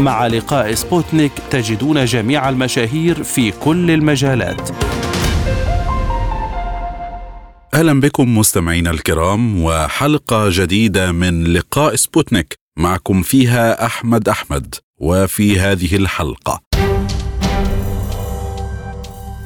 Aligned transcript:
مع 0.00 0.26
لقاء 0.26 0.74
سبوتنيك 0.74 1.32
تجدون 1.50 2.04
جميع 2.04 2.48
المشاهير 2.48 3.22
في 3.22 3.50
كل 3.50 3.90
المجالات. 3.90 4.70
أهلا 7.74 8.00
بكم 8.00 8.38
مستمعينا 8.38 8.90
الكرام 8.90 9.62
وحلقة 9.62 10.48
جديدة 10.50 11.12
من 11.12 11.44
لقاء 11.44 11.94
سبوتنيك. 11.94 12.54
معكم 12.78 13.22
فيها 13.22 13.86
أحمد 13.86 14.28
أحمد 14.28 14.74
وفي 15.00 15.60
هذه 15.60 15.96
الحلقة. 15.96 16.60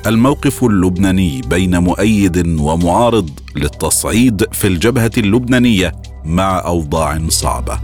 الموقف 0.07 0.65
اللبناني 0.65 1.41
بين 1.41 1.79
مؤيد 1.79 2.61
ومعارض 2.61 3.31
للتصعيد 3.57 4.45
في 4.53 4.67
الجبهة 4.67 5.11
اللبنانية 5.19 5.93
مع 6.25 6.59
أوضاع 6.67 7.19
صعبة. 7.29 7.81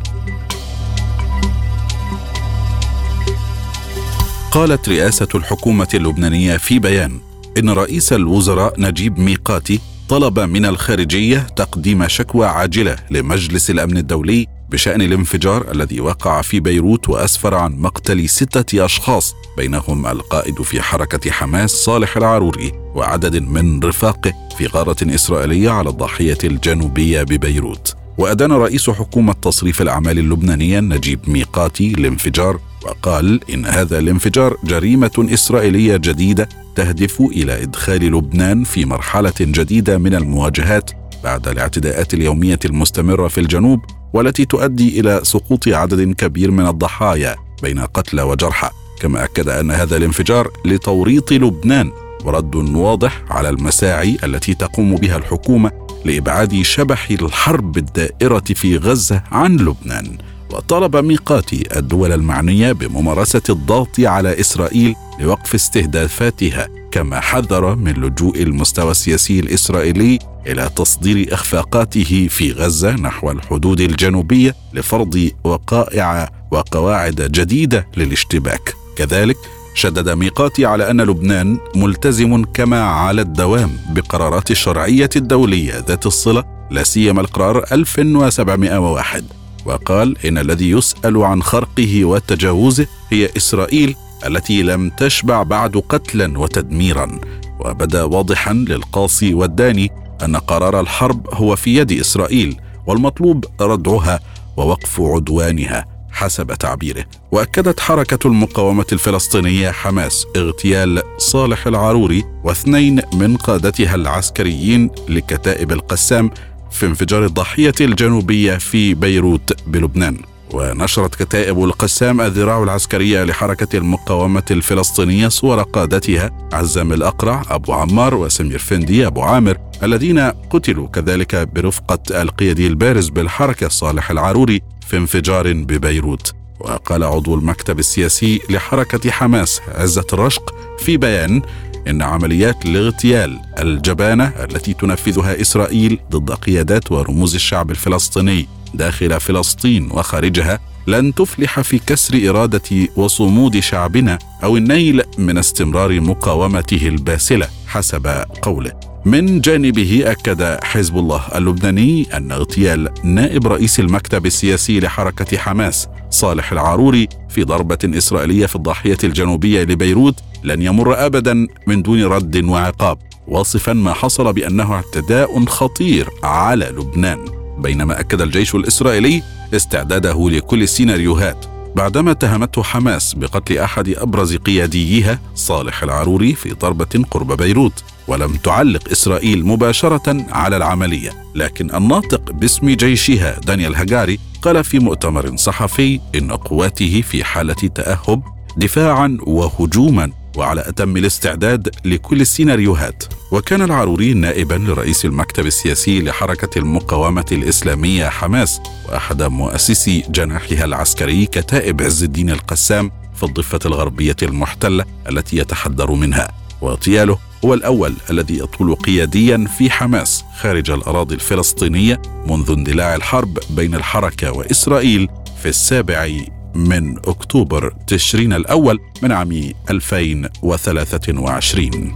قالت 4.54 4.88
رئاسة 4.88 5.28
الحكومة 5.34 5.88
اللبنانية 5.94 6.56
في 6.56 6.78
بيان 6.78 7.20
إن 7.58 7.70
رئيس 7.70 8.12
الوزراء 8.12 8.80
نجيب 8.80 9.18
ميقاتي 9.18 9.80
طلب 10.08 10.40
من 10.40 10.66
الخارجية 10.66 11.38
تقديم 11.38 12.08
شكوى 12.08 12.46
عاجلة 12.46 12.96
لمجلس 13.10 13.70
الأمن 13.70 13.96
الدولي 13.96 14.46
بشأن 14.70 15.02
الانفجار 15.02 15.70
الذي 15.70 16.00
وقع 16.00 16.42
في 16.42 16.60
بيروت 16.60 17.08
وأسفر 17.08 17.54
عن 17.54 17.72
مقتل 17.72 18.28
ستة 18.28 18.84
أشخاص 18.84 19.34
بينهم 19.56 20.06
القائد 20.06 20.62
في 20.62 20.82
حركة 20.82 21.30
حماس 21.30 21.70
صالح 21.70 22.16
العاروري 22.16 22.72
وعدد 22.94 23.36
من 23.36 23.80
رفاقه 23.82 24.32
في 24.58 24.66
غارة 24.66 25.14
إسرائيلية 25.14 25.70
على 25.70 25.88
الضاحية 25.88 26.38
الجنوبية 26.44 27.22
ببيروت. 27.22 28.03
وأدان 28.18 28.52
رئيس 28.52 28.90
حكومة 28.90 29.32
تصريف 29.32 29.82
الأعمال 29.82 30.18
اللبنانية 30.18 30.80
نجيب 30.80 31.20
ميقاتي 31.26 31.94
الانفجار 31.94 32.60
وقال 32.84 33.40
إن 33.54 33.66
هذا 33.66 33.98
الانفجار 33.98 34.56
جريمة 34.64 35.26
إسرائيلية 35.34 35.96
جديدة 35.96 36.48
تهدف 36.74 37.20
إلى 37.20 37.62
إدخال 37.62 38.12
لبنان 38.12 38.64
في 38.64 38.84
مرحلة 38.84 39.32
جديدة 39.40 39.98
من 39.98 40.14
المواجهات 40.14 40.90
بعد 41.24 41.48
الاعتداءات 41.48 42.14
اليومية 42.14 42.58
المستمرة 42.64 43.28
في 43.28 43.38
الجنوب 43.38 43.80
والتي 44.12 44.44
تؤدي 44.44 45.00
إلى 45.00 45.20
سقوط 45.22 45.68
عدد 45.68 46.12
كبير 46.12 46.50
من 46.50 46.66
الضحايا 46.66 47.36
بين 47.62 47.78
قتلى 47.80 48.22
وجرحى. 48.22 48.70
كما 49.00 49.24
أكد 49.24 49.48
أن 49.48 49.70
هذا 49.70 49.96
الانفجار 49.96 50.50
لتوريط 50.64 51.32
لبنان 51.32 51.92
ورد 52.24 52.54
واضح 52.54 53.22
على 53.30 53.48
المساعي 53.48 54.18
التي 54.24 54.54
تقوم 54.54 54.96
بها 54.96 55.16
الحكومة 55.16 55.83
لإبعاد 56.04 56.62
شبح 56.62 57.10
الحرب 57.10 57.78
الدائرة 57.78 58.44
في 58.54 58.76
غزة 58.76 59.22
عن 59.32 59.56
لبنان 59.56 60.18
وطلب 60.50 60.96
ميقاتي 60.96 61.62
الدول 61.76 62.12
المعنية 62.12 62.72
بممارسة 62.72 63.42
الضغط 63.50 64.00
على 64.00 64.40
إسرائيل 64.40 64.94
لوقف 65.20 65.54
استهدافاتها 65.54 66.68
كما 66.92 67.20
حذر 67.20 67.76
من 67.76 67.92
لجوء 67.92 68.42
المستوى 68.42 68.90
السياسي 68.90 69.40
الإسرائيلي 69.40 70.18
إلى 70.46 70.70
تصدير 70.76 71.34
إخفاقاته 71.34 72.28
في 72.30 72.52
غزة 72.52 72.92
نحو 72.92 73.30
الحدود 73.30 73.80
الجنوبية 73.80 74.54
لفرض 74.72 75.30
وقائع 75.44 76.30
وقواعد 76.50 77.22
جديدة 77.32 77.86
للاشتباك. 77.96 78.74
كذلك 78.96 79.36
شدد 79.74 80.08
ميقاتي 80.08 80.66
على 80.66 80.90
أن 80.90 81.00
لبنان 81.00 81.58
ملتزم 81.76 82.44
كما 82.44 82.82
على 82.82 83.22
الدوام 83.22 83.70
بقرارات 83.90 84.50
الشرعية 84.50 85.10
الدولية 85.16 85.84
ذات 85.88 86.06
الصلة 86.06 86.44
لا 86.70 86.82
سيما 86.82 87.20
القرار 87.20 87.64
1701 87.72 89.24
وقال 89.66 90.26
إن 90.26 90.38
الذي 90.38 90.70
يسأل 90.70 91.22
عن 91.22 91.42
خرقه 91.42 92.04
وتجاوزه 92.04 92.86
هي 93.10 93.28
إسرائيل 93.36 93.94
التي 94.26 94.62
لم 94.62 94.90
تشبع 94.90 95.42
بعد 95.42 95.76
قتلا 95.88 96.38
وتدميرا. 96.38 97.20
وبدأ 97.60 98.02
واضحا 98.02 98.52
للقاصي 98.52 99.34
والداني 99.34 99.90
أن 100.24 100.36
قرار 100.36 100.80
الحرب 100.80 101.26
هو 101.34 101.56
في 101.56 101.76
يد 101.76 101.92
إسرائيل 101.92 102.56
والمطلوب 102.86 103.44
ردعها 103.60 104.20
ووقف 104.56 105.00
عدوانها. 105.00 105.93
حسب 106.14 106.54
تعبيره. 106.54 107.04
وأكدت 107.32 107.80
حركة 107.80 108.26
المقاومة 108.26 108.86
الفلسطينية 108.92 109.70
حماس 109.70 110.26
اغتيال 110.36 111.02
صالح 111.18 111.66
العاروري 111.66 112.24
واثنين 112.44 113.02
من 113.12 113.36
قادتها 113.36 113.94
العسكريين 113.94 114.90
لكتائب 115.08 115.72
القسام 115.72 116.30
في 116.70 116.86
انفجار 116.86 117.24
الضاحيه 117.24 117.74
الجنوبية 117.80 118.56
في 118.56 118.94
بيروت 118.94 119.68
بلبنان. 119.68 120.33
ونشرت 120.52 121.14
كتائب 121.14 121.64
القسام 121.64 122.20
الذراع 122.20 122.62
العسكرية 122.62 123.24
لحركة 123.24 123.78
المقاومة 123.78 124.42
الفلسطينية 124.50 125.28
صور 125.28 125.62
قادتها 125.62 126.30
عزام 126.52 126.92
الأقرع 126.92 127.42
أبو 127.50 127.72
عمار 127.72 128.14
وسمير 128.14 128.58
فندي 128.58 129.06
أبو 129.06 129.22
عامر 129.22 129.58
الذين 129.82 130.18
قتلوا 130.50 130.88
كذلك 130.88 131.36
برفقة 131.36 132.22
القيادي 132.22 132.66
البارز 132.66 133.08
بالحركة 133.08 133.68
صالح 133.68 134.10
العاروري 134.10 134.60
في 134.86 134.96
انفجار 134.96 135.52
ببيروت. 135.52 136.34
وقال 136.60 137.04
عضو 137.04 137.34
المكتب 137.34 137.78
السياسي 137.78 138.40
لحركة 138.50 139.10
حماس 139.10 139.60
عزة 139.68 140.06
الرشق 140.12 140.54
في 140.78 140.96
بيان 140.96 141.42
إن 141.88 142.02
عمليات 142.02 142.64
الاغتيال 142.66 143.40
الجبانة 143.58 144.24
التي 144.24 144.72
تنفذها 144.74 145.40
إسرائيل 145.40 145.98
ضد 146.10 146.30
قيادات 146.30 146.92
ورموز 146.92 147.34
الشعب 147.34 147.70
الفلسطيني 147.70 148.48
داخل 148.74 149.20
فلسطين 149.20 149.90
وخارجها 149.90 150.60
لن 150.86 151.14
تفلح 151.14 151.60
في 151.60 151.78
كسر 151.78 152.30
إرادة 152.30 152.88
وصمود 152.96 153.60
شعبنا 153.60 154.18
أو 154.44 154.56
النيل 154.56 155.02
من 155.18 155.38
استمرار 155.38 156.00
مقاومته 156.00 156.88
الباسلة 156.88 157.48
حسب 157.66 158.06
قوله. 158.42 158.72
من 159.04 159.40
جانبه 159.40 160.02
أكد 160.06 160.58
حزب 160.62 160.98
الله 160.98 161.22
اللبناني 161.34 162.16
أن 162.16 162.32
اغتيال 162.32 162.90
نائب 163.04 163.46
رئيس 163.46 163.80
المكتب 163.80 164.26
السياسي 164.26 164.80
لحركة 164.80 165.38
حماس 165.38 165.88
صالح 166.10 166.52
العاروري 166.52 167.08
في 167.28 167.44
ضربة 167.44 167.78
إسرائيلية 167.84 168.46
في 168.46 168.56
الضاحية 168.56 168.98
الجنوبية 169.04 169.62
لبيروت 169.62 170.14
لن 170.44 170.62
يمر 170.62 171.06
ابدا 171.06 171.46
من 171.66 171.82
دون 171.82 172.04
رد 172.04 172.44
وعقاب 172.44 172.98
واصفا 173.28 173.72
ما 173.72 173.92
حصل 173.92 174.32
بأنه 174.32 174.72
اعتداء 174.72 175.44
خطير 175.44 176.10
على 176.22 176.64
لبنان. 176.64 177.33
بينما 177.58 178.00
أكد 178.00 178.20
الجيش 178.20 178.54
الإسرائيلي 178.54 179.22
استعداده 179.54 180.30
لكل 180.30 180.62
السيناريوهات 180.62 181.46
بعدما 181.76 182.10
اتهمته 182.10 182.62
حماس 182.62 183.14
بقتل 183.14 183.58
أحد 183.58 183.88
أبرز 183.88 184.36
قياديها 184.36 185.18
صالح 185.34 185.82
العاروري 185.82 186.34
في 186.34 186.52
ضربه 186.52 187.04
قرب 187.10 187.32
بيروت 187.32 187.84
ولم 188.08 188.32
تعلق 188.32 188.90
إسرائيل 188.92 189.46
مباشرة 189.46 190.26
على 190.30 190.56
العملية. 190.56 191.10
لكن 191.34 191.74
الناطق 191.74 192.30
باسم 192.32 192.70
جيشها 192.70 193.40
دانيال 193.40 193.76
هاجاري 193.76 194.18
قال 194.42 194.64
في 194.64 194.78
مؤتمر 194.78 195.36
صحفي 195.36 196.00
إن 196.14 196.32
قواته 196.32 197.02
في 197.10 197.24
حالة 197.24 197.54
تأهب 197.54 198.22
دفاعا 198.56 199.18
وهجوما. 199.22 200.10
وعلى 200.36 200.68
أتم 200.68 200.96
الاستعداد 200.96 201.68
لكل 201.84 202.20
السيناريوهات. 202.20 203.04
وكان 203.30 203.62
العاروري 203.62 204.14
نائبا 204.14 204.54
لرئيس 204.54 205.04
المكتب 205.04 205.46
السياسي 205.46 206.02
لحركة 206.02 206.58
المقاومة 206.58 207.26
الإسلامية 207.32 208.08
حماس 208.08 208.60
وأحد 208.88 209.22
مؤسسي 209.22 210.04
جناحها 210.08 210.64
العسكري 210.64 211.26
كتائب 211.26 211.82
عز 211.82 212.02
الدين 212.02 212.30
القسام 212.30 212.90
في 213.14 213.22
الضفة 213.22 213.58
الغربية 213.66 214.16
المحتلة 214.22 214.84
التي 215.08 215.36
يتحدر 215.36 215.90
منها. 215.92 216.28
واغتياله 216.60 217.18
هو 217.44 217.54
الأول 217.54 217.94
الذي 218.10 218.38
يطول 218.38 218.74
قياديا 218.74 219.46
في 219.58 219.70
حماس 219.70 220.24
خارج 220.40 220.70
الأراضي 220.70 221.14
الفلسطينية 221.14 222.02
منذ 222.26 222.50
اندلاع 222.50 222.94
الحرب 222.94 223.38
بين 223.50 223.74
الحركة 223.74 224.32
وإسرائيل 224.32 225.08
في 225.42 225.48
السابع 225.48 226.08
من 226.54 226.98
أكتوبر 226.98 227.74
تشرين 227.86 228.32
الأول 228.32 228.80
من 229.02 229.12
عام 229.12 229.52
2023 229.70 231.94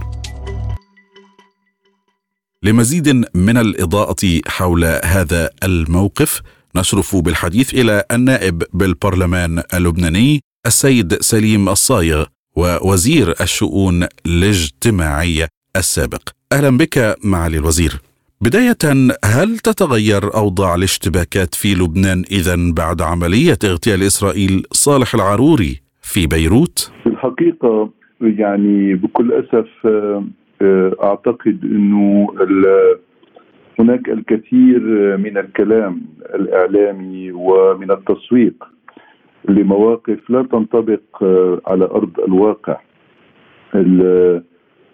لمزيد 2.63 3.09
من 3.35 3.57
الإضاءة 3.57 4.41
حول 4.47 4.85
هذا 4.85 5.49
الموقف 5.63 6.41
نشرف 6.75 7.15
بالحديث 7.15 7.73
إلى 7.73 8.03
النائب 8.11 8.63
بالبرلمان 8.73 9.63
اللبناني 9.73 10.41
السيد 10.65 11.21
سليم 11.21 11.69
الصايغ 11.69 12.25
ووزير 12.55 13.35
الشؤون 13.41 14.07
الاجتماعيه 14.25 15.47
السابق. 15.75 16.29
أهلا 16.51 16.77
بك 16.77 17.15
معالي 17.23 17.57
الوزير. 17.57 18.01
بداية 18.41 18.83
هل 19.25 19.57
تتغير 19.57 20.23
أوضاع 20.35 20.75
الاشتباكات 20.75 21.55
في 21.55 21.73
لبنان 21.73 22.23
إذا 22.31 22.55
بعد 22.77 23.01
عملية 23.01 23.59
اغتيال 23.63 24.01
إسرائيل 24.01 24.63
صالح 24.71 25.15
العروري 25.15 25.81
في 26.01 26.27
بيروت؟ 26.27 26.91
في 27.03 27.09
الحقيقة 27.09 27.89
يعني 28.21 28.95
بكل 28.95 29.33
أسف 29.33 29.69
آه، 29.85 30.23
آه، 30.61 30.95
أعتقد 31.03 31.59
أنه 31.63 32.27
هناك 33.79 34.09
الكثير 34.09 34.79
من 35.17 35.37
الكلام 35.37 36.01
الإعلامي 36.35 37.31
ومن 37.31 37.91
التسويق 37.91 38.63
لمواقف 39.49 40.29
لا 40.29 40.43
تنطبق 40.43 41.23
آه، 41.23 41.61
على 41.67 41.85
أرض 41.85 42.19
الواقع 42.19 42.77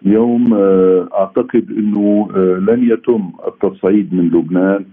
اليوم 0.06 0.54
آه، 0.54 1.10
أعتقد 1.14 1.72
إنه 1.78 2.30
آه، 2.36 2.60
لن 2.70 2.90
يتم 2.92 3.32
التصعيد 3.48 4.14
من 4.14 4.28
لبنان 4.28 4.86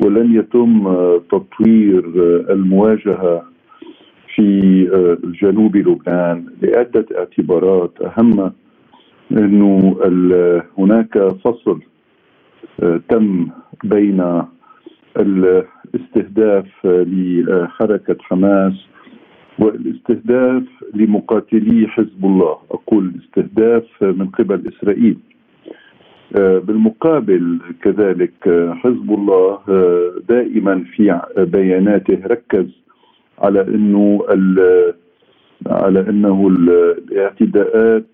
ولن 0.00 0.34
يتم 0.34 0.86
آه، 0.86 1.22
تطوير 1.30 2.04
المواجهة 2.50 3.42
في 4.34 4.50
جنوب 5.42 5.76
لبنان 5.76 6.46
لعدة 6.62 7.06
اعتبارات. 7.18 7.92
أهم 8.00 8.52
إنه 9.32 9.96
هناك 10.78 11.18
فصل 11.44 11.80
تم 13.08 13.48
بين 13.84 14.42
الاستهداف 15.16 16.66
لحركة 16.84 18.16
حماس 18.20 18.72
والاستهداف 19.58 20.62
لمقاتلي 20.94 21.88
حزب 21.88 22.24
الله. 22.24 22.56
أقول 22.70 23.12
استهداف 23.24 24.02
من 24.02 24.26
قبل 24.26 24.68
إسرائيل. 24.68 25.16
آه، 26.36 26.58
بالمقابل 26.58 27.58
كذلك 27.82 28.48
آه، 28.48 28.74
حزب 28.74 29.10
الله 29.14 29.58
آه، 29.68 30.12
دائما 30.28 30.84
في 30.96 31.20
بياناته 31.36 32.18
ركز 32.26 32.66
على 33.38 33.60
إنه 33.60 34.20
على 35.66 36.00
إنه 36.00 36.48
الاعتداءات 36.48 38.06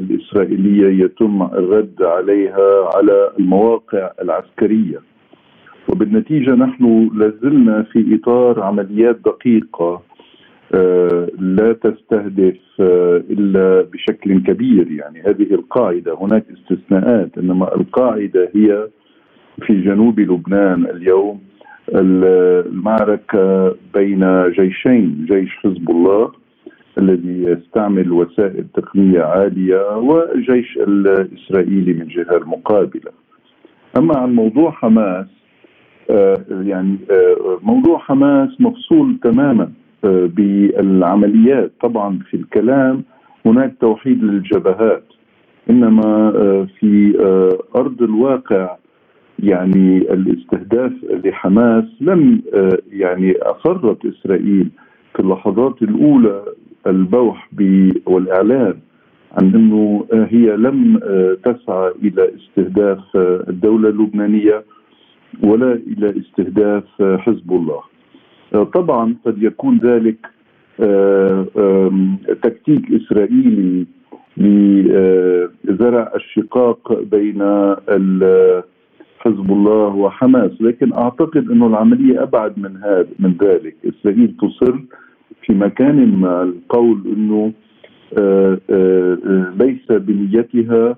الإسرائيلية 0.00 1.04
يتم 1.04 1.42
الرد 1.42 2.02
عليها 2.02 2.90
على 2.94 3.30
المواقع 3.38 4.10
العسكرية. 4.22 5.00
وبالنتيجة 5.88 6.54
نحن 6.54 7.10
لازلنا 7.14 7.82
في 7.82 8.18
إطار 8.22 8.62
عمليات 8.62 9.16
دقيقة 9.16 9.84
آه، 9.84 10.02
لا 11.40 11.72
تستهدف 11.72 12.56
آه، 12.80 13.22
إلا 13.30 13.82
بشكل 13.82 14.42
كبير 14.42 14.90
يعني 14.90 15.20
هذه 15.20 15.54
القاعدة 15.54 16.14
هناك 16.20 16.44
استثناءات 16.52 17.38
إنما 17.38 17.74
القاعدة 17.74 18.50
هي 18.54 18.88
في 19.66 19.80
جنوب 19.80 20.20
لبنان 20.20 20.84
اليوم 20.84 21.40
المعركة 21.94 23.76
بين 23.94 24.50
جيشين 24.50 25.26
جيش 25.28 25.56
حزب 25.56 25.90
الله 25.90 26.32
الذي 26.98 27.42
يستعمل 27.42 28.12
وسائل 28.12 28.64
تقنية 28.74 29.22
عالية 29.22 29.96
والجيش 29.96 30.76
الإسرائيلي 30.76 31.92
من 31.92 32.08
جهة 32.08 32.36
المقابله. 32.36 33.12
أما 33.98 34.18
عن 34.18 34.34
موضوع 34.34 34.70
حماس 34.70 35.26
آه، 36.10 36.44
يعني 36.50 36.96
موضوع 37.62 37.98
حماس 37.98 38.60
مفصول 38.60 39.18
تماما 39.22 39.72
بالعمليات. 40.02 41.72
طبعا 41.80 42.18
في 42.30 42.36
الكلام 42.36 43.02
هناك 43.46 43.74
توحيد 43.80 44.24
للجبهات 44.24 45.04
إنما 45.70 46.32
آه، 46.36 46.66
في 46.78 47.14
آه، 47.20 47.78
أرض 47.80 48.02
الواقع 48.02 48.76
يعني 49.38 49.96
الاستهداف 49.98 50.92
لحماس 51.24 51.84
لم 52.00 52.42
آه، 52.54 52.78
يعني 52.92 53.32
اصرت 53.32 54.06
إسرائيل 54.06 54.68
في 55.14 55.20
اللحظات 55.20 55.82
الأولى 55.82 56.44
البوح 56.86 57.48
والإعلان 58.06 58.74
عن 59.32 59.54
إنه 59.54 60.06
هي 60.12 60.56
لم 60.56 60.98
تسعى 61.44 61.92
إلى 62.02 62.30
استهداف 62.36 62.98
الدولة 63.48 63.88
اللبنانية 63.88 64.64
ولا 65.42 65.72
إلى 65.72 66.20
استهداف 66.20 66.84
حزب 67.02 67.52
الله. 67.52 67.89
طبعا 68.52 69.16
قد 69.24 69.42
يكون 69.42 69.78
ذلك 69.78 70.26
آه، 70.80 71.46
تكتيك 72.42 72.82
إسرائيلي 72.92 73.86
لزرع 75.64 76.12
الشقاق 76.14 77.02
بين 77.02 77.42
حزب 79.18 79.52
الله 79.52 79.94
وحماس. 79.96 80.50
لكن 80.60 80.92
أعتقد 80.92 81.50
إنه 81.50 81.66
العملية 81.66 82.22
أبعد 82.22 82.58
من 82.58 82.76
هذا 82.76 83.08
من 83.18 83.34
ذلك. 83.42 83.76
إسرائيل 83.84 84.36
تصر 84.40 84.78
في 85.42 85.52
مكان 85.52 86.16
ما. 86.20 86.42
القول 86.42 87.02
إنه 87.16 87.52
آه، 88.18 88.58
ليس 89.58 89.86
بنيتها 89.92 90.96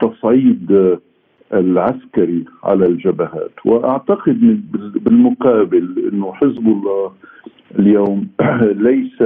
تصعيد 0.00 0.96
العسكري 1.52 2.44
على 2.64 2.86
الجبهات. 2.86 3.52
وأعتقد 3.64 4.60
بالمقابل 5.04 6.10
إنه 6.12 6.32
حزب 6.32 6.66
الله 6.66 7.12
اليوم 7.78 8.28
ليس 8.88 9.22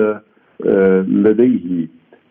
آه، 0.66 1.02
لديه 1.02 1.86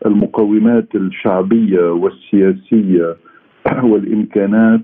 المقومات 0.05 0.95
الشعبية 0.95 1.91
والسياسية 1.91 3.15
والإمكانات 3.89 4.81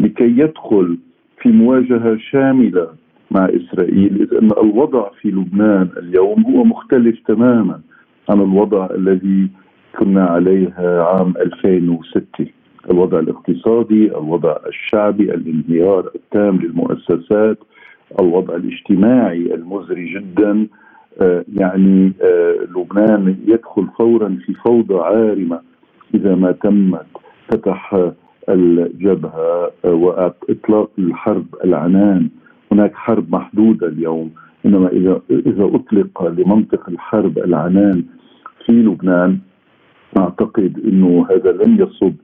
لكي 0.00 0.38
يدخل 0.38 0.98
في 1.42 1.48
مواجهة 1.48 2.16
شاملة 2.16 2.88
مع 3.30 3.44
إسرائيل 3.44 4.22
إذ 4.22 4.34
أن 4.34 4.50
الوضع 4.64 5.10
في 5.20 5.28
لبنان 5.28 5.88
اليوم 5.96 6.42
هو 6.42 6.64
مختلف 6.64 7.18
تماما 7.26 7.80
عن 8.28 8.40
الوضع 8.40 8.88
الذي 8.94 9.48
كنا 9.98 10.24
عليه 10.24 10.74
عام 10.78 11.34
2006 11.36 12.46
الوضع 12.90 13.18
الاقتصادي 13.18 14.06
الوضع 14.06 14.56
الشعبي 14.66 15.34
الانهيار 15.34 16.10
التام 16.14 16.56
للمؤسسات 16.56 17.58
الوضع 18.20 18.54
الاجتماعي 18.56 19.54
المزري 19.54 20.14
جدا. 20.14 20.66
آه، 21.20 21.44
يعني 21.60 22.12
آه، 22.22 22.54
لبنان 22.76 23.36
يدخل 23.46 23.86
فورا 23.98 24.38
في 24.46 24.54
فوضى 24.54 24.94
عارمة 24.94 25.60
إذا 26.14 26.34
ما 26.34 26.52
تمت 26.52 27.06
فتح 27.48 28.10
الجبهة 28.48 29.70
آه، 29.84 29.94
واطلاق 29.94 30.90
الحرب 30.98 31.46
العنان. 31.64 32.28
هناك 32.72 32.94
حرب 32.94 33.34
محدودة 33.34 33.86
اليوم. 33.86 34.30
إنما 34.66 34.88
إذا 34.88 35.20
إذا 35.30 35.64
أطلق 35.64 36.28
لمنطق 36.28 36.88
الحرب 36.88 37.38
العنان 37.38 38.04
في 38.66 38.72
لبنان 38.72 39.38
أعتقد 40.18 40.80
إنه 40.84 41.26
هذا 41.30 41.52
لن 41.52 41.80
يصب 41.80 42.14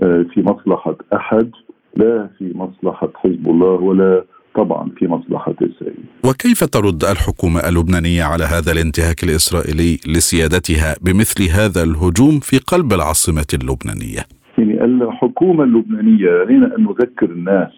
في 0.00 0.42
مصلحة 0.42 0.96
أحد 1.12 1.50
لا 1.96 2.28
في 2.38 2.52
مصلحة 2.54 3.10
حزب 3.14 3.48
الله 3.48 3.66
ولا 3.66 4.24
طبعا 4.54 4.90
في 4.98 5.06
مصلحة 5.06 5.54
إسرائيل. 5.62 6.04
وكيف 6.24 6.64
ترد 6.64 7.04
الحكومة 7.04 7.60
اللبنانية 7.68 8.22
على 8.22 8.44
هذا 8.44 8.72
الانتهاك 8.72 9.24
الإسرائيلي 9.24 9.98
لسيادتها 10.06 10.94
بمثل 11.02 11.42
هذا 11.58 11.82
الهجوم 11.82 12.40
في 12.40 12.58
قلب 12.58 12.92
العاصمة 12.92 13.46
اللبنانية؟ 13.54 14.22
يعني 14.58 14.84
الحكومة 14.84 15.64
اللبنانية 15.64 16.30
علينا 16.30 16.76
أن 16.76 16.84
نذكر 16.84 17.30
الناس 17.30 17.72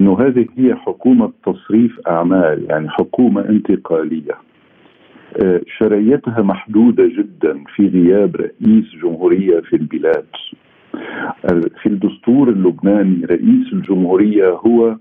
أنه 0.00 0.20
هذه 0.20 0.46
هي 0.58 0.74
حكومة 0.74 1.32
تصريف 1.46 2.00
أعمال 2.08 2.66
يعني 2.70 2.88
حكومة 2.88 3.40
انتقالية. 3.48 4.34
آه، 5.42 5.60
شرعيتها 5.78 6.42
محدودة 6.42 7.06
جدا 7.18 7.64
في 7.76 7.88
غياب 7.88 8.36
رئيس 8.36 8.84
جمهورية 9.02 9.60
في 9.60 9.76
البلاد. 9.76 10.26
في 11.60 11.86
الدستور 11.86 12.48
اللبناني 12.48 13.24
رئيس 13.24 13.72
الجمهورية 13.72 14.48
هو 14.50 14.96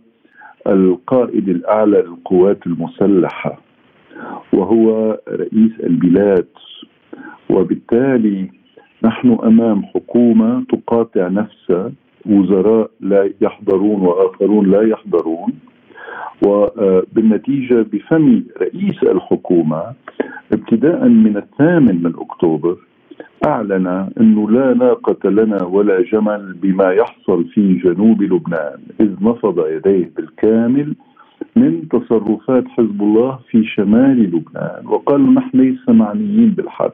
القائد 0.67 1.49
الأعلى 1.49 1.97
للقوات 2.01 2.67
المسلحة 2.67 3.61
وهو 4.53 5.17
رئيس 5.29 5.71
البلاد. 5.83 6.47
وبالتالي 7.49 8.51
نحن 9.03 9.37
أمام 9.43 9.83
حكومة 9.83 10.63
تقاطع 10.69 11.27
نفسها 11.27 11.91
وزراء 12.25 12.91
لا 12.99 13.29
يحضرون 13.41 14.01
وآخرون 14.01 14.71
لا 14.71 14.81
يحضرون. 14.81 15.53
وبالنتيجة 16.47 17.85
بفم 17.93 18.43
رئيس 18.61 19.03
الحكومة 19.03 19.83
ابتداء 20.53 21.07
من 21.07 21.37
الثامن 21.37 22.03
من 22.03 22.13
أكتوبر 22.19 22.77
أعلن 23.45 23.87
أنه 24.19 24.51
لا 24.51 24.73
ناقة 24.73 25.29
لنا 25.29 25.63
ولا 25.63 26.01
جمل 26.01 26.55
بما 26.61 26.91
يحصل 26.91 27.45
في 27.45 27.73
جنوب 27.73 28.21
لبنان 28.21 28.79
إذ 28.99 29.11
نفض 29.21 29.67
يديه 29.67 30.11
بالكامل 30.15 30.95
من 31.55 31.87
تصرفات 31.89 32.67
حزب 32.67 33.01
الله 33.01 33.39
في 33.49 33.63
شمال 33.63 34.23
لبنان 34.23 34.87
وقال 34.87 35.33
نحن 35.33 35.57
ليس 35.57 35.89
معنيين 35.89 36.49
بالحرب. 36.49 36.93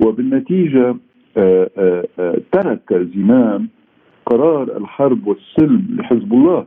وبالنتيجة 0.00 0.96
ترك 2.52 3.08
زمام 3.14 3.68
قرار 4.26 4.76
الحرب 4.76 5.26
والسلم 5.26 5.86
لحزب 5.98 6.32
الله. 6.32 6.66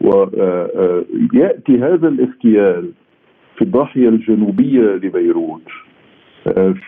وياتي 0.00 1.78
هذا 1.78 2.08
الاغتيال 2.08 2.90
في 3.56 3.62
الضاحية 3.62 4.08
الجنوبية 4.08 4.80
لبيروت. 4.80 5.62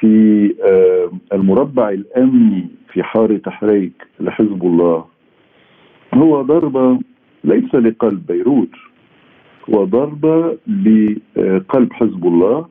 في 0.01 0.55
المربع 1.33 1.89
الأمني 1.89 2.69
في 2.93 3.03
حارة 3.03 3.41
حريك 3.47 4.07
لحزب 4.21 4.65
الله. 4.65 5.05
هو 6.15 6.43
ضربة 6.43 6.99
ليس 7.45 7.75
لقلب 7.75 8.27
بيروت 8.27 8.71
هو 9.71 9.85
ضربة 9.85 10.59
لقلب 11.37 11.93
حزب 11.93 12.27
الله. 12.27 12.67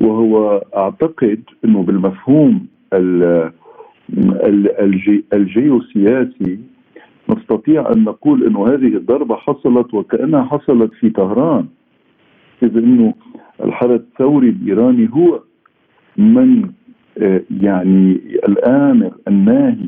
وهو 0.00 0.62
أعتقد 0.76 1.40
إنه 1.64 1.82
بالمفهوم 1.82 2.66
الجيوسياسي 5.32 6.58
نستطيع 7.28 7.92
أن 7.92 8.04
نقول 8.04 8.44
إنه 8.46 8.66
هذه 8.66 8.96
الضربة 8.96 9.36
حصلت 9.36 9.94
وكأنها 9.94 10.44
حصلت 10.44 10.92
في 10.92 11.10
طهران. 11.10 11.66
إذ 12.62 12.76
إنه 12.76 13.14
الحرس 13.64 14.00
الثوري 14.00 14.48
الإيراني 14.48 15.08
هو 15.12 15.40
من 16.16 16.72
آه، 17.18 17.40
يعني 17.60 18.20
الآمر 18.48 19.12
الناهي 19.28 19.86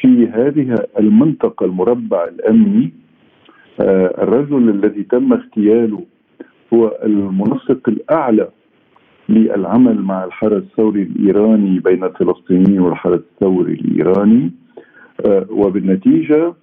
في 0.00 0.26
هذه 0.26 0.74
المنطقة 0.98 1.66
المربع 1.66 2.24
الأمني 2.24 2.92
آه، 3.80 4.22
الرجل 4.22 4.68
الذي 4.68 5.02
تم 5.02 5.32
اغتياله 5.32 6.02
هو 6.74 6.98
المنسق 7.04 7.88
الأعلى 7.88 8.48
للعمل 9.28 10.02
مع 10.02 10.24
الحرس 10.24 10.62
الثوري 10.62 11.02
الإيراني 11.02 11.80
بين 11.80 12.04
الفلسطينيين 12.04 12.80
والحرس 12.80 13.20
الثوري 13.34 13.72
الإيراني 13.72 14.50
آه، 15.26 15.46
وبالنتيجة 15.50 16.54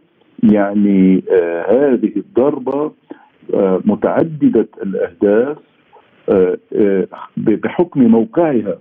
يعني 0.43 1.23
هذه 1.69 2.11
الضربة 2.17 2.91
متعددة 3.85 4.67
الأهداف 4.83 5.57
بحكم 7.37 8.03
موقعها 8.03 8.77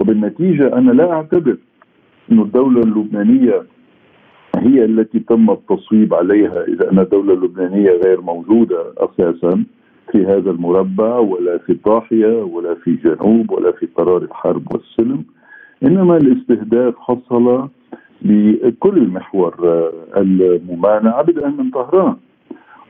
وبالنتيجة 0.00 0.76
أنا 0.78 0.92
لا 0.92 1.12
أعتبر 1.12 1.56
أن 2.32 2.40
الدولة 2.40 2.80
اللبنانية 2.80 3.62
هي 4.56 4.84
التي 4.84 5.18
تم 5.20 5.50
التصويب 5.50 6.14
عليها 6.14 6.64
إذا 6.68 6.90
أن 6.92 6.98
الدولة 6.98 7.34
اللبنانية 7.34 7.90
غير 7.90 8.20
موجودة 8.20 8.84
أساسا 8.98 9.64
في 10.12 10.26
هذا 10.26 10.50
المربع 10.50 11.18
ولا 11.18 11.58
في 11.58 11.72
الضاحية 11.72 12.42
ولا 12.42 12.74
في 12.74 12.94
جنوب 12.94 13.50
ولا 13.50 13.72
في 13.72 13.88
قرار 13.96 14.22
الحرب 14.22 14.62
والسلم. 14.74 15.24
إنما 15.82 16.16
الاستهداف 16.16 16.94
حصل 16.98 17.68
بكل 18.22 19.08
محور 19.08 19.54
الممانعة 20.16 21.22
بدءا 21.22 21.48
من 21.48 21.70
طهران. 21.70 22.16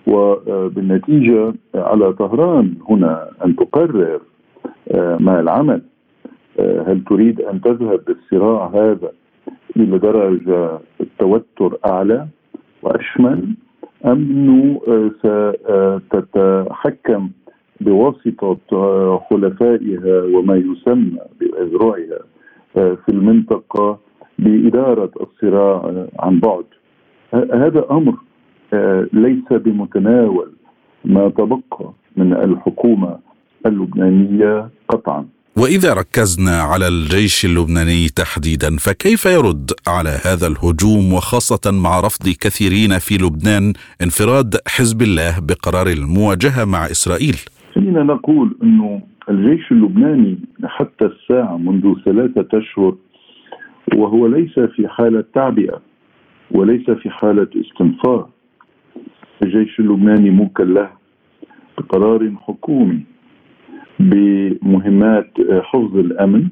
وبالنتيجة 0.07 1.55
على 1.75 2.13
طهران 2.13 2.75
هنا 2.89 3.29
أن 3.45 3.57
تقرر 3.57 4.21
ما 5.21 5.41
العمل. 5.41 5.83
آه، 5.83 5.90
هل 6.87 7.05
تريد 7.09 7.41
أن 7.41 7.61
تذهب 7.61 8.01
بالصراع 8.07 8.67
هذا 8.75 9.13
إلى 9.77 9.99
درجة 9.99 10.79
التوتر 11.01 11.79
أعلى 11.87 12.27
وأشمل 12.83 13.55
أم 14.07 14.13
انه 14.13 14.81
آه، 15.25 16.01
ستتحكم 16.07 17.31
بواسطة 17.81 18.59
آه، 18.73 19.25
خلفائها 19.31 20.23
وما 20.23 20.57
يسمى 20.57 21.19
بأذرعها 21.41 22.19
في 22.75 23.09
المنطقة 23.09 23.99
بإدارة 24.39 25.11
الصراع 25.21 26.07
عن 26.19 26.41
بعد؟ 26.41 26.65
هذا 27.35 27.87
أمر 27.91 28.15
ليس 29.13 29.49
بمتناول 29.53 30.53
ما 31.05 31.29
تبقى 31.29 31.93
من 32.17 32.33
الحكومة 32.33 33.19
اللبنانية 33.67 34.69
قطعا. 34.89 35.27
وإذا 35.57 35.95
ركزنا 35.95 36.57
على 36.63 36.89
الجيش 36.89 37.45
اللبناني 37.45 38.09
تحديدا 38.09 38.77
فكيف 38.77 39.27
يرد 39.27 39.71
على 39.89 40.11
هذا 40.27 40.47
الهجوم 40.47 41.13
وخاصة 41.13 41.71
مع 41.85 42.01
رفض 42.01 42.25
كثيرين 42.43 42.99
في 42.99 43.15
لبنان 43.15 43.73
انفراد 44.03 44.55
حزب 44.67 45.03
الله 45.03 45.35
بقرار 45.49 45.87
المواجهة 45.87 46.65
مع 46.65 46.87
إسرائيل؟ 46.87 47.37
خلينا 47.75 48.03
نقول 48.03 48.57
انه 48.63 49.01
الجيش 49.31 49.73
اللبناني 49.73 50.39
حتى 50.65 51.05
الساعة 51.05 51.57
منذ 51.57 51.95
ثلاثة 52.05 52.59
أشهر 52.59 52.95
وهو 53.95 54.27
ليس 54.27 54.59
في 54.59 54.89
حالة 54.89 55.25
تعبئة 55.35 55.81
وليس 56.51 56.91
في 56.91 57.11
حالة 57.11 57.49
استنفار 57.57 58.29
الجيش 59.43 59.81
اللبناني 59.81 60.31
مكلف 60.31 60.91
بقرار 61.79 62.33
حكومي 62.47 63.10
بمهمات 64.01 65.31
حفظ 65.63 65.97
الأمن 65.97 66.49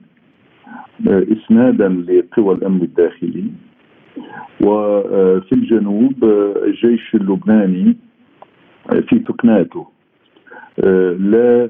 إسنادا 1.07 1.88
لقوى 1.88 2.55
الأمن 2.55 2.83
الداخلي. 2.83 3.45
وفي 4.61 5.52
الجنوب 5.52 6.25
الجيش 6.64 7.14
اللبناني 7.14 7.97
في 9.09 9.19
تكناته 9.19 9.87
لا 11.19 11.69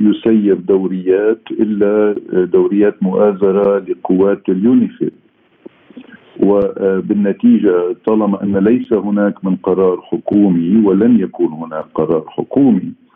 يسير 0.00 0.54
دوريات 0.54 1.42
إلا 1.50 2.14
دوريات 2.44 3.02
مؤازرة 3.02 3.78
لقوات 3.78 4.48
اليونيفيل. 4.48 5.12
وبالنتيجه 6.42 7.96
طالما 8.06 8.42
أن 8.42 8.56
ليس 8.56 8.92
هناك 8.92 9.44
من 9.44 9.56
قرار 9.56 10.00
حكومي 10.00 10.86
ولن 10.86 11.20
يكون 11.20 11.52
هناك 11.52 11.84
قرار 11.94 12.24
حكومي 12.28 12.82
آه، 12.82 13.09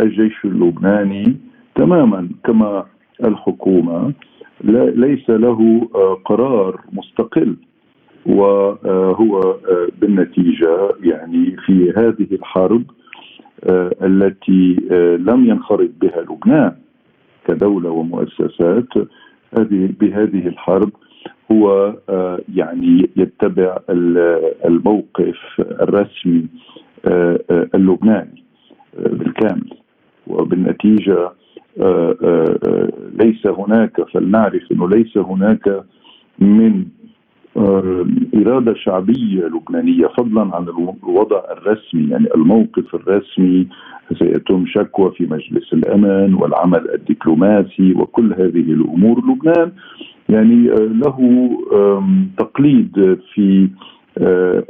الجيش 0.00 0.44
اللبناني 0.44 1.36
تماما 1.74 2.28
كما 2.44 2.86
الحكومة 3.24 4.12
ليس 4.64 5.30
له 5.30 5.88
آه، 5.94 6.14
قرار 6.24 6.80
مستقل 6.92 7.56
وهو 8.26 9.40
آه، 9.40 9.88
بالنتيجة 10.00 10.94
يعني 11.02 11.56
في 11.66 11.92
هذه 11.96 12.28
الحرب 12.32 12.82
التي 14.02 14.76
لم 15.20 15.44
ينخرط 15.46 15.90
بها 16.00 16.20
لبنان 16.22 16.72
كدولة 17.48 17.90
ومؤسسات 17.90 18.88
هذه 19.58 19.88
بهذه 20.00 20.46
الحرب 20.46 20.90
هو 21.52 21.94
يعني 22.54 23.10
يتبع 23.16 23.78
الموقف 24.64 25.38
الرسمي 25.60 26.46
اللبناني. 27.74 28.42
بالكامل. 28.98 29.70
وبالنتيجة 30.26 31.32
آه، 31.80 32.16
آه، 32.22 32.58
آه، 32.68 32.88
ليس 33.20 33.46
هناك 33.46 34.10
فلنعرف 34.10 34.72
إنه 34.72 34.88
ليس 34.88 35.18
هناك 35.18 35.84
من 36.38 36.84
إرادة 38.34 38.74
شعبية 38.74 39.44
لبنانية 39.44 40.06
فضلا 40.06 40.56
عن 40.56 40.66
الوضع 41.02 41.42
الرسمي. 41.50 42.08
يعني 42.10 42.26
الموقف 42.34 42.94
الرسمي 42.94 43.66
سيتم 44.18 44.64
شكوى 44.66 45.10
في 45.10 45.26
مجلس 45.26 45.72
الأمن 45.72 46.34
والعمل 46.34 46.90
الدبلوماسي 46.94 47.92
وكل 47.92 48.32
هذه 48.32 48.72
الأمور. 48.72 49.18
لبنان 49.18 49.72
يعني 50.28 50.68
له 50.74 51.50
تقليد 52.38 53.18
في 53.34 53.68
آه، 53.68 54.01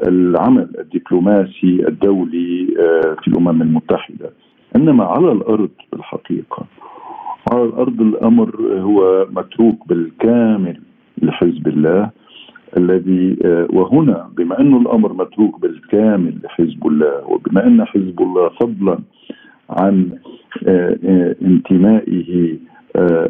العمل 0.09 0.69
الدبلوماسي 0.79 1.89
الدولي 1.89 2.75
آه، 2.81 3.17
في 3.23 3.29
الأمم 3.29 3.63
المتحدة. 3.63 4.31
إنما 4.77 5.05
على 5.05 5.33
الأرض 5.33 5.71
بالحقيقة 5.93 6.67
على 7.53 7.65
الأرض 7.65 8.01
الأمر 8.01 8.57
هو 8.81 9.27
متروك 9.31 9.89
بالكامل 9.89 10.81
لحزب 11.23 11.69
الله 11.69 12.11
الذي 12.77 13.37
آه، 13.45 13.69
وهنا 13.73 14.31
بما 14.37 14.61
انه 14.61 14.81
الأمر 14.81 15.13
متروك 15.13 15.61
بالكامل 15.61 16.39
لحزب 16.45 16.87
الله 16.87 17.27
وبما 17.27 17.67
أن 17.67 17.85
حزب 17.85 18.21
الله 18.23 18.49
فضلا 18.49 18.99
عن 19.71 20.19
انتمائه 21.43 22.57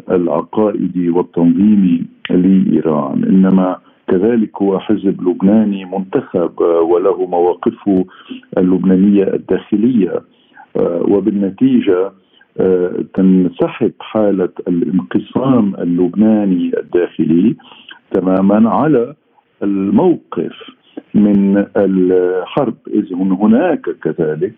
العقائدي 0.09 1.09
والتنظيمي 1.09 2.01
لإيران. 2.29 3.23
إنما 3.23 3.77
كذلك 4.07 4.61
هو 4.61 4.79
حزب 4.79 5.21
لبناني 5.29 5.85
منتخب 5.85 6.61
آه، 6.61 6.81
وله 6.81 7.25
مواقفه 7.25 8.05
اللبنانية 8.57 9.23
الداخلية. 9.23 10.21
آه، 10.77 11.05
وبالنتيجة 11.07 12.11
آه، 12.59 13.05
تنسحب 13.13 13.93
حالة 13.99 14.49
الانقسام 14.67 15.75
اللبناني 15.75 16.71
الداخلي 16.77 17.55
تماما 18.11 18.69
على 18.69 19.15
الموقف 19.63 20.53
من 21.13 21.65
الحرب 21.77 22.75
إذ 22.87 23.13
هناك 23.13 23.81
كذلك 23.81 24.53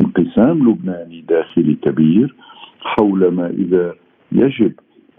انقسام 0.00 0.70
لبناني 0.70 1.24
داخلي 1.28 1.74
كبير 1.74 2.34
حول 2.80 3.28
ما 3.28 3.46
إذا 3.46 3.94
يجب 4.32 4.72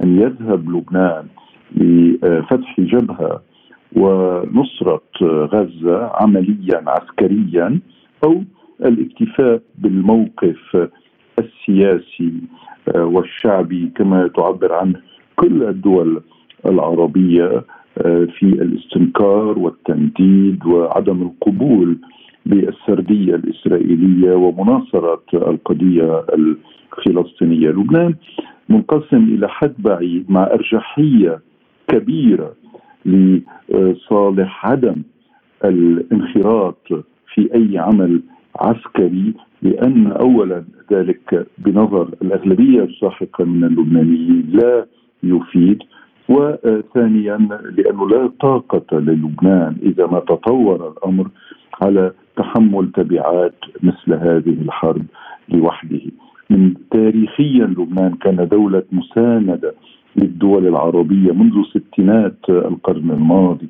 أن 0.03 0.19
يذهب 0.21 0.69
لبنان 0.69 1.25
لفتح 1.75 2.79
جبهة 2.79 3.41
ونصرة 3.95 5.01
غزة 5.23 6.11
عمليا 6.13 6.83
عسكريا 6.87 7.79
أو 8.23 8.43
الاكتفاء 8.85 9.61
بالموقف 9.77 10.87
السياسي 11.39 12.33
والشعبي 12.95 13.91
كما 13.95 14.27
تعبر 14.27 14.73
عنه 14.73 15.01
كل 15.35 15.63
الدول 15.63 16.21
العربية 16.65 17.63
في 18.37 18.43
الاستنكار 18.43 19.59
والتنديد 19.59 20.65
وعدم 20.65 21.21
القبول 21.21 21.97
بالسرديه 22.49 23.35
الإسرائيلية 23.35 24.35
ومناصرة 24.35 25.21
القضية 25.33 26.25
الفلسطينية، 26.33 27.69
لبنان 27.69 28.15
منقسم 28.69 29.23
إلى 29.23 29.49
حد 29.49 29.73
بعيد 29.79 30.31
مع 30.31 30.43
أرجحية 30.43 31.39
كبيرة 31.87 32.53
لصالح 33.05 34.65
عدم 34.65 34.95
الانخراط 35.65 36.87
في 37.33 37.49
أي 37.55 37.77
عمل 37.77 38.21
عسكري 38.55 39.33
لأن 39.61 40.11
اولا 40.11 40.63
ذلك 40.91 41.47
بنظر 41.57 42.09
الأغلبية 42.21 42.83
الساحقه 42.83 43.45
من 43.45 43.63
اللبنانيين 43.63 44.49
لا 44.53 44.85
يفيد 45.23 45.83
وثانيا 46.29 47.37
لأنه 47.77 48.09
لا 48.09 48.31
طاقة 48.41 48.99
للبنان 48.99 49.75
إذا 49.83 50.05
ما 50.05 50.19
تطور 50.19 50.93
الأمر 50.93 51.27
على 51.81 52.11
تحمل 52.39 52.91
تبعات 52.91 53.55
مثل 53.83 54.13
هذه 54.13 54.55
الحرب 54.61 55.05
لوحده. 55.49 56.01
من 56.49 56.73
تاريخيا 56.91 57.65
لبنان 57.65 58.15
كان 58.15 58.47
دولة 58.47 58.83
مساندة 58.91 59.73
للدول 60.15 60.67
العربية 60.67 61.31
منذ 61.31 61.55
ستينات 61.63 62.49
القرن 62.49 63.11
الماضي 63.11 63.67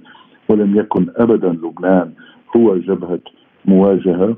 ولم 0.49 0.75
يكن 0.75 1.05
ابدا 1.15 1.49
لبنان 1.49 2.11
هو 2.57 2.77
جبهة 2.77 3.19
مواجهة. 3.65 4.37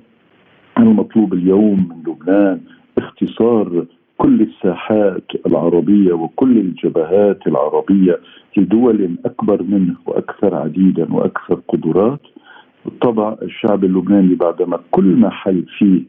المطلوب 0.77 1.33
اليوم 1.33 1.89
من 1.89 2.11
لبنان 2.11 2.59
اختصار 2.97 3.85
كل 4.17 4.41
الساحات 4.41 5.31
العربية 5.45 6.13
وكل 6.13 6.57
الجبهات 6.57 7.47
العربية 7.47 8.19
لدول 8.57 9.15
أكبر 9.25 9.63
منه 9.63 9.95
وأكثر 10.05 10.55
عديدا 10.55 11.13
وأكثر 11.13 11.59
قدرات. 11.67 12.21
بالطبع 12.85 13.35
الشعب 13.41 13.83
اللبناني 13.83 14.35
بعدما 14.35 14.79
كل 14.91 15.03
ما 15.03 15.29
حل 15.29 15.65
فيه 15.77 16.03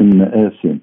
من 0.00 0.18
مآسٍ 0.18 0.78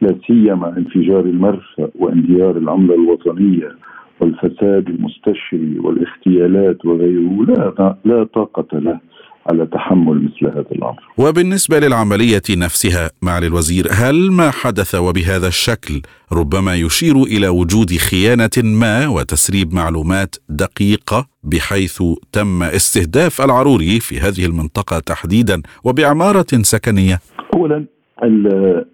لا 0.00 0.14
سيما 0.26 0.76
انفجار 0.78 1.20
المرفأ 1.20 1.88
وانهيار 1.94 2.56
العملة 2.56 2.94
الوطنية 2.94 3.76
والفساد 4.20 4.88
المستشري 4.88 5.78
والاغتيالات 5.78 6.84
وغيره 6.84 7.44
لا 7.48 7.96
لا 8.04 8.24
طاقة 8.24 8.78
له. 8.78 9.00
على 9.46 9.66
تحمل 9.66 10.24
مثل 10.24 10.46
هذا 10.46 10.66
الأمر. 10.72 11.02
وبالنسبة 11.18 11.78
للعملية 11.78 12.42
نفسها 12.50 13.10
معالي 13.22 13.46
الوزير، 13.46 13.86
هل 13.90 14.30
ما 14.32 14.50
حدث 14.50 14.94
وبهذا 14.94 15.48
الشكل 15.48 16.02
ربما 16.32 16.74
يشير 16.74 17.16
إلى 17.22 17.48
وجود 17.48 17.90
خيانة 17.90 18.56
ما 18.80 19.08
وتسريب 19.08 19.74
معلومات 19.74 20.36
دقيقة 20.48 21.26
بحيث 21.44 22.02
تم 22.32 22.62
استهداف 22.62 23.40
العروري 23.40 24.00
في 24.00 24.20
هذه 24.20 24.46
المنطقة 24.46 24.98
تحديدا 24.98 25.62
وبعمارة 25.84 26.52
سكنية؟ 26.52 27.18
اولا 27.54 27.84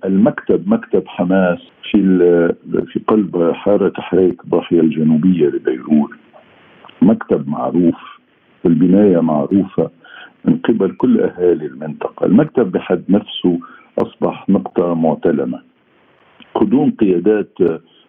المكتب 0.05 0.69
مكتب 0.69 1.03
حماس 1.07 1.59
في 1.91 1.99
في 2.93 3.01
قلب 3.09 3.53
حارة 3.55 3.93
حريك 3.97 4.47
ضاحيه 4.47 4.81
الجنوبية 4.81 5.47
لبيروت 5.47 6.11
مكتب 7.03 7.49
معروف 7.49 7.95
والبنايه 8.65 9.21
معروفة 9.21 9.91
من 10.47 10.57
قبل 10.59 10.93
كل 10.93 11.21
أهالي 11.21 11.67
المنطقة، 11.67 12.27
المكتب 12.27 12.73
بحد 12.73 13.03
نفسه 13.09 13.59
أصبح 13.99 14.49
نقطة 14.49 14.95
معتلمة. 14.95 15.61
قدوم 16.55 16.91
قيادات 16.91 17.59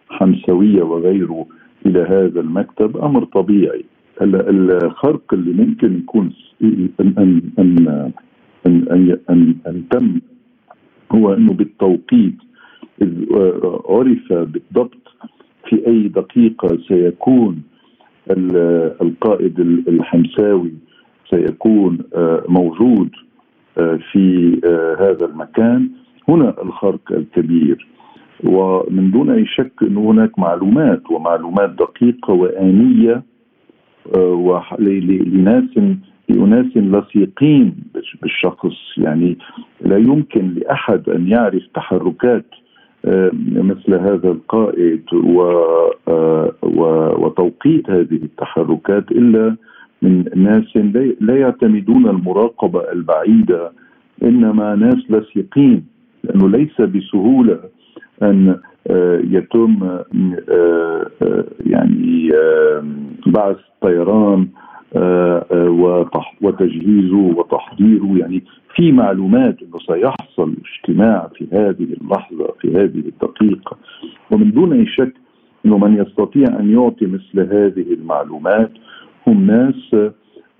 حمسويه 0.08 0.82
وغيره 0.82 1.46
إلى 1.86 2.00
هذا 2.00 2.40
المكتب 2.40 2.96
أمر 2.96 3.24
طبيعي. 3.24 3.84
الخرق 4.22 5.34
اللي 5.34 5.64
ممكن 5.64 5.98
يكون 5.98 6.32
ان 6.62 6.88
ان 7.00 7.42
ان 7.58 8.12
ان, 8.66 9.18
أن, 9.30 9.54
أن 9.66 9.88
تم 9.90 10.20
هو 11.12 11.34
إنه 11.34 11.52
بالتوقيت 11.52 12.34
إذ 13.02 13.24
عرف 13.88 14.32
بالضبط 14.32 14.98
في 15.68 15.86
أي 15.86 16.08
دقيقة 16.08 16.78
سيكون 16.88 17.62
القائد 19.00 19.60
الحمساوي 19.88 20.72
سيكون 21.30 21.98
آه، 22.14 22.44
موجود 22.48 23.10
آه، 23.78 23.98
في 24.12 24.56
آه، 24.64 24.96
هذا 25.00 25.26
المكان. 25.26 25.88
هنا 26.28 26.54
الخرق 26.62 27.12
الكبير. 27.12 27.86
ومن 28.44 29.10
دون 29.10 29.30
أي 29.30 29.46
شك 29.46 29.72
إن 29.82 29.96
هناك 29.96 30.38
معلومات 30.38 31.10
ومعلومات 31.10 31.70
دقيقة 31.70 32.32
وآنية 32.32 33.22
لناس 34.78 35.64
لأناس 36.28 36.76
لصيقين 36.76 37.74
بالشخص. 38.22 38.98
يعني 38.98 39.38
لا 39.80 39.96
يمكن 39.96 40.54
لأحد 40.54 41.08
أن 41.08 41.28
يعرف 41.28 41.62
تحركات 41.74 42.46
مثل 43.54 43.94
هذا 43.94 44.30
القائد 44.30 45.04
وتوقيت 47.22 47.90
هذه 47.90 48.14
التحركات 48.22 49.10
إلا 49.10 49.56
من 50.02 50.24
ناس 50.34 50.76
لا 51.20 51.36
يعتمدون 51.36 52.08
المراقبة 52.08 52.92
البعيدة 52.92 53.72
إنما 54.22 54.74
ناس 54.74 55.10
لصيقين 55.10 55.84
لأنه 56.24 56.48
ليس 56.48 56.80
بسهولة 56.80 57.60
أن 58.22 58.60
آه، 58.90 59.20
يتم 59.24 59.82
آه، 59.82 60.04
آه، 61.22 61.44
يعني 61.66 62.32
بعث 63.26 63.56
طيران 63.80 64.48
وتجهيزه 66.42 67.16
وتحضيره. 67.36 68.18
يعني 68.18 68.42
في 68.74 68.92
معلومات 68.92 69.56
إنه 69.62 69.78
سيحصل 69.86 70.54
اجتماع 70.64 71.30
في 71.34 71.46
هذه 71.52 71.96
اللحظة 72.00 72.54
في 72.60 72.72
هذه 72.72 73.02
الدقيقة. 73.08 73.76
ومن 74.30 74.50
دون 74.50 74.72
أي 74.72 74.86
شك 74.86 75.12
إنه 75.66 75.78
من 75.78 75.96
يستطيع 75.96 76.60
أن 76.60 76.70
يعطي 76.70 77.06
مثل 77.06 77.40
هذه 77.40 77.92
المعلومات 77.92 78.70
هم 79.28 79.46
ناس 79.46 80.10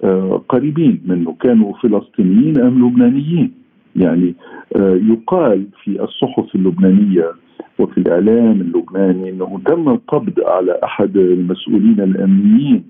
آه، 0.05 0.43
قريبين 0.49 1.01
منه 1.07 1.37
كانوا 1.41 1.73
فلسطينيين 1.83 2.61
أم 2.61 2.87
لبنانيين. 2.87 3.53
يعني 3.97 4.35
آه، 4.77 4.95
يقال 4.95 5.67
في 5.85 6.03
الصحف 6.03 6.55
اللبنانية 6.55 7.33
وفي 7.79 7.99
الإعلام 7.99 8.61
اللبناني 8.61 9.31
إنه 9.31 9.61
تم 9.67 9.89
القبض 9.89 10.41
على 10.41 10.79
أحد 10.85 11.17
المسؤولين 11.17 12.01
الأمنيين 12.01 12.85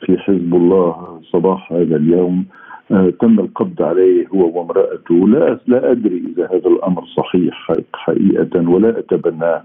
في 0.00 0.18
حزب 0.18 0.54
الله 0.54 1.20
صباح 1.32 1.72
هذا 1.72 1.96
اليوم. 1.96 2.44
آه، 2.90 3.10
تم 3.20 3.40
القبض 3.40 3.82
عليه 3.82 4.26
هو 4.28 4.58
وامرأته. 4.58 5.28
لا 5.28 5.58
لا 5.66 5.90
أدري 5.90 6.22
إذا 6.32 6.46
هذا 6.46 6.68
الأمر 6.68 7.04
صحيح 7.16 7.72
حقيقة 7.94 8.68
ولا 8.68 8.98
أتبناه. 8.98 9.62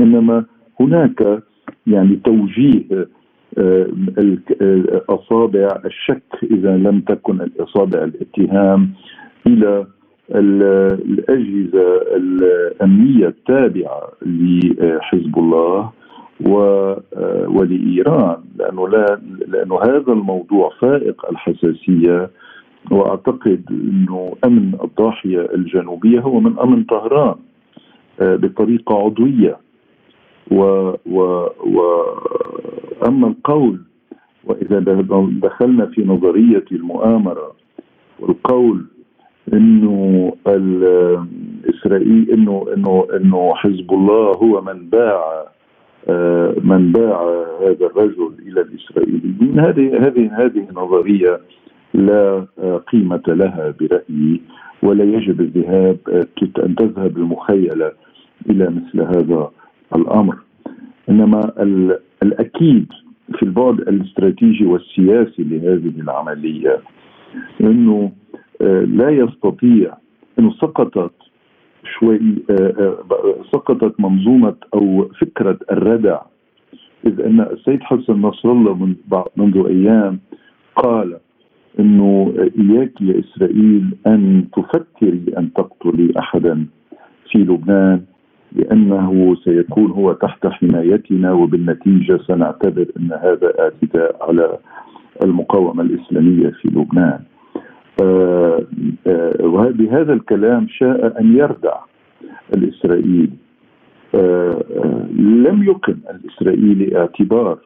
إنما 0.00 0.44
هناك 0.80 1.42
يعني 1.86 2.16
توجيه 2.24 3.08
أصابع 5.08 5.68
الشك 5.84 6.22
إذا 6.42 6.76
لم 6.76 7.00
تكن 7.00 7.40
الإصابع 7.40 8.04
الاتهام 8.04 8.90
إلى 9.46 9.86
الأجهزة 10.30 12.02
الأمنية 12.16 13.26
التابعة 13.26 14.02
لحزب 14.22 15.38
الله 15.38 15.90
ولإيران 17.48 18.36
لأنه 18.58 18.88
لا 18.88 19.20
لأنه 19.48 19.80
هذا 19.82 20.12
الموضوع 20.12 20.70
فائق 20.80 21.26
الحساسية 21.30 22.30
وأعتقد 22.90 23.62
أنه 23.70 24.36
أمن 24.44 24.72
الضاحية 24.84 25.48
الجنوبية 25.54 26.20
هو 26.20 26.40
من 26.40 26.58
أمن 26.58 26.84
طهران 26.84 27.34
بطريقة 28.20 29.04
عضوية. 29.04 29.56
و, 30.50 30.62
و, 31.06 31.20
و 31.66 31.80
أما 33.06 33.28
القول 33.28 33.78
وإذا 34.44 34.78
دخلنا 35.42 35.86
في 35.86 36.04
نظرية 36.04 36.64
المؤامرة 36.72 37.52
والقول 38.20 38.84
إنه 39.52 40.32
الاسرائيل 40.46 42.30
إنه 42.30 42.66
إنه 42.76 43.06
إنه 43.16 43.54
حزب 43.54 43.92
الله 43.92 44.32
هو 44.32 44.60
من 44.60 44.88
باع 44.88 45.44
من 46.64 46.92
باع 46.92 47.22
هذا 47.60 47.86
الرجل 47.86 48.32
إلى 48.46 48.60
الإسرائيليين 48.60 49.60
هذه 49.60 50.06
هذه 50.06 50.30
هذه 50.44 50.66
نظرية 50.72 51.40
لا 51.94 52.46
قيمة 52.92 53.22
لها 53.28 53.74
برأيي 53.80 54.40
ولا 54.82 55.04
يجب 55.04 55.40
الذهاب 55.40 55.96
أن 56.58 56.74
تذهب 56.74 57.16
المخيلة 57.16 57.92
إلى 58.50 58.70
مثل 58.70 59.00
هذا 59.00 59.50
الأمر. 59.94 60.36
إنما 61.08 61.52
الأكيد 62.22 62.86
في 63.34 63.42
البعد 63.42 63.80
الاستراتيجي 63.80 64.66
والسياسي 64.66 65.42
لهذه 65.42 66.00
العملية 66.00 66.80
إنه 67.60 68.12
آه، 68.62 68.80
لا 68.80 69.10
يستطيع 69.10 69.94
إنه 70.38 70.52
سقطت 70.52 71.12
شوي 71.98 72.20
آه، 72.50 72.54
آه، 72.78 73.44
سقطت 73.52 74.00
منظومة 74.00 74.54
أو 74.74 75.08
فكرة 75.20 75.58
الردع. 75.70 76.20
إذ 77.06 77.20
أن 77.20 77.40
السيد 77.40 77.82
حسن 77.82 78.12
نصر 78.12 78.52
الله 78.52 78.74
من 78.74 78.94
منذ 79.36 79.66
أيام 79.66 80.20
قال 80.76 81.18
إنه 81.80 82.34
إياك 82.58 83.00
يا 83.00 83.20
إسرائيل 83.20 83.96
أن 84.06 84.44
تفكري 84.56 85.24
أن 85.38 85.52
تقتلي 85.52 86.18
احدا 86.18 86.66
في 87.30 87.38
لبنان. 87.38 88.04
لأنه 88.52 89.36
سيكون 89.44 89.90
هو 89.90 90.12
تحت 90.12 90.46
حمايتنا 90.46 91.32
وبالنتيجة 91.32 92.18
سنعتبر 92.26 92.86
أن 92.96 93.12
هذا 93.12 93.52
اعتداء 93.60 94.16
على 94.20 94.58
المقاومة 95.24 95.82
الإسلامية 95.82 96.48
في 96.48 96.68
لبنان. 96.68 97.20
آه، 98.02 98.64
آه، 99.06 99.46
وبهذا 99.46 100.12
الكلام 100.12 100.66
شاء 100.68 101.20
أن 101.20 101.36
يردع 101.36 101.76
الإسرائيلي 102.54 103.30
آه، 104.14 104.64
لم 105.18 105.62
يقم 105.62 105.96
الإسرائيلي 106.10 106.98
اعتبار 106.98 107.58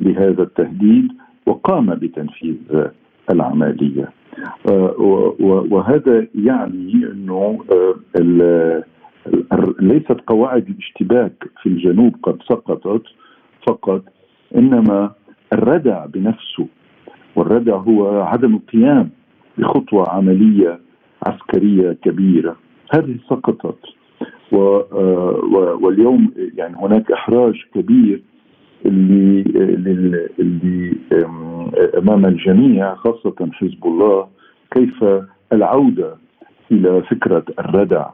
لهذا 0.00 0.42
التهديد 0.42 1.08
وقام 1.46 1.94
بتنفيذ 1.94 2.56
العملية 3.30 4.12
وهذا 5.70 6.26
يعني 6.34 6.92
أنه 7.12 7.64
ليست 9.80 10.20
قواعد 10.26 10.68
الاشتباك 10.68 11.44
في 11.62 11.68
الجنوب 11.68 12.16
قد 12.22 12.42
سقطت 12.48 13.02
فقط 13.68 14.02
إنما 14.56 15.12
الردع 15.52 16.06
بنفسه 16.06 16.66
والردع 17.36 17.76
هو 17.76 18.22
عدم 18.22 18.54
القيام 18.54 19.10
بخطوة 19.58 20.08
عملية 20.08 20.80
عسكرية 21.26 21.92
كبيرة. 21.92 22.56
هذه 22.94 23.16
سقطت 23.28 23.78
واليوم 25.82 26.32
يعني 26.56 26.76
هناك 26.76 27.12
إحراج 27.12 27.54
كبير 27.74 28.22
اللي 28.86 29.44
اللي 30.38 30.94
أمام 31.98 32.26
الجميع 32.26 32.94
خاصة 32.94 33.50
حزب 33.52 33.86
الله 33.86 34.28
كيف 34.70 35.04
العودة 35.52 36.16
إلى 36.72 37.02
فكرة 37.02 37.44
الردع. 37.58 38.06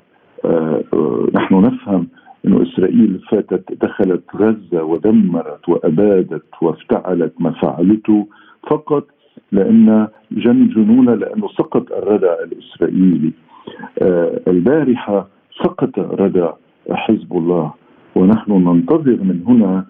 نحن 1.34 1.60
نفهم 1.60 2.08
أن 2.46 2.62
إسرائيل 2.62 3.20
فاتت 3.30 3.84
دخلت 3.84 4.22
غزة 4.36 4.82
ودمرت 4.82 5.68
وأبادت 5.68 6.44
وافتعلت 6.62 7.32
ما 7.38 7.50
فعلته 7.50 8.26
فقط 8.70 9.06
لأن 9.52 10.08
جن 10.32 10.68
جنون 10.68 11.14
لأنه 11.18 11.48
سقط 11.48 11.92
الردع 11.92 12.34
الإسرائيلي. 12.44 13.32
آه، 14.02 14.40
البارحة 14.48 15.28
سقط 15.64 15.98
ردع 15.98 16.52
حزب 16.90 17.36
الله. 17.36 17.72
ونحن 18.14 18.52
ننتظر 18.52 19.18
من 19.24 19.42
هنا 19.46 19.84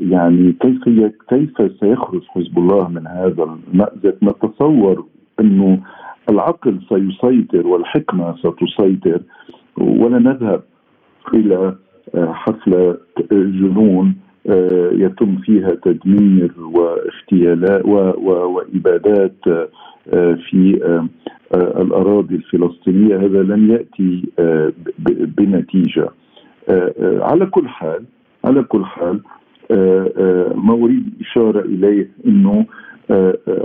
يعني 0.00 0.52
كيف 0.52 0.84
كيف 1.28 1.72
سيخرج 1.80 2.22
حزب 2.28 2.58
الله 2.58 2.88
من 2.88 3.06
هذا 3.06 3.42
المأزق؟ 3.42 4.16
نتصور 4.22 5.06
أنه 5.40 5.80
العقل 6.30 6.80
سيسيطر 6.88 7.66
والحكمة 7.66 8.36
ستسيطر. 8.36 9.20
ولا 9.80 10.18
نذهب 10.18 10.62
إلى 11.34 11.74
آه، 12.14 12.32
حفله 12.32 12.96
جنون 13.32 14.14
آه، 14.48 14.90
يتم 14.92 15.36
فيها 15.36 15.74
تدمير 15.84 16.52
واغتيالات 16.58 17.84
وإبادات 17.84 19.36
آه، 19.48 20.38
في 20.50 20.80
الأراضي 21.54 22.34
الفلسطينية. 22.34 23.16
هذا 23.16 23.42
لن 23.42 23.70
يأتي 23.70 24.22
بنتيجة. 25.08 26.08
على 27.20 27.46
كل 27.46 27.68
حال 27.68 28.04
على 28.44 28.62
كل 28.62 28.84
حال 28.84 29.20
ما 30.54 30.72
أريد 30.72 31.14
إشارة 31.20 31.60
إليه 31.60 32.10
إنه 32.26 32.66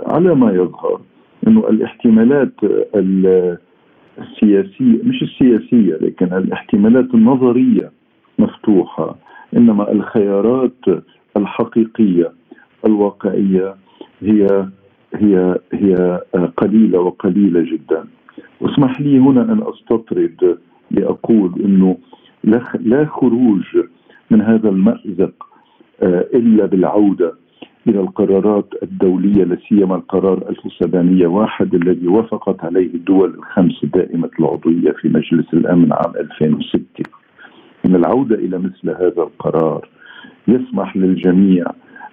على 0.08 0.36
ما 0.36 0.52
يظهر 0.52 1.02
إنه 1.47 1.69
الاحتمالات 1.69 2.54
السياسية 4.19 5.04
مش 5.04 5.23
السياسية 5.23 5.95
لكن 6.02 6.34
الاحتمالات 6.34 7.13
النظرية 7.13 7.91
مفتوحة. 8.39 9.15
إنما 9.58 9.91
الخيارات 9.91 10.86
الحقيقية 11.38 12.32
الواقعية 12.86 13.76
هي 14.21 14.67
هي 15.15 15.60
هي 15.73 16.21
قليلة 16.58 16.99
وقليلة 16.99 17.62
جدا. 17.62 18.06
واسمح 18.62 19.02
لي 19.02 19.19
هنا 19.19 19.41
أن 19.41 19.63
أستطرد 19.63 20.58
لأقول 20.91 21.62
إنه 21.65 21.97
لا 22.80 23.06
خروج 23.06 23.63
من 24.32 24.41
هذا 24.41 24.69
المأزق 24.69 25.34
آه، 26.04 26.26
إلا 26.34 26.65
إلى 27.88 28.00
القرارات 28.00 28.65
الدولية 28.84 29.43
لا 29.43 29.58
سيما 29.69 29.96
القرار 29.96 30.50
1701 30.50 31.76
الذي 31.76 32.08
وافقت 32.08 32.63
عليه 32.65 32.93
الدول 32.93 33.34
الخمس 33.34 33.86
دائمة 33.86 34.30
العضوية 34.39 34.91
في 34.91 35.08
مجلس 35.10 35.54
الأمن 35.54 35.93
عام 35.93 36.13
2006 36.15 36.84
إن 37.86 37.96
العودة 37.96 38.36
إلى 38.36 38.58
مثل 38.58 38.89
هذا 38.89 39.24
القرار 39.24 39.88
يسمح 40.48 40.98
للجميع 40.98 41.65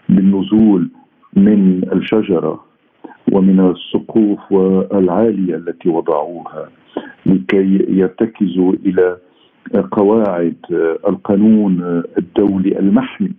بالنزول 0.08 0.88
من 1.36 1.82
الشجرة 1.92 2.64
ومن 3.32 3.60
السقوف 3.60 4.52
العاليه 4.94 5.54
التي 5.54 5.88
وضعوها 5.88 6.68
لكي 7.26 7.86
يرتكزوا 7.88 8.72
إلى 8.86 9.16
قواعد 9.92 10.56
القانون 11.08 12.02
الدولي 12.18 12.78
المحمي. 12.78 13.32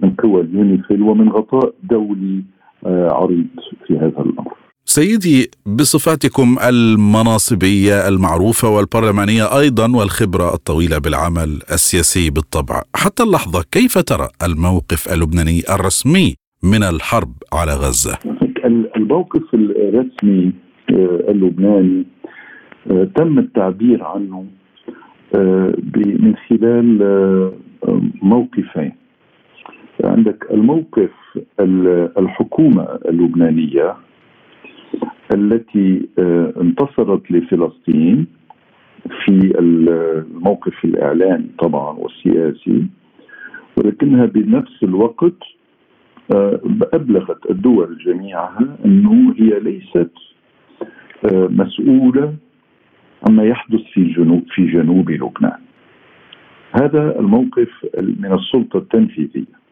من 0.00 0.10
قوى 0.10 0.40
اليونيفيل 0.40 1.02
ومن 1.02 1.28
غطاء 1.28 1.74
دولي 1.82 2.42
آه، 2.86 3.10
عريض 3.10 3.46
في 3.86 3.96
هذا 3.96 4.20
الأمر. 4.20 4.52
سيدي 4.84 5.50
بصفاتكم 5.66 6.56
المناصبية 6.68 8.08
المعروفة 8.08 8.68
والبرلمانية 8.68 9.58
أيضا 9.58 9.96
والخبرة 9.96 10.54
الطويلة 10.54 10.98
بالعمل 10.98 11.60
السياسي 11.72 12.30
بالطبع، 12.30 12.82
حتى 12.94 13.22
اللحظة 13.22 13.64
كيف 13.72 13.98
ترى 13.98 14.28
الموقف 14.46 15.12
اللبناني 15.12 15.60
الرسمي 15.74 16.34
من 16.62 16.82
الحرب 16.82 17.32
على 17.52 17.72
غزة؟ 17.72 18.18
الموقف 18.96 19.54
الرسمي 19.54 20.52
آه، 20.90 21.30
اللبناني 21.30 22.06
آه، 22.90 23.08
تم 23.16 23.38
التعبير 23.38 24.04
عنه 24.04 24.46
من 25.96 26.34
خلال 26.48 26.98
موقفين 28.22 28.92
عندك 30.04 30.46
الموقف 30.50 31.10
الحكومة 32.18 32.98
اللبنانية 33.08 33.96
التي 35.34 36.08
آه، 36.18 36.52
انتصرت 36.60 37.30
لفلسطين 37.30 38.26
في 39.24 39.52
الموقف 39.58 40.84
الاعلامي 40.84 41.46
طبعا 41.58 41.92
والسياسي 41.98 42.86
ولكنها 43.76 44.26
بنفس 44.26 44.82
الوقت 44.82 45.42
آه، 46.34 46.60
أبلغت 46.94 47.50
الدول 47.50 47.98
جميعها 48.06 48.76
أنه 48.84 49.34
هي 49.38 49.60
ليست 49.60 50.10
آه، 51.32 51.48
مسؤولة 51.50 52.34
عما 53.28 53.44
يحدث 53.44 53.80
في 53.92 54.04
جنوب 54.04 54.44
في 54.54 54.66
جنوب 54.66 55.10
لبنان. 55.10 55.60
هذا 56.72 57.18
الموقف 57.20 57.68
من 57.98 58.32
السلطة 58.32 58.78
التنفيذية. 58.78 59.65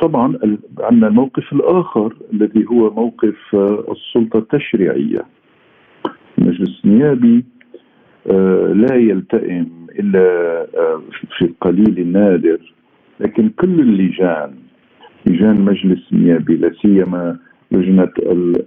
طبعا 0.00 0.38
عندنا 0.80 1.08
الموقف 1.08 1.52
الآخر 1.52 2.14
الذي 2.32 2.66
هو 2.70 2.90
موقف 2.90 3.56
السلطة 3.90 4.38
التشريعية. 4.38 5.24
المجلس 6.38 6.84
النيابي 6.84 7.44
آه، 8.30 8.72
لا 8.72 8.94
يلتئم 8.94 9.86
إلا 9.98 10.20
آه، 10.78 11.02
في 11.38 11.44
القليل 11.44 11.98
النادر 11.98 12.74
لكن 13.20 13.48
كل 13.48 13.80
اللجان 13.80 14.54
لجان 15.26 15.56
المجلس 15.56 16.12
النيابي 16.12 16.56
لا 16.56 16.72
سيما 16.82 17.36
لجنة 17.72 18.12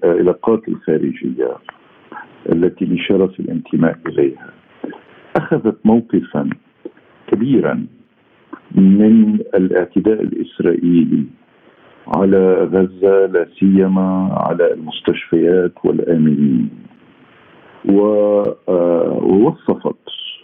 العلاقات 0.03 0.67
الخارجية 0.67 1.57
التي 2.51 2.85
لشرف 2.85 3.39
الانتماء 3.39 3.97
إليها 4.07 4.49
أخذت 5.35 5.77
موقفا 5.85 6.49
كبيرا. 7.27 7.85
من 8.75 9.39
الاعتداء 9.55 10.21
الإسرائيلي 10.21 11.23
على 12.07 12.63
غزة 12.63 13.25
لا 13.25 13.47
سيما 13.59 14.29
على 14.31 14.73
المستشفيات 14.73 15.73
والآمنين. 15.83 16.69
ووصفت 17.89 19.95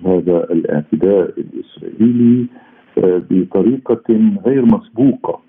هذا 0.06 0.44
الاعتداء 0.52 1.34
الإسرائيلي 1.38 2.46
آه، 2.98 3.22
بطريقة 3.30 4.04
غير 4.46 4.66
مسبوقة. 4.66 5.40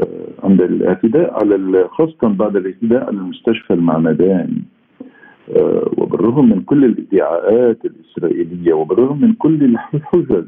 آه، 0.00 0.46
عند 0.46 0.62
الاعتداء 0.62 1.34
على 1.34 1.88
خاصة 1.88 2.28
بعد 2.28 2.56
الاعتداء 2.56 3.06
على 3.06 3.16
المستشفى 3.16 3.74
المعمداني. 3.74 4.62
آه، 5.56 5.90
وبالرغم 5.96 6.48
من 6.48 6.62
كل 6.62 6.84
الادعاءات 6.84 7.78
الإسرائيلية 7.84 8.72
وبالرغم 8.72 9.20
من 9.20 9.32
كل 9.32 9.64
الحجج 9.64 10.46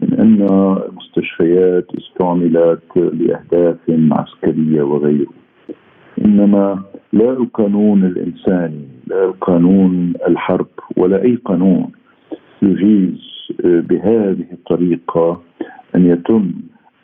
من 0.00 0.20
ان 0.20 0.42
المستشفيات 0.88 1.86
استعملت 1.98 2.96
لأهداف 2.96 3.76
عسكرية 4.12 4.82
وغيره. 4.82 5.32
إنما 6.24 6.82
لا 7.12 7.30
القانون 7.30 8.04
الإنساني 8.04 8.88
لا 9.06 9.24
القانون 9.24 10.12
الحرب 10.28 10.66
ولا 10.96 11.22
أي 11.22 11.38
قانون 11.44 11.92
يجيز 12.62 13.18
بهذه 13.64 14.46
الطريقة 14.52 15.42
أن 15.94 16.06
يتم 16.06 16.52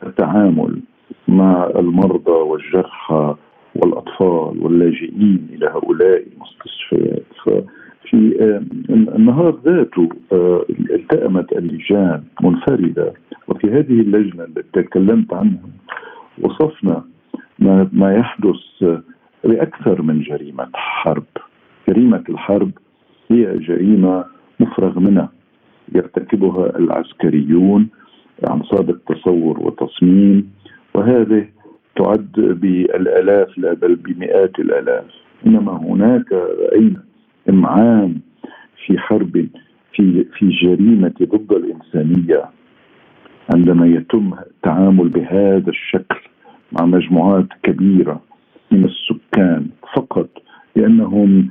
التعامل 0.03 0.79
مع 1.27 1.69
المرضى 1.75 2.31
والجرحى 2.31 3.35
والأطفال 3.75 4.63
واللاجئين 4.63 5.47
إلى 5.53 5.65
هؤلاء 5.65 6.23
المستشفيات. 6.33 7.25
ففي 8.05 8.61
النهار 8.89 9.59
ذاته 9.65 10.09
آه، 10.31 10.65
التأمت 10.69 11.51
اللجان 11.53 12.23
منفردة. 12.43 13.13
وفي 13.47 13.67
هذه 13.67 14.01
اللجنة 14.01 14.43
التي 14.43 14.81
تكلمت 14.81 15.33
عنها 15.33 15.69
وصفنا 16.41 17.03
ما, 17.93 18.15
يحدث 18.15 18.83
بأكثر 19.43 20.01
من 20.01 20.21
جريمة 20.21 20.67
حرب. 20.73 21.23
جريمة 21.89 22.23
الحرب 22.29 22.71
هي 23.31 23.57
جريمة 23.57 24.25
مفرغ 24.59 24.99
منها. 24.99 25.29
يرتكبها 25.95 26.77
العسكريون 26.77 27.87
عن 28.49 28.63
صادق 28.63 28.97
تصور 29.13 29.59
وتصميم 29.59 30.51
وهذه 30.93 31.47
تعد 31.95 32.31
بالآلاف 32.35 33.57
لا 33.57 33.73
بل 33.73 33.95
بمئات 33.95 34.59
الآلاف. 34.59 35.05
إنما 35.45 35.71
هناك 35.71 36.31
رأينا 36.31 37.04
امعان 37.49 38.19
في 38.85 38.97
حرب 38.97 39.47
في 39.93 40.25
في 40.37 40.49
جريمة 40.49 41.13
ضد 41.23 41.51
الإنسانية 41.51 42.43
عندما 43.53 43.87
يتم 43.87 44.33
التعامل 44.47 45.09
بهذا 45.09 45.69
الشكل 45.69 46.19
مع 46.71 46.85
مجموعات 46.85 47.47
كبيرة 47.63 48.21
من 48.71 48.85
السكان 48.85 49.67
فقط 49.95 50.29
لأنهم 50.75 51.49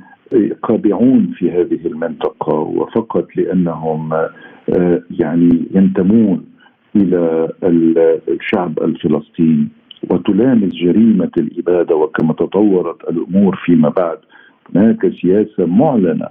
قابعون 0.63 1.33
في 1.37 1.51
هذه 1.51 1.79
المنطقة 1.85 2.53
وفقط 2.53 3.27
لأنهم 3.35 4.13
آه، 4.13 5.01
يعني 5.11 5.65
ينتمون 5.75 6.45
إلى 6.95 7.49
الشعب 8.29 8.79
الفلسطيني. 8.79 9.67
وتلامس 10.09 10.73
جريمة 10.73 11.31
الإبادة 11.37 11.95
وكما 11.95 12.33
تطورت 12.33 13.09
الأمور 13.09 13.55
فيما 13.65 13.89
بعد 13.89 14.17
هناك 14.75 15.11
سياسة 15.21 15.65
معلنة 15.65 16.27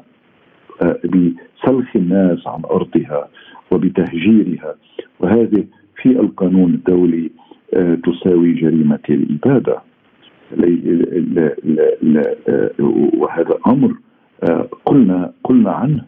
آه، 0.82 0.98
بسلخ 1.04 1.96
الناس 1.96 2.46
عن 2.46 2.62
أرضها 2.64 3.28
وبتهجيرها. 3.70 4.74
وهذه 5.20 5.64
في 6.02 6.08
القانون 6.08 6.74
الدولي 6.74 7.30
آه، 7.74 7.94
تساوي 7.94 8.52
جريمة 8.52 8.98
الإبادة. 9.10 9.78
وهذا 13.18 13.58
أمر 13.66 13.94
آه، 14.50 14.68
قلنا 14.84 15.32
قلنا 15.44 15.70
عنه 15.72 16.04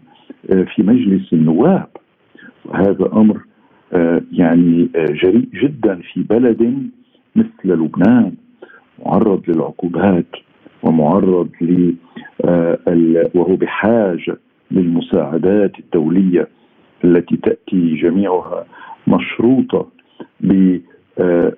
في 0.47 0.83
مجلس 0.83 1.33
النواب. 1.33 1.89
وهذا 2.65 3.11
أمر 3.13 3.41
يعني 4.33 4.89
جريء 4.95 5.49
جدا 5.63 6.01
في 6.13 6.23
بلد 6.23 6.89
مثل 7.37 7.49
لبنان 7.65 8.33
معرض 9.07 9.43
للعقوبات. 9.49 10.27
ومعرض 10.83 11.49
ل 11.61 11.93
آه، 12.45 12.79
وهو 13.35 13.57
بحاجه 13.57 14.37
للمساعدات 14.71 15.79
الدولية 15.79 16.49
التي 17.05 17.37
تأتي 17.37 17.95
جميعها 17.95 18.67
مشروطة 19.07 19.87
آه، 21.19 21.53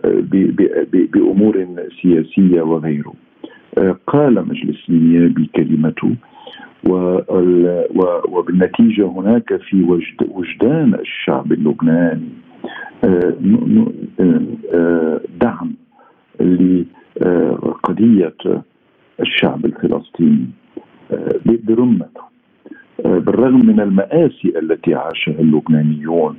بأمور 1.12 1.66
سياسية 2.02 2.62
وغيره. 2.62 3.14
آه، 3.78 3.96
قال 4.06 4.48
مجلس 4.48 4.88
النيابي 4.88 5.50
كلمته 5.56 6.14
وبالنتيجة 8.28 9.06
هناك 9.06 9.56
في 9.56 9.82
وجدان 10.30 10.94
الشعب 10.94 11.52
اللبناني 11.52 12.28
دعم 15.40 15.72
لقضية 17.20 18.34
الشعب 19.20 19.64
الفلسطيني 19.64 20.46
برمته 21.46 22.22
بالرغم 23.04 23.66
من 23.66 23.80
المآسي 23.80 24.58
التي 24.58 24.94
عاشها 24.94 25.40
اللبنانيون 25.40 26.36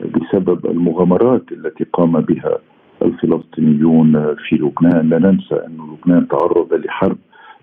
بسبب 0.00 0.66
المغامرات 0.66 1.52
التي 1.52 1.84
قام 1.92 2.12
بها 2.12 2.58
الفلسطينيون 3.02 4.34
في 4.34 4.56
لبنان. 4.56 5.08
لا 5.08 5.18
ننسى 5.18 5.54
أن 5.54 5.76
لبنان 5.92 6.28
تعرض 6.28 6.74
لحرب 6.74 7.18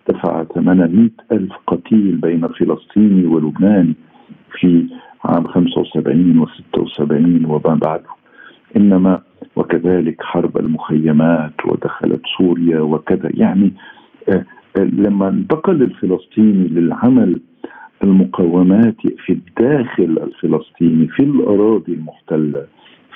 دفع 0.09 0.43
ثمنها 0.43 0.87
مئة 0.87 1.37
ألف 1.37 1.53
قتيل 1.67 2.15
بين 2.15 2.47
فلسطيني 2.47 3.25
ولبناني 3.25 3.93
في 4.59 4.85
عام 5.25 5.47
75 5.47 6.39
و 6.39 6.47
76 6.47 7.45
وما 7.45 7.75
بعده. 7.75 8.09
إنما 8.77 9.21
وكذلك 9.55 10.21
حرب 10.21 10.57
المخيمات 10.57 11.65
ودخلت 11.65 12.21
سوريا 12.37 12.79
وكذا. 12.79 13.29
يعني 13.33 13.73
آه، 14.29 14.33
آه، 14.33 14.45
لما 14.83 15.27
انتقل 15.29 15.83
الفلسطيني 15.83 16.67
للعمل 16.67 17.41
المقاومات 18.03 18.95
في 19.25 19.33
الداخل 19.33 20.19
الفلسطيني 20.23 21.07
في 21.07 21.23
الأراضي 21.23 21.93
المحتلة 21.93 22.67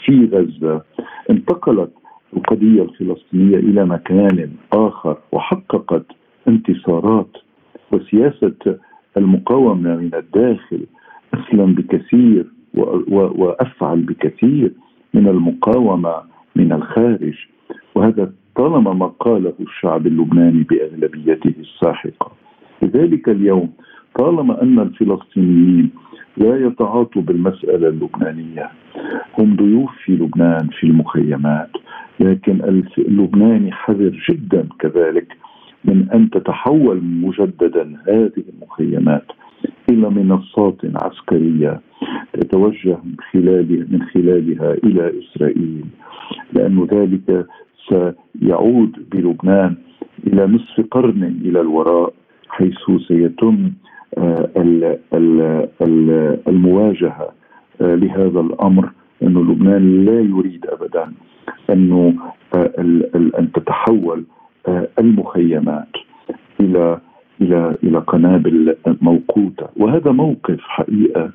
في 0.05 0.25
غزة 0.33 0.81
انتقلت 1.29 1.91
القضية 2.37 2.81
الفلسطينية 2.81 3.57
إلى 3.57 3.85
مكان 3.85 4.49
آخر 4.73 5.17
وحققت 5.31 6.05
انتصارات 6.47 7.37
وسياسة 7.91 8.79
المقاومة 9.17 9.95
من 9.95 10.11
الداخل. 10.13 10.85
أسلم 11.33 11.73
بكثير 11.73 12.45
وأفعل 13.13 13.99
بكثير 14.01 14.71
من 15.13 15.27
المقاومة 15.27 16.15
من 16.55 16.71
الخارج. 16.71 17.33
وهذا 17.95 18.31
طالما 18.61 18.93
ما 18.93 19.07
قاله 19.07 19.53
الشعب 19.59 20.07
اللبناني 20.07 20.63
بأغلبيته 20.63 21.53
الساحقة. 21.59 22.31
لذلك 22.81 23.29
اليوم 23.29 23.69
طالما 24.19 24.61
أن 24.61 24.79
الفلسطينيين 24.79 25.89
لا 26.37 26.65
يتعاطوا 26.65 27.21
بالمسألة 27.21 27.87
اللبنانية 27.87 28.69
هم 29.39 29.55
ضيوف 29.55 29.91
في 30.05 30.11
لبنان 30.11 30.67
في 30.79 30.83
المخيمات 30.83 31.69
لكن 32.19 32.85
اللبناني 32.97 33.71
حذر 33.71 34.13
جدا 34.29 34.67
كذلك 34.79 35.37
من 35.85 36.09
أن 36.13 36.29
تتحول 36.29 37.01
مجددا 37.03 37.97
هذه 38.07 38.43
المخيمات 38.53 39.25
إلى 39.91 40.09
منصات 40.09 40.77
عسكرية 40.95 41.81
تتوجه 42.33 42.97
من 43.03 43.15
خلال 43.31 43.87
من 43.91 44.01
خلالها 44.03 44.73
إلى 44.73 45.13
إسرائيل. 45.19 45.85
لأن 46.53 46.83
ذلك 46.91 47.45
سيعود 47.89 48.91
بلبنان 49.11 49.75
إلى 50.27 50.47
نصف 50.47 50.85
قرن 50.91 51.23
إلى 51.23 51.61
الوراء 51.61 52.13
حيث 52.49 52.75
سيتم 53.07 53.71
آه، 54.17 54.49
المواجهة 56.47 57.29
آه، 57.81 57.95
لهذا 57.95 58.39
الأمر 58.39 58.91
أن 59.23 59.33
لبنان 59.33 60.05
لا 60.05 60.19
يريد 60.19 60.65
ابدا 60.65 61.13
انه 61.69 62.13
آه، 62.55 62.71
أن 63.39 63.51
تتحول 63.53 64.25
المخيمات 64.99 65.89
إلى 66.59 66.99
إلى 67.41 67.77
إلى 67.83 67.97
قنابل 67.97 68.75
موقوتة. 69.01 69.67
وهذا 69.77 70.11
موقف 70.11 70.59
حقيقة 70.61 71.31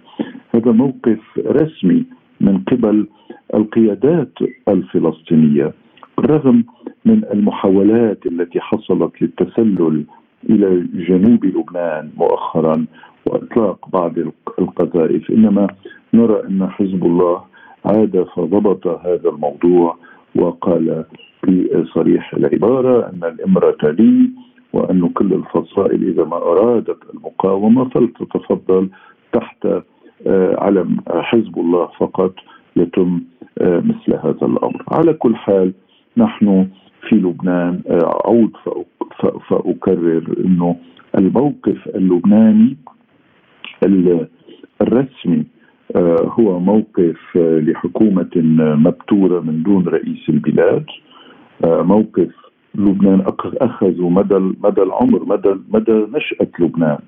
هذا 0.54 0.72
موقف 0.72 1.18
رسمي 1.38 2.04
من 2.40 2.59
قبل 2.59 3.06
القيادات 3.54 4.32
الفلسطينية. 4.68 5.72
بالرغم 6.18 6.64
من 7.05 7.24
المحاولات 7.33 8.26
التي 8.26 8.61
حصلت 8.61 9.22
للتسلل 9.22 10.05
إلى 10.50 10.87
جنوب 11.09 11.44
لبنان 11.44 12.11
مؤخرا 12.16 12.87
وإطلاق 13.26 13.88
بعض 13.92 14.12
القذائف 14.59 15.31
إنما 15.31 15.66
نرى 16.14 16.42
أن 16.48 16.66
حزب 16.70 17.05
الله 17.05 17.42
عاد 17.85 18.26
فضبط 18.37 18.87
هذا 18.87 19.29
الموضوع 19.29 19.96
وقال 20.37 21.05
بصريح 21.48 22.35
العبارة 22.35 23.09
أن 23.09 23.24
الإمرة 23.24 23.76
لي 23.85 24.31
وأن 24.72 25.09
كل 25.09 25.33
الفصائل 25.33 26.09
إذا 26.09 26.24
ما 26.24 26.37
أرادت 26.37 26.98
المقاومة 27.14 27.88
فلتتفضل 27.88 28.88
تحت 29.33 29.66
علم 30.59 30.96
حزب 31.09 31.59
الله 31.59 31.88
فقط 31.98 32.35
يتم 32.76 33.20
مثل 33.61 34.14
هذا 34.14 34.46
الأمر. 34.46 34.85
على 34.88 35.12
كل 35.12 35.37
حال 35.37 35.72
نحن 36.16 36.68
في 37.09 37.16
لبنان 37.16 37.83
اعود 37.90 38.50
فأكرر 39.48 40.35
إنه 40.44 40.76
الموقف 41.18 41.88
اللبناني 41.94 42.76
الرسمي 44.83 45.44
هو 46.38 46.61
موقف 46.61 47.37
لحكومة 47.37 48.31
مبتورة 48.87 49.40
من 49.40 49.62
دون 49.62 49.88
رئيس 49.88 50.29
البلاد 50.29 50.85
موقف 51.64 52.31
لبنان 52.74 53.24
اخذوا 53.61 54.11
مدى 54.11 54.38
مدى 54.64 54.83
العمر 54.83 55.24
مدى 55.24 55.55
مدى 55.68 55.92
نشأة 55.92 56.48
لبنان 56.59 56.98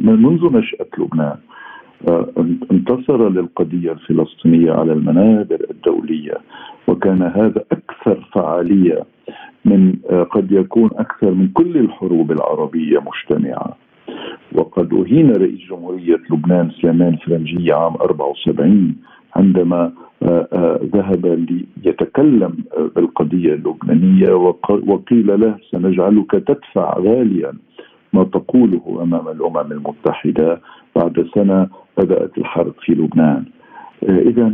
منذ 0.00 0.52
نشأة 0.52 0.86
لبنان. 0.98 1.36
انتصر 2.72 3.28
للقضية 3.28 3.92
الفلسطينية 3.92 4.72
على 4.72 4.92
المنابر 4.92 5.66
الدولية 5.70 6.34
وكان 6.88 7.22
هذا 7.22 7.64
أكثر 7.72 8.28
فعالية 8.34 9.04
من 9.64 9.94
قد 10.30 10.52
يكون 10.52 10.90
أكثر 10.96 11.30
من 11.30 11.48
كل 11.48 11.76
الحروب 11.76 12.32
العربية 12.32 12.98
مجتمعة. 12.98 13.76
وقد 14.52 14.94
أهين 14.94 15.30
رئيس 15.30 15.60
جمهورية 15.70 16.20
لبنان 16.30 16.70
سليمان 16.70 17.16
فرنجية 17.16 17.74
عام 17.74 17.94
74 17.94 18.94
عندما 19.36 19.92
آه، 20.22 20.48
آه، 20.52 20.80
ذهب 20.94 21.46
ليتكلم 21.84 22.54
بالقضية 22.96 23.54
اللبنانية 23.54 24.32
وقيل 24.86 25.40
له 25.40 25.56
سنجعلك 25.70 26.30
تدفع 26.30 26.98
غاليا 26.98 27.52
ما 28.12 28.24
تقوله 28.24 28.98
أمام 29.02 29.28
الأمم 29.28 29.72
المتحدة 29.72 30.60
بعد 30.96 31.26
سنة 31.34 31.68
بدأت 31.98 32.38
الحرب 32.38 32.74
في 32.80 32.92
لبنان. 32.92 33.44
آه، 34.08 34.18
إذا 34.18 34.52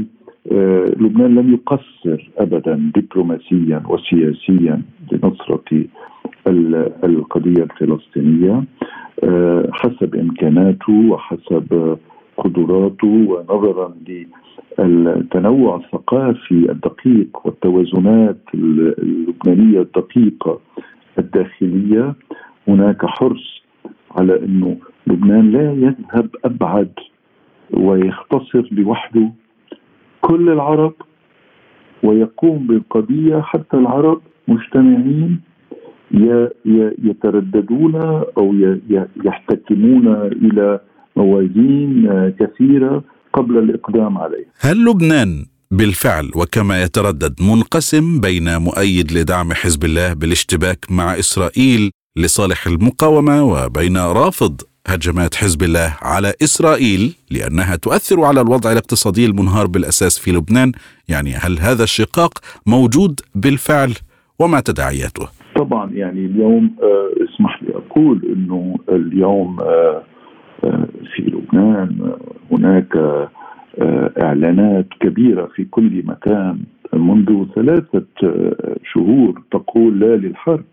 لبنان 1.00 1.34
لم 1.34 1.52
يقصر 1.54 2.30
أبدا 2.38 2.90
دبلوماسيا 2.96 3.82
وسياسيا 3.88 4.82
لنصرة 5.12 5.84
القضية 7.04 7.62
الفلسطينية. 7.62 8.64
حسب 9.72 10.14
إمكاناته 10.14 10.92
وحسب 11.10 11.98
قدراته 12.36 13.26
ونظرا 13.28 13.94
للتنوع 14.78 15.76
الثقافي 15.76 16.70
الدقيق 16.70 17.46
والتوازنات 17.46 18.38
اللبنانية 18.54 19.80
الدقيقة 19.80 20.60
الداخلية 21.18 22.14
هناك 22.68 23.06
حرص 23.06 23.63
على 24.16 24.44
إنه 24.44 24.76
لبنان 25.06 25.50
لا 25.50 25.72
يذهب 25.72 26.28
أبعد 26.44 26.92
ويختصر 27.70 28.68
لوحده 28.72 29.32
كل 30.20 30.48
العرب 30.48 30.94
ويقوم 32.02 32.66
بالقضية 32.66 33.40
حتى 33.40 33.76
العرب 33.76 34.20
مجتمعين 34.48 35.40
يترددون 37.04 37.94
أو 38.38 38.54
يحتكمون 39.24 40.06
إلى 40.16 40.80
موازين 41.16 42.08
كثيرة 42.40 43.04
قبل 43.32 43.58
الإقدام 43.58 44.18
عليه. 44.18 44.44
هل 44.60 44.84
لبنان 44.84 45.44
بالفعل 45.70 46.30
وكما 46.36 46.82
يتردد 46.82 47.34
منقسم 47.42 48.20
بين 48.20 48.56
مؤيد 48.56 49.12
لدعم 49.12 49.52
حزب 49.52 49.84
الله 49.84 50.12
بالاشتباك 50.12 50.78
مع 50.90 51.18
إسرائيل 51.18 51.90
لصالح 52.16 52.66
المقاومة 52.66 53.44
وبين 53.44 53.96
رافض 53.96 54.60
هجمات 54.86 55.34
حزب 55.34 55.62
الله 55.62 55.96
على 56.02 56.32
إسرائيل 56.42 57.16
لأنها 57.30 57.76
تؤثر 57.76 58.24
على 58.24 58.40
الوضع 58.40 58.72
الاقتصادي 58.72 59.26
المنهار 59.26 59.66
بالأساس 59.66 60.18
في 60.18 60.30
لبنان، 60.32 60.72
يعني 61.08 61.30
هل 61.30 61.58
هذا 61.58 61.82
الشقاق 61.82 62.32
موجود 62.66 63.20
بالفعل 63.34 63.92
وما 64.38 64.60
تداعياته؟ 64.60 65.28
طبعا 65.56 65.90
يعني 65.90 66.26
اليوم 66.26 66.76
آه 66.82 67.24
اسمح 67.24 67.62
لي 67.62 67.74
أقول 67.74 68.22
إنه 68.24 68.76
اليوم 68.88 69.60
آه 69.60 70.02
في 71.16 71.22
لبنان 71.22 72.12
هناك 72.52 72.96
آه، 72.96 74.12
إعلانات 74.22 74.86
كبيرة 75.00 75.46
في 75.54 75.64
كل 75.64 76.02
مكان 76.06 76.58
منذ 76.92 77.46
ثلاثة 77.54 78.06
آه، 78.24 78.76
شهور 78.92 79.42
تقول 79.52 80.00
لا 80.00 80.16
للحرب 80.16 80.64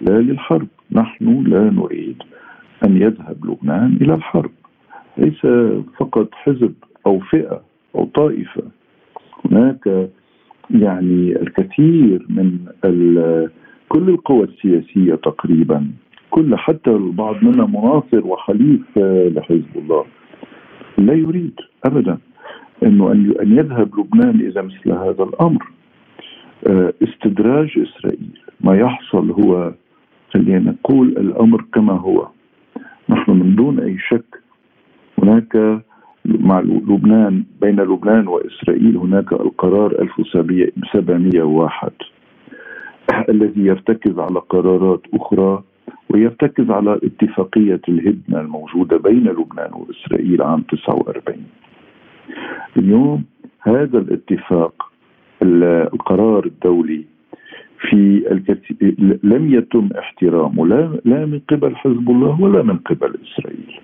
لا 0.00 0.18
للحرب. 0.18 0.68
نحن 0.92 1.42
لا 1.46 1.70
نريد 1.70 2.22
أن 2.84 2.96
يذهب 2.96 3.46
لبنان 3.46 3.98
إلى 4.00 4.14
الحرب. 4.14 4.50
ليس 5.18 5.46
فقط 5.98 6.28
حزب 6.32 6.74
أو 7.06 7.20
فئة 7.20 7.62
أو 7.94 8.04
طائفة. 8.04 8.62
هناك 9.44 10.10
يعني 10.70 11.42
الكثير 11.42 12.26
من 12.28 12.58
كل 13.88 14.08
القوى 14.08 14.44
السياسية 14.44 15.14
تقريبا. 15.14 15.90
كل 16.30 16.56
حتى 16.56 16.90
البعض 16.90 17.44
منا 17.44 17.66
مناصر 17.66 18.26
وحليف 18.26 18.98
لحزب 19.36 19.76
الله. 19.76 20.04
لا 20.98 21.14
يريد 21.14 21.60
ابدا 21.84 22.18
إنه 22.82 23.12
أن 23.12 23.52
يذهب 23.58 24.00
لبنان 24.00 24.40
إذا 24.40 24.62
مثل 24.62 24.92
هذا 24.92 25.22
الأمر. 25.22 25.66
آه، 26.66 26.92
استدراج 27.02 27.78
إسرائيل. 27.78 28.38
ما 28.60 28.76
يحصل 28.76 29.30
هو 29.30 29.72
خلينا 30.30 30.70
نقول 30.70 31.08
الأمر 31.08 31.64
كما 31.74 31.92
هو. 31.92 32.28
نحن 33.08 33.30
من 33.30 33.54
دون 33.54 33.80
أي 33.80 33.98
شك 33.98 34.42
هناك 35.22 35.82
مع 36.24 36.60
لبنان 36.60 37.44
بين 37.60 37.80
لبنان 37.80 38.28
وإسرائيل 38.28 38.96
هناك 38.96 39.32
القرار 39.32 40.02
1701 40.02 41.92
الذي 43.28 43.60
يرتكز 43.60 44.18
على 44.18 44.38
قرارات 44.38 45.00
أخرى 45.14 45.62
ويرتكز 46.10 46.70
على 46.70 47.00
اتفاقية 47.02 47.80
الهدنة 47.88 48.40
الموجودة 48.40 48.96
بين 48.96 49.24
لبنان 49.28 49.70
وإسرائيل 49.72 50.42
عام 50.42 50.62
49 50.62 51.44
اليوم 52.76 53.24
هذا 53.60 53.98
الاتفاق 53.98 54.92
القرار 55.42 56.46
الدولي 56.46 57.04
في 57.80 58.32
الكثير 58.32 58.94
لم 59.22 59.54
يتم 59.54 59.88
احترامه 59.98 60.66
لا, 60.66 61.00
لا 61.04 61.26
من 61.26 61.40
قبل 61.48 61.76
حزب 61.76 62.10
الله 62.10 62.40
ولا 62.40 62.62
من 62.62 62.76
قبل 62.76 63.14
إسرائيل. 63.24 63.80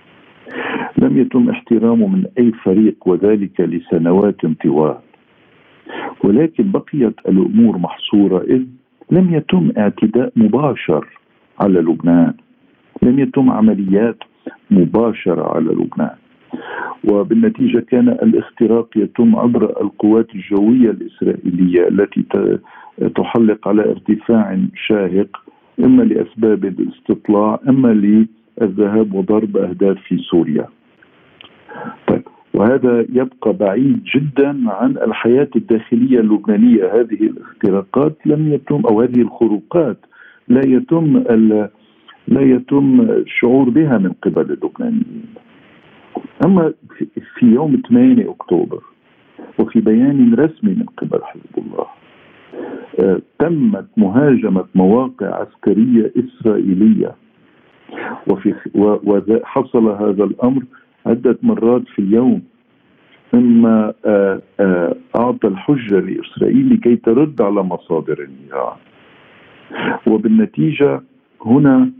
لم 0.98 1.18
يتم 1.18 1.50
احترامه 1.50 2.06
من 2.06 2.24
أي 2.38 2.52
فريق 2.52 3.08
وذلك 3.08 3.60
لسنوات 3.60 4.46
طوال. 4.46 4.98
ولكن 6.24 6.70
بقيت 6.70 7.14
الأمور 7.28 7.78
محصورة 7.78 8.42
إذ 8.42 8.62
لم 9.10 9.34
يتم 9.34 9.72
اعتداء 9.78 10.32
مباشر 10.36 11.06
على 11.60 11.80
لبنان. 11.80 12.34
لم 13.02 13.18
يتم 13.18 13.50
عمليات 13.50 14.18
مباشرة 14.70 15.54
على 15.56 15.70
لبنان. 15.70 16.16
وبالنتيجة 17.04 17.78
كان 17.78 18.08
الاختراق 18.08 18.88
يتم 18.96 19.36
عبر 19.36 19.64
القوات 19.82 20.26
الجوية 20.34 20.90
الإسرائيلية 20.90 21.88
التي 21.88 22.24
تحلق 23.16 23.68
على 23.68 23.82
ارتفاع 23.90 24.58
شاهق 24.86 25.42
إما 25.84 26.02
لأسباب 26.02 26.64
الاستطلاع 26.64 27.60
إما 27.68 27.88
للذهاب 27.88 29.14
وضرب 29.14 29.56
أهداف 29.56 29.98
في 30.08 30.18
سوريا. 30.18 30.66
طيب 32.08 32.22
وهذا 32.54 33.06
يبقى 33.12 33.52
بعيد 33.52 34.02
جدا 34.14 34.70
عن 34.70 34.90
الحياة 34.96 35.48
الداخلية 35.56 36.20
اللبنانية. 36.20 36.84
هذه 36.84 37.22
الاختراقات 37.22 38.16
لم 38.26 38.52
يتم 38.52 38.80
أو 38.90 39.00
هذه 39.00 39.20
الخروقات 39.20 39.98
لا 40.48 40.66
يتم 40.66 41.18
لا 42.28 42.40
يتم 42.42 43.00
الشعور 43.00 43.70
بها 43.70 43.98
من 43.98 44.12
قبل 44.22 44.42
اللبنانيين. 44.52 45.24
أما 46.44 46.72
في 47.38 47.46
يوم 47.46 47.82
8 47.88 48.30
أكتوبر 48.30 48.82
وفي 49.58 49.80
بيان 49.80 50.34
رسمي 50.34 50.74
من 50.74 50.86
قبل 50.96 51.24
حزب 51.24 51.58
الله 51.58 51.86
آه، 53.00 53.20
تمت 53.38 53.86
مهاجمة 53.96 54.64
مواقع 54.74 55.26
عسكرية 55.26 56.12
إسرائيلية. 56.16 57.14
وفي 58.30 58.54
وحصل 58.74 59.88
هذا 59.88 60.24
الأمر 60.24 60.62
عدة 61.06 61.38
مرات 61.42 61.82
في 61.88 61.98
اليوم 61.98 62.42
مما 63.32 63.92
آه، 64.04 64.42
آه، 64.60 64.96
أعطى 65.16 65.48
الحجة 65.48 66.00
لإسرائيل 66.00 66.74
لكي 66.74 66.96
ترد 66.96 67.42
على 67.42 67.62
مصادر 67.62 68.18
النيران. 68.22 68.76
وبالنتيجة 70.06 71.02
هنا 71.46 71.90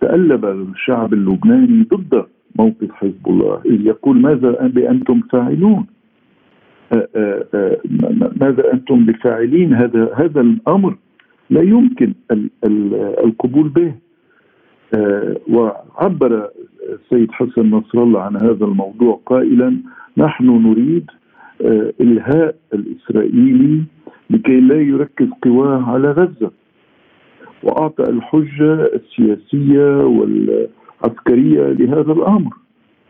تألب 0.00 0.44
الشعب 0.44 1.12
اللبناني 1.12 1.82
ضد 1.82 2.26
موقف 2.58 2.92
حزب 2.92 3.28
الله. 3.28 3.60
إذ 3.66 3.86
يقول 3.86 4.20
ماذا 4.20 4.66
بأنتم 4.66 5.20
فاعلون؟ 5.32 5.86
ماذا 8.40 8.72
أنتم 8.72 9.04
بفاعلين؟ 9.06 9.74
هذا 9.74 10.10
هذا 10.14 10.40
الأمر 10.40 10.96
لا 11.50 11.62
يمكن 11.62 12.14
القبول 13.24 13.68
به. 13.68 13.94
وعبر 15.48 16.50
السيد 16.92 17.32
حسن 17.32 17.70
نصر 17.70 18.02
الله 18.02 18.20
عن 18.20 18.36
هذا 18.36 18.64
الموضوع 18.64 19.20
قائلا 19.26 19.76
نحن 20.16 20.46
نريد 20.46 21.10
إلهاء 22.00 22.56
الإسرائيلي 22.74 23.82
لكي 24.30 24.60
لا 24.60 24.80
يركز 24.80 25.28
قواه 25.42 25.90
على 25.90 26.10
غزة 26.10 26.50
وأعطى 27.62 28.02
الحجة 28.02 28.90
السياسية 28.94 30.06
والعسكريه 31.02 31.62
لهذا 31.62 32.12
الأمر 32.12 32.50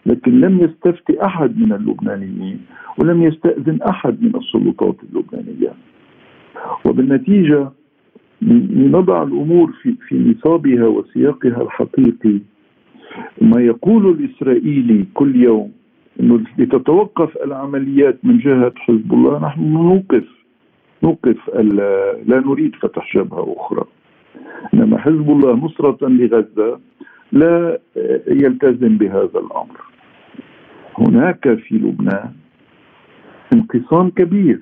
لكن 0.07 0.41
لم 0.41 0.61
يستفتي 0.61 1.25
أحد 1.25 1.59
من 1.59 1.73
اللبنانيين 1.73 2.61
ولم 2.99 3.23
يستأذن 3.23 3.83
أحد 3.83 4.23
من 4.23 4.37
السلطات 4.37 4.97
اللبنانية. 5.03 5.73
وبالنتيجة 6.85 7.71
لنضع 8.43 9.23
الأمور 9.23 9.73
في 9.83 9.95
في 10.09 10.19
نصابها 10.19 10.87
وسياقها 10.87 11.63
الحقيقي 11.63 12.39
ما 13.43 13.61
يقول 13.61 14.11
الإسرائيلي 14.11 15.07
كل 15.15 15.37
يوم 15.37 15.73
إنه 16.21 16.41
لتتوقف 16.59 17.37
العمليات 17.45 18.19
من 18.25 18.39
جهة 18.39 18.73
حزب 18.77 19.13
الله 19.13 19.47
نحن 19.47 19.73
نوقف 19.73 20.25
نوقف 21.03 21.51
لا 22.27 22.41
نريد 22.41 22.75
فتح 22.75 23.17
جبهة 23.17 23.55
أخرى. 23.59 23.85
إنما 24.75 24.99
حزب 24.99 25.31
الله 25.31 25.53
نصرة 25.55 26.09
لغزة 26.09 26.79
لا 27.33 27.79
يلتزم 28.29 28.97
بهذا 28.97 29.39
الأمر. 29.39 29.81
هناك 30.99 31.55
في 31.55 31.75
لبنان 31.75 32.31
انقسام 33.53 34.11
كبير. 34.11 34.61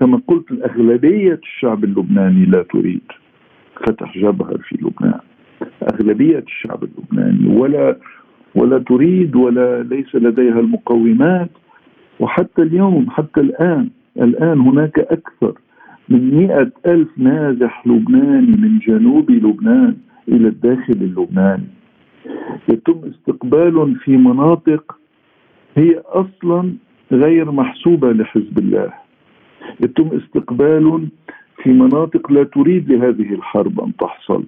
كما 0.00 0.20
قلت 0.26 0.50
الأغلبية 0.50 1.40
الشعب 1.42 1.84
اللبناني 1.84 2.44
لا 2.44 2.62
تريد 2.62 3.02
فتح 3.86 4.18
جبهة 4.18 4.56
في 4.56 4.76
لبنان. 4.82 5.20
أغلبية 5.92 6.38
الشعب 6.38 6.84
اللبناني 6.84 7.56
ولا 7.56 7.96
ولا 8.54 8.78
تريد 8.78 9.36
ولا 9.36 9.82
ليس 9.82 10.14
لديها 10.14 10.60
المقومات. 10.60 11.50
وحتى 12.20 12.62
اليوم 12.62 13.10
حتى 13.10 13.40
الآن 13.40 13.90
الآن 14.16 14.60
هناك 14.60 14.98
أكثر 14.98 15.58
من 16.08 16.34
مئة 16.34 16.72
ألف 16.86 17.08
نازح 17.16 17.86
لبناني 17.86 18.56
من 18.56 18.78
جنوب 18.78 19.30
لبنان 19.30 19.96
إلى 20.28 20.48
الداخل 20.48 20.92
اللبناني. 20.92 21.68
يتم 22.68 23.00
استقبال 23.10 23.96
في 24.04 24.16
مناطق 24.16 24.98
هي 25.76 26.02
أصلا 26.06 26.72
غير 27.12 27.50
محسوبة 27.50 28.12
لحزب 28.12 28.58
الله. 28.58 28.92
يتم 29.80 30.08
استقبال 30.16 31.08
في 31.62 31.70
مناطق 31.70 32.32
لا 32.32 32.44
تريد 32.44 32.92
لهذه 32.92 33.34
الحرب 33.34 33.80
أن 33.80 33.96
تحصل. 33.96 34.44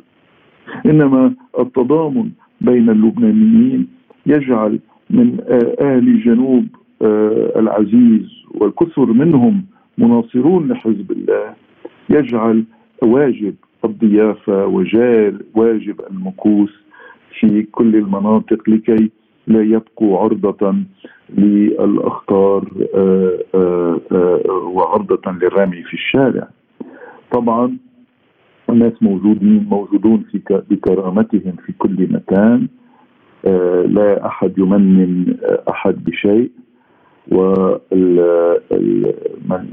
إنما 0.86 1.34
التضامن 1.58 2.30
بين 2.60 2.90
اللبنانيين 2.90 3.88
يجعل 4.26 4.78
من 5.10 5.40
أهل 5.80 6.20
جنوب 6.20 6.66
آه، 7.02 7.52
العزيز 7.56 8.44
والكثر 8.54 9.06
منهم 9.06 9.64
مناصرون 9.98 10.68
لحزب 10.68 11.12
الله. 11.12 11.54
يجعل 12.10 12.64
واجب 13.02 13.54
الضيافة 13.84 14.66
وواجب 14.66 16.00
المكوس 16.10 16.85
في 17.40 17.62
كل 17.62 17.96
المناطق 17.96 18.68
لكي 18.68 19.10
لا 19.46 19.62
يبقوا 19.62 20.18
عرضة 20.18 20.74
للأخطار 21.30 22.70
آه، 22.94 23.38
آه، 23.54 24.00
آه، 24.12 24.50
وعرضة 24.50 25.32
للرمي 25.32 25.82
في 25.82 25.94
الشارع. 25.94 26.48
طبعا 27.32 27.76
الناس 28.70 29.02
موجودين 29.02 29.66
موجودون 29.70 30.24
في 30.32 30.40
بكرامتهم 30.70 31.56
في 31.66 31.72
كل 31.78 32.08
مكان 32.12 32.68
لا 33.86 34.26
أحد 34.26 34.58
يمنن 34.58 35.36
أحد 35.70 36.04
بشيء 36.04 36.50
ومن 37.32 38.16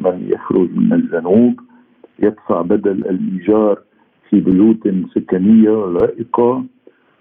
من 0.06 0.28
يخرج 0.30 0.70
من 0.76 0.94
الجنوب 0.94 1.60
يدفع 2.20 2.62
بدل 2.62 2.92
الإيجار 2.92 3.80
في 4.30 4.40
بيوت 4.40 4.88
سكنية 5.16 5.86
لائقة 5.86 6.64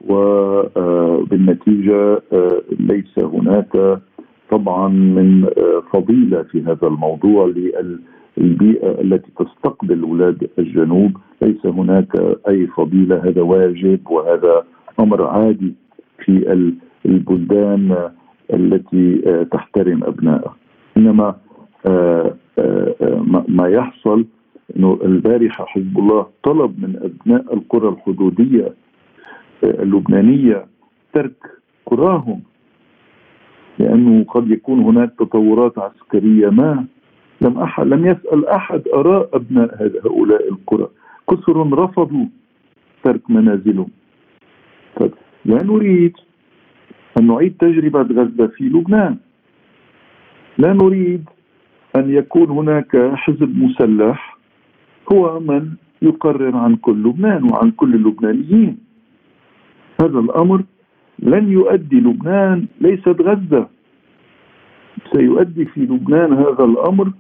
وبالنتيجة 0.08 1.92
آه، 2.32 2.62
ليس 2.80 3.18
هناك 3.18 3.98
طبعا 4.50 4.88
من 4.88 5.44
آه، 5.44 5.82
فضيلة 5.92 6.42
في 6.42 6.62
هذا 6.62 6.86
الموضوع 6.86 7.46
للبيئة 8.36 9.00
التي 9.00 9.30
تستقبل 9.38 10.02
أولاد 10.02 10.50
الجنوب. 10.58 11.16
ليس 11.42 11.66
هناك 11.66 12.36
أي 12.48 12.66
فضيلة. 12.66 13.16
هذا 13.24 13.42
واجب 13.42 14.00
وهذا 14.10 14.64
أمر 15.00 15.24
عادي 15.26 15.74
في 16.24 16.52
البلدان 17.06 18.10
التي 18.54 19.22
آه، 19.26 19.42
تحترم 19.42 20.04
أبنائها. 20.04 20.56
إنما 20.96 21.34
ما 23.48 23.68
يحصل 23.68 24.24
إنه 24.76 24.98
البارحة 25.04 25.64
حزب 25.64 25.98
الله 25.98 26.26
طلب 26.42 26.74
من 26.78 26.96
أبناء 26.96 27.54
القرى 27.54 27.88
الحدودية 27.88 28.74
اللبنانية 29.64 30.66
ترك 31.12 31.36
قراهم 31.86 32.40
لأنه 33.78 34.24
قد 34.24 34.50
يكون 34.50 34.80
هناك 34.80 35.12
تطورات 35.18 35.78
عسكرية 35.78 36.50
ما 36.50 36.84
لم 37.40 37.58
أحد 37.58 37.86
لم 37.86 38.06
يسأل 38.06 38.46
أحد 38.46 38.88
آراء 38.88 39.28
أبناء 39.32 39.90
هؤلاء 40.04 40.48
القرى. 40.48 40.88
كثر 41.30 41.72
رفضوا 41.78 42.26
ترك 43.04 43.30
منازلهم. 43.30 43.88
لا 45.44 45.62
نريد 45.62 46.16
أن 47.18 47.26
نعيد 47.26 47.56
تجربة 47.58 48.02
غزة 48.02 48.46
في 48.46 48.64
لبنان. 48.64 49.16
لا 50.58 50.72
نريد 50.72 51.24
أن 51.96 52.10
يكون 52.10 52.50
هناك 52.50 52.96
حزب 53.14 53.58
مسلح 53.58 54.38
هو 55.12 55.40
من 55.40 55.74
يقرر 56.02 56.56
عن 56.56 56.76
كل 56.76 57.02
لبنان 57.02 57.50
وعن 57.52 57.70
كل 57.70 57.94
اللبنانيين 57.94 58.78
هذا 60.02 60.18
الأمر 60.18 60.62
لن 61.18 61.52
يؤدي 61.52 62.00
لبنان 62.00 62.66
ليست 62.80 63.20
غزة. 63.20 63.68
سيؤدي 65.12 65.64
في 65.64 65.80
لبنان 65.80 66.32
هذا 66.32 66.64
الأمر 66.64 67.12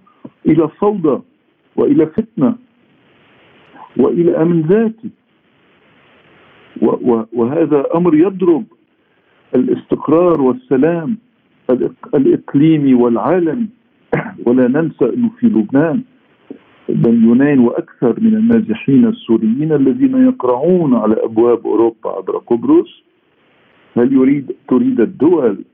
إلى 0.46 0.68
فوضى 0.68 1.22
وإلى 1.76 2.06
فتنة 2.06 2.54
وإلى 3.96 4.42
أمن 4.42 4.60
ذاتي. 4.62 5.10
وهذا 7.32 7.84
أمر 7.94 8.14
يضرب 8.14 8.64
الاستقرار 9.54 10.40
والسلام 10.40 11.18
الإقليمي 12.14 12.94
والعالمي. 12.94 13.68
ولا 14.46 14.68
ننسى 14.68 15.04
إنه 15.04 15.30
في 15.38 15.46
لبنان 15.46 16.02
مليونين 16.88 17.58
وأكثر 17.58 18.20
من 18.20 18.34
النازحين 18.36 19.06
السوريين 19.06 19.72
الذين 19.72 20.26
يقرعون 20.26 20.94
على 20.94 21.14
أبواب 21.24 21.66
أوروبا 21.66 22.10
عبر 22.10 22.38
قبرص. 22.38 23.02
هل 23.96 24.12
يريد 24.12 24.52
تريد 24.68 25.00
الدول 25.00 25.64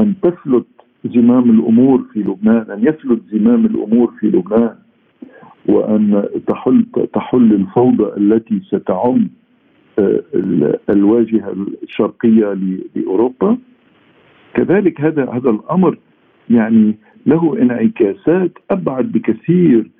أن 0.00 0.14
تفلت 0.22 0.66
زمام 1.04 1.50
الأمور 1.50 2.02
في 2.12 2.20
لبنان 2.20 2.70
أن 2.70 2.86
يفلت 2.86 3.22
زمام 3.32 3.66
الأمور 3.66 4.12
في 4.20 4.26
لبنان 4.26 4.74
وأن 5.68 6.28
تحل 6.46 6.86
تحل 7.12 7.52
الفوضى 7.52 8.16
التي 8.16 8.60
ستعم 8.60 9.28
آه، 9.98 10.22
الواجهة 10.90 11.56
الشرقية 11.82 12.58
لأوروبا؟ 12.96 13.58
كذلك 14.54 15.00
هذا 15.00 15.30
هذا 15.30 15.50
الأمر 15.50 15.98
يعني 16.50 16.98
له 17.26 17.62
انعكاسات 17.62 18.58
أبعد 18.70 19.12
بكثير 19.12 19.90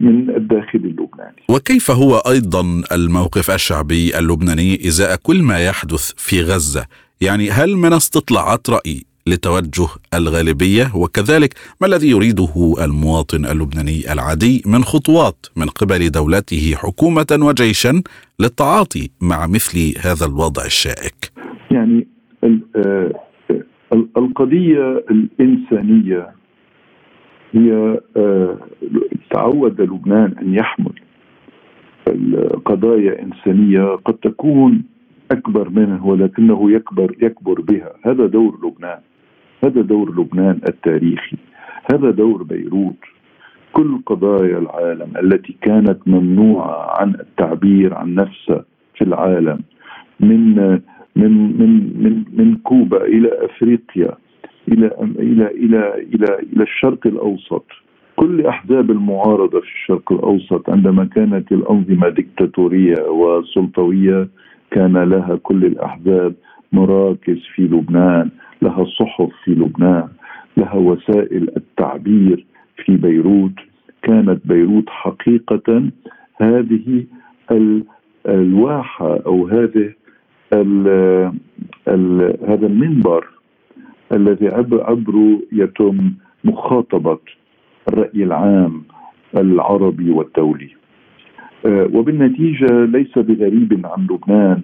من 0.00 0.30
الداخل 0.30 0.78
اللبناني. 0.78 1.42
وكيف 1.48 1.90
هو 1.90 2.16
أيضا 2.16 2.82
الموقف 2.92 3.50
الشعبي 3.50 4.18
اللبناني 4.18 4.74
ازاء 4.88 5.16
كل 5.22 5.42
ما 5.42 5.58
يحدث 5.58 6.12
في 6.16 6.42
غزة؟ 6.42 6.86
يعني 7.20 7.50
هل 7.50 7.76
من 7.76 7.92
استطلاعات 7.92 8.70
رأي 8.70 9.02
لتوجه 9.26 9.88
الغالبية؟ 10.14 10.96
وكذلك 10.96 11.54
ما 11.80 11.86
الذي 11.86 12.10
يريده 12.10 12.74
المواطن 12.84 13.46
اللبناني 13.46 14.12
العادي 14.12 14.62
من 14.66 14.84
خطوات 14.84 15.46
من 15.56 15.66
قبل 15.66 16.10
دولته 16.10 16.74
حكومة 16.76 17.38
وجيشا 17.42 18.02
للتعاطي 18.40 19.08
مع 19.20 19.46
مثل 19.46 19.94
هذا 20.04 20.26
الوضع 20.26 20.64
الشائك؟ 20.64 21.32
يعني 21.70 22.06
آه، 22.76 23.12
القضية 24.16 25.04
الإنسانية 25.10 26.39
هي 27.52 28.00
آه، 28.16 28.56
تعود 29.30 29.80
لبنان 29.80 30.34
أن 30.42 30.54
يحمل 30.54 30.92
قضايا 32.64 33.22
إنسانية 33.22 33.82
قد 33.82 34.14
تكون 34.14 34.82
أكبر 35.30 35.68
منه 35.68 36.06
ولكنه 36.06 36.72
يكبر 36.72 37.16
يكبر 37.22 37.60
بها. 37.60 37.92
هذا 38.06 38.26
دور 38.26 38.58
لبنان. 38.64 38.98
هذا 39.64 39.82
دور 39.82 40.20
لبنان 40.20 40.60
التاريخي. 40.68 41.36
هذا 41.92 42.10
دور 42.10 42.42
بيروت. 42.42 43.04
كل 43.72 44.02
قضايا 44.06 44.58
العالم 44.58 45.12
التي 45.22 45.56
كانت 45.62 45.98
ممنوعة 46.06 47.00
عن 47.00 47.14
التعبير 47.14 47.94
عن 47.94 48.14
نفسها 48.14 48.64
في 48.94 49.04
العالم 49.04 49.60
من 50.20 50.54
من 51.16 51.32
من 51.58 52.02
من 52.02 52.24
من 52.32 52.56
كوبا 52.56 53.04
إلى 53.04 53.44
أفريقيا 53.44 54.16
إلى 54.68 54.86
إلى 55.18 55.46
إلى 55.50 55.94
إلى 56.14 56.38
إلى 56.52 56.62
الشرق 56.62 57.06
الأوسط. 57.06 57.64
كل 58.16 58.46
أحزاب 58.46 58.90
المعارضة 58.90 59.60
في 59.60 59.66
الشرق 59.66 60.12
الأوسط 60.12 60.70
عندما 60.70 61.04
كانت 61.04 61.52
الأنظمة 61.52 62.08
ديكتاتورية 62.08 63.02
وسلطوية 63.08 64.28
كان 64.70 64.96
لها 64.98 65.36
كل 65.42 65.64
الأحزاب 65.64 66.34
مراكز 66.72 67.38
في 67.54 67.62
لبنان 67.62 68.30
لها 68.62 68.84
صحف 68.84 69.30
في 69.44 69.50
لبنان 69.50 70.08
لها 70.56 70.74
وسائل 70.74 71.48
التعبير 71.56 72.46
في 72.84 72.96
بيروت. 72.96 73.52
كانت 74.02 74.40
بيروت 74.44 74.88
حقيقة 74.88 75.90
هذه 76.40 77.04
الواحة 78.28 79.16
أو 79.26 79.48
هذه 79.48 79.92
ال 80.52 80.88
ال 81.88 82.36
هذا 82.48 82.66
المنبر 82.66 83.26
الذي 84.12 84.48
عبره 84.72 85.40
يتم 85.52 86.12
مخاطبة 86.44 87.18
الرأي 87.88 88.24
العام 88.24 88.82
العربي 89.36 90.10
والدولي. 90.10 90.70
آه، 91.66 91.88
وبالنتيجة 91.92 92.84
ليس 92.84 93.18
بغريب 93.18 93.86
عن 93.86 94.06
لبنان 94.10 94.60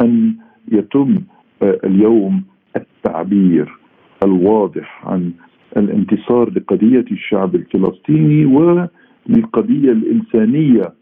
أن 0.00 0.34
يتم 0.72 1.18
آه، 1.62 1.78
اليوم 1.84 2.42
التعبير 2.76 3.78
الواضح 4.24 5.06
عن 5.06 5.32
الانتصار 5.76 6.50
لقضية 6.50 7.04
الشعب 7.12 7.54
الفلسطيني 7.54 8.44
وللقضية 8.46 9.92
الإنسانية 9.92 10.92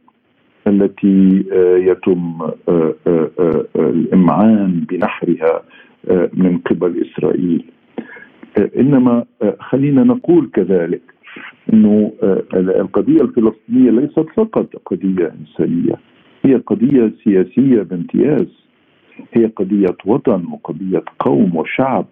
التي 0.67 1.45
آه، 1.53 1.77
يتم 1.77 2.39
الإمعان 3.77 4.85
بنحرها 4.89 5.63
من 6.35 6.59
قبل 6.59 7.05
إسرائيل. 7.07 7.65
إنما 8.59 9.25
خلينا 9.61 10.05
نقول 10.05 10.51
كذلك 10.55 11.03
إنه 11.73 12.13
آه، 12.23 12.43
القضية 12.55 13.21
الفلسطينية 13.21 13.91
ليست 13.91 14.27
فقط 14.37 14.77
قضية 14.87 15.35
إنسانية 15.41 15.95
هي 16.45 16.55
قضية 16.55 17.13
سياسية 17.25 17.83
بامتياز. 17.83 18.67
هي 19.35 19.47
قضية 19.47 19.97
وطن 20.07 20.45
وقضية 20.53 21.05
قوم 21.19 21.57
وشعب. 21.57 22.07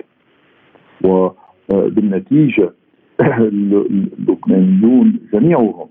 وبالنتيجه 1.04 2.72
اللبنانيون 3.20 5.18
جميعهم 5.32 5.88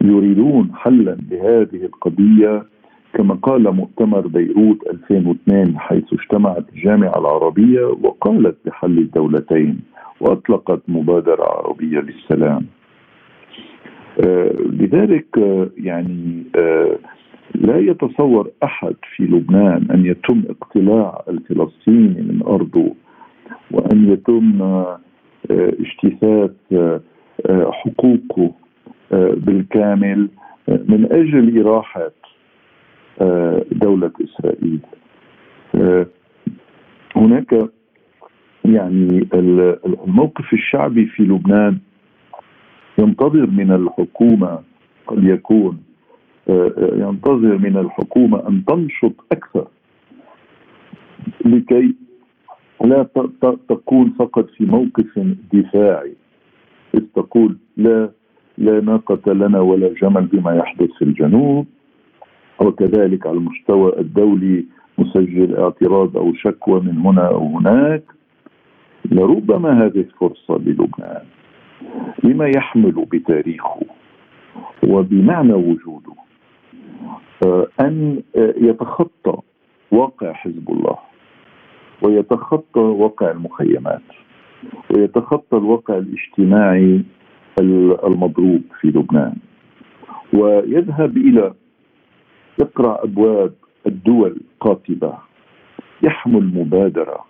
يريدون 0.00 0.70
حلا 0.74 1.16
لهذه 1.30 1.84
القضية 1.84 2.66
كما 3.18 3.34
قال 3.34 3.74
مؤتمر 3.74 4.26
بيروت 4.26 4.86
2002 4.86 5.78
حيث 5.78 6.04
اجتمعت 6.12 6.64
الجامعة 6.76 7.18
العربية 7.18 7.84
وقالت 7.84 8.56
بحل 8.66 8.98
الدولتين 8.98 9.80
وأطلقت 10.20 10.82
مبادرة 10.88 11.44
عربية 11.44 12.00
للسلام. 12.00 12.66
آه 14.26 14.52
لذلك 14.60 15.38
آه 15.38 15.70
يعني 15.76 16.44
آه 16.56 16.98
لا 17.54 17.78
يتصور 17.78 18.50
أحد 18.64 18.94
في 19.16 19.22
لبنان 19.22 19.90
أن 19.90 20.06
يتم 20.06 20.42
اقتلاع 20.50 21.22
الفلسطيني 21.28 22.22
من 22.22 22.42
أرضه 22.46 22.94
وأن 23.70 24.12
يتم 24.12 24.62
اجتثاث 25.50 26.50
حقوقه 27.50 28.52
بالكامل 29.36 30.28
من 30.68 31.08
أجل 31.12 31.66
إراحة 31.66 32.10
دولة 33.72 34.12
إسرائيل. 34.24 34.80
هناك 37.16 37.70
يعني 38.64 39.28
الموقف 40.04 40.52
الشعبي 40.52 41.06
في 41.06 41.22
لبنان 41.22 41.78
ينتظر 42.98 43.46
من 43.46 43.72
الحكومة 43.72 44.58
قد 45.06 45.24
يكون 45.24 45.82
آه، 46.48 46.72
آه، 46.78 47.08
ينتظر 47.08 47.58
من 47.58 47.76
الحكومة 47.76 48.48
أن 48.48 48.64
تنشط 48.64 49.12
أكثر 49.32 49.68
لكي 51.44 51.94
لا 52.84 53.08
تكون 53.68 54.14
فقط 54.18 54.50
في 54.50 54.64
موقف 54.64 55.18
دفاعي 55.52 56.14
إذ 56.94 57.02
تقول 57.14 57.56
لا 57.76 58.10
لا 58.58 58.80
ناقة 58.80 59.32
لنا 59.32 59.60
ولا 59.60 59.94
جمل 60.02 60.26
بما 60.26 60.56
يحدث 60.56 60.90
في 60.98 61.02
الجنوب 61.02 61.66
وكذلك 62.60 63.26
على 63.26 63.36
المستوى 63.36 63.98
الدولي 64.00 64.64
مسجل 64.98 65.56
اعتراض 65.56 66.16
أو 66.16 66.34
شكوى 66.34 66.80
من 66.80 66.98
هنا 66.98 67.28
أو 67.28 67.58
هناك. 67.58 68.02
لربما 69.10 69.84
هذه 69.86 70.04
فرصة 70.20 70.58
للبنان 70.58 71.24
لما 72.24 72.50
يحمل 72.56 72.92
بتاريخه 73.12 73.80
وبمعنى 74.88 75.52
وجوده 75.52 76.12
آه، 77.46 77.66
آه، 77.80 78.54
يتخطى 78.56 79.36
واقع 79.90 80.32
حزب 80.32 80.70
الله 80.70 80.98
ويتخطى 82.02 82.80
واقع 82.80 83.30
المخيمات 83.30 84.02
ويتخطى 84.90 85.56
الواقع 85.56 85.98
الاجتماعي 85.98 87.02
المضروب 88.04 88.62
في 88.80 88.88
لبنان 88.88 89.36
ويذهب 90.32 91.16
إلى 91.16 91.54
يقرأ 92.60 93.04
أبواب 93.04 93.52
الدول 93.86 94.40
قاطبة. 94.60 95.18
يحمل 96.02 96.44
مبادرة. 96.54 97.24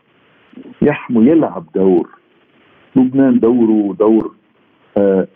يحمل 0.82 1.28
يلعب 1.28 1.66
دور. 1.74 2.08
لبنان 2.96 3.38
دوره 3.40 3.94
دور 3.94 4.34
آه 4.96 5.28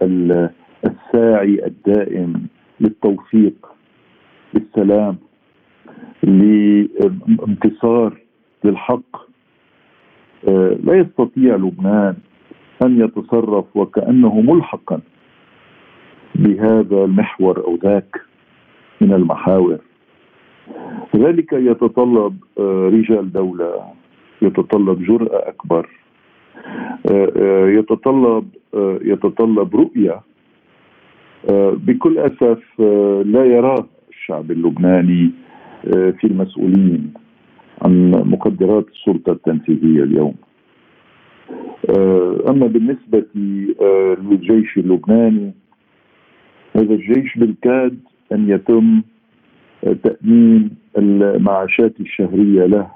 الساعي 0.85 1.67
الدائم 1.67 2.47
للتوفيق 2.81 3.67
للسلام 4.55 5.17
لانتصار 6.23 8.17
للحق. 8.65 9.17
آه 10.49 10.77
لا 10.85 10.95
يستطيع 10.95 11.57
لبنان 11.57 12.17
أن 12.85 13.01
يتصرف 13.01 13.77
وكأنه 13.77 14.41
ملحقا 14.41 15.01
بهذا 16.35 17.05
المحور 17.05 17.65
أو 17.65 17.75
ذاك. 17.75 18.21
من 19.03 19.13
المحاور. 19.13 19.79
ذلك 21.17 21.53
يتطلب 21.53 22.37
آه 22.59 22.89
رجال 22.93 23.33
دولة 23.33 23.93
يتطلب 24.43 25.03
جرأة 25.05 25.49
أكبر 25.49 25.89
آه، 27.11 27.33
آه، 27.37 27.69
يتطلب 27.69 28.49
يتطلب 29.03 29.77
رؤية 29.77 30.21
بكل 31.87 32.19
أسف 32.19 32.81
لا 33.27 33.45
يراه 33.45 33.87
الشعب 34.11 34.51
اللبناني 34.51 35.31
في 35.91 36.25
المسؤولين 36.25 37.13
عن 37.83 38.11
مقدرات 38.11 38.87
السلطة 38.89 39.33
التنفيذية 39.33 40.03
اليوم. 40.03 40.35
أما 42.49 42.67
بالنسبة 42.67 43.25
للجيش 43.35 44.79
اللبناني 44.79 45.53
هذا 46.77 46.95
الجيش 46.95 47.39
بالكاد 47.39 47.99
أن 48.35 48.51
يتم 48.51 49.03
تأمين 50.03 50.71
المعاشات 50.99 52.01
الشهرية 52.01 52.67
له. 52.67 52.87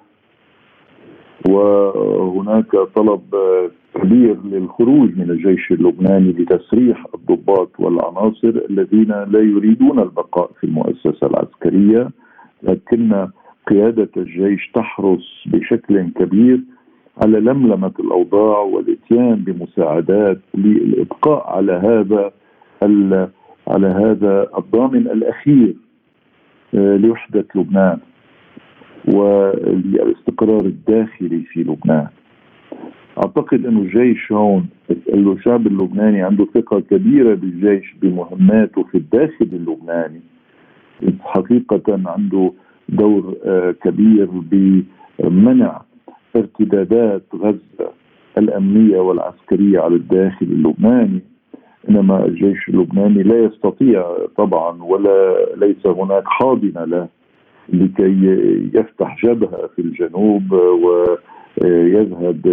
وهناك 1.49 2.71
طلب 2.95 3.21
كبير 3.95 4.37
للخروج 4.45 5.19
من 5.19 5.31
الجيش 5.31 5.73
اللبناني 5.73 6.33
لتسريح 6.33 7.07
الضباط 7.15 7.71
والعناصر 7.81 8.49
الذين 8.71 9.09
لا 9.09 9.41
يريدون 9.41 9.99
البقاء 9.99 10.51
في 10.61 10.65
المؤسسة 10.65 11.27
العسكرية 11.27 12.11
لكن 12.63 13.29
قيادة 13.67 14.09
الجيش 14.17 14.71
تحرص 14.75 15.45
بشكل 15.47 16.09
كبير 16.17 16.61
على 17.25 17.41
لملمة 17.41 17.93
الأوضاع 18.01 18.59
والإتيان 18.59 19.35
بمساعدات 19.35 20.39
للإبقاء 20.55 21.47
على 21.57 21.73
هذا 21.73 22.33
على 23.69 23.87
هذا 23.87 24.49
الضامن 24.59 25.07
الأخير 25.07 25.75
آه، 26.75 26.97
لوحدة 26.97 27.45
لبنان 27.55 27.99
والاستقرار 29.09 30.61
الداخلي 30.61 31.41
في 31.41 31.61
لبنان. 31.61 32.07
أعتقد 33.19 33.67
انه 33.67 33.81
الجيش 33.81 34.33
هون 34.33 34.67
الشعب 35.09 35.67
اللبناني 35.67 36.23
عنده 36.23 36.47
ثقة 36.55 36.81
كبيرة 36.81 37.35
بالجيش 37.35 37.95
بمهماته 38.03 38.83
في 38.83 38.99
الداخل 38.99 39.49
اللبناني. 39.53 40.21
حقيقة 41.21 42.01
عنده 42.07 42.53
دور 42.89 43.37
آه، 43.45 43.71
كبير 43.71 44.29
بمنع 44.31 45.83
ارتدادات 46.37 47.23
غزة 47.35 47.91
الأمنية 48.39 48.99
والعسكرية 49.01 49.81
على 49.81 49.95
الداخل 49.95 50.47
اللبناني. 50.47 51.21
إنما 51.89 52.25
الجيش 52.25 52.69
اللبناني 52.69 53.23
لا 53.23 53.39
يستطيع 53.45 54.05
طبعا 54.37 54.83
ولا 54.83 55.47
ليس 55.57 55.87
هناك 55.87 56.23
حاضنة 56.27 56.85
له 56.85 57.09
لكي 57.69 58.39
يفتح 58.75 59.25
جبهة 59.25 59.67
في 59.77 59.83
الجنوب 59.83 60.53
ويذهب 61.63 62.47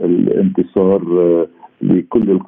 للانتصار 0.00 1.02
لكل 1.82 2.38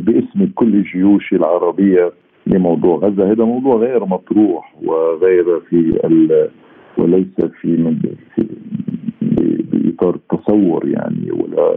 باسم 0.00 0.46
كل 0.54 0.74
الجيوش 0.74 1.32
العربية 1.32 2.12
لموضوع 2.46 2.96
غزة. 2.96 3.30
هذا 3.32 3.44
موضوع 3.44 3.76
غير 3.76 4.04
مطروح 4.04 4.74
وغير 4.82 5.60
في 5.60 5.98
وليس 6.98 7.40
في, 7.60 7.94
في 8.34 8.46
باطار 9.72 10.14
التصور 10.14 10.88
يعني 10.88 11.30
ولا 11.32 11.76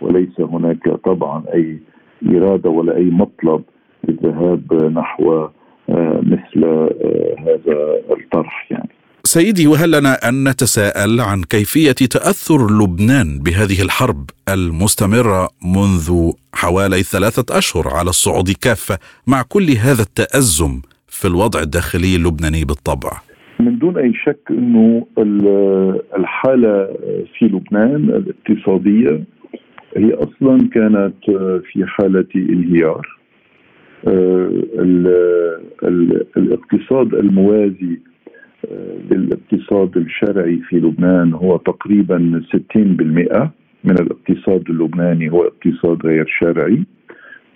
وليس 0.00 0.40
هناك 0.40 0.88
طبعا 0.88 1.42
أي 1.54 1.78
إرادة 2.26 2.70
ولا 2.70 2.96
أي 2.96 3.04
مطلب 3.04 3.62
للذهاب 4.08 4.92
نحو 4.98 5.48
آه، 5.88 6.20
مثل 6.22 6.64
آه، 6.64 7.34
هذا 7.38 7.76
الطرح 8.10 8.66
يعني 8.70 8.88
سيدي 9.24 9.66
وهل 9.66 9.90
لنا 9.90 10.28
أن 10.28 10.48
نتساءل 10.48 11.20
عن 11.20 11.42
كيفية 11.42 11.92
تأثر 11.92 12.60
لبنان 12.82 13.38
بهذه 13.38 13.82
الحرب 13.82 14.30
المستمرة 14.48 15.48
منذ 15.76 16.32
حوالي 16.54 17.02
ثلاثة 17.02 17.58
أشهر 17.58 17.88
على 17.94 18.08
الصعود 18.08 18.50
كافة 18.62 18.98
مع 19.26 19.42
كل 19.48 19.70
هذا 19.70 20.02
التأزم 20.02 20.80
في 21.08 21.28
الوضع 21.28 21.60
الداخلي 21.60 22.16
اللبناني 22.16 22.64
بالطبع؟ 22.64 23.10
من 23.60 23.78
دون 23.78 23.98
أي 23.98 24.12
شك 24.24 24.40
إنه 24.50 25.06
الحالة 26.16 26.88
في 27.38 27.44
لبنان 27.44 27.94
الاقتصادية 27.94 29.24
هي 29.96 30.14
أصلا 30.14 30.68
كانت 30.68 31.14
في 31.72 31.86
حالة 31.86 32.26
انهيار. 32.36 33.16
آه، 34.08 34.50
الاقتصاد 36.36 37.14
الموازي 37.14 37.98
للاقتصاد 39.10 39.96
الشرعي 39.96 40.58
في 40.68 40.76
لبنان 40.76 41.32
هو 41.32 41.56
تقريبا 41.56 42.42
60% 42.52 43.50
من 43.84 43.98
الاقتصاد 44.00 44.70
اللبناني 44.70 45.32
هو 45.32 45.42
اقتصاد 45.42 46.06
غير 46.06 46.26
شرعي 46.40 46.82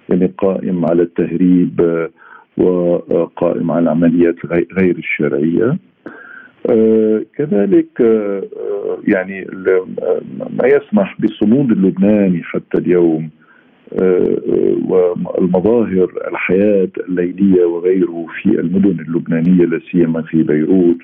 يعني 0.09 0.33
قائم 0.39 0.87
على 0.87 1.03
التهريب 1.03 2.09
وقائم 2.57 3.71
على 3.71 3.83
العمليات 3.83 4.37
غير 4.79 4.97
الشرعية. 4.99 5.79
آه 6.67 7.23
كذلك 7.37 8.01
آه 8.01 8.43
يعني 9.09 9.47
ما 10.51 10.67
يسمح 10.67 11.21
بالصمود 11.21 11.71
اللبناني 11.71 12.43
حتى 12.43 12.79
اليوم 12.79 13.31
آه 14.03 14.37
والمظاهر 14.89 16.13
الحياة 16.31 16.89
الليلية 17.09 17.65
وغيره 17.65 18.27
في 18.43 18.49
المدن 18.61 19.01
اللبنانية 19.01 19.65
لا 19.65 19.81
سيما 19.93 20.23
في 20.23 20.43
بيروت 20.43 20.99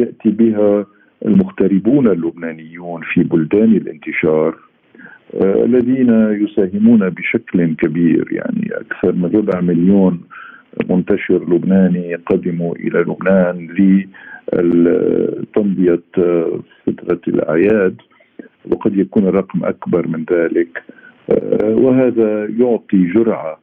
يأتي 0.00 0.30
بها 0.30 0.86
المغتربون 1.26 2.08
اللبنانيون 2.08 3.00
في 3.02 3.22
بلدان 3.22 3.72
الانتشار 3.76 4.56
آه، 5.34 5.64
الذين 5.64 6.10
يساهمون 6.44 7.08
بشكل 7.08 7.74
كبير 7.74 8.28
يعني 8.32 8.70
أكثر 8.72 9.12
من 9.12 9.30
ربع 9.34 9.60
مليون 9.60 10.20
منتشر 10.90 11.54
لبناني 11.54 12.14
قدموا 12.14 12.76
إلى 12.76 12.98
لبنان 13.00 13.68
لتمضية 14.52 16.02
فترة 16.86 17.20
الأعياد 17.28 17.96
وقد 18.70 18.96
يكون 18.96 19.26
الرقم 19.26 19.64
أكبر 19.64 20.08
من 20.08 20.24
ذلك. 20.32 20.82
آه، 21.30 21.74
وهذا 21.74 22.48
يعطي 22.58 23.12
جرعة 23.14 23.58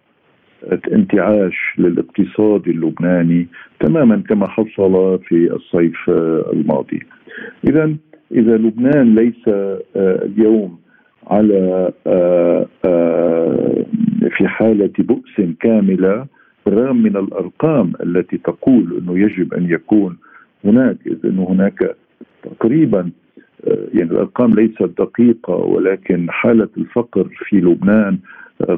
انتعاش 0.93 1.55
للاقتصاد 1.77 2.67
اللبناني 2.67 3.47
تماما 3.79 4.23
كما 4.29 4.47
حصل 4.47 5.19
في 5.27 5.53
الصيف 5.53 6.09
الماضي. 6.53 6.99
اذا 7.67 7.95
إذا 8.31 8.57
لبنان 8.57 9.15
ليس 9.15 9.47
آه، 9.47 9.81
اليوم 9.95 10.79
على 11.27 11.91
آه، 12.07 12.65
في 14.37 14.47
حالة 14.47 14.91
بؤس 14.99 15.41
كاملة 15.59 16.25
بالرغم 16.65 16.97
من 16.97 17.17
الأرقام 17.17 17.93
التي 18.03 18.37
تقول 18.37 18.97
إنه 18.97 19.19
يجب 19.19 19.53
أن 19.53 19.69
يكون 19.69 20.17
هناك 20.65 20.97
اذا 21.07 21.29
إنه 21.29 21.47
هناك 21.49 21.95
تقريبا 22.43 23.09
يعني 23.67 24.11
الأرقام 24.11 24.53
ليست 24.55 24.83
دقيقة 24.83 25.55
ولكن 25.55 26.31
حالة 26.31 26.69
الفقر 26.77 27.27
في 27.49 27.55
لبنان 27.61 28.17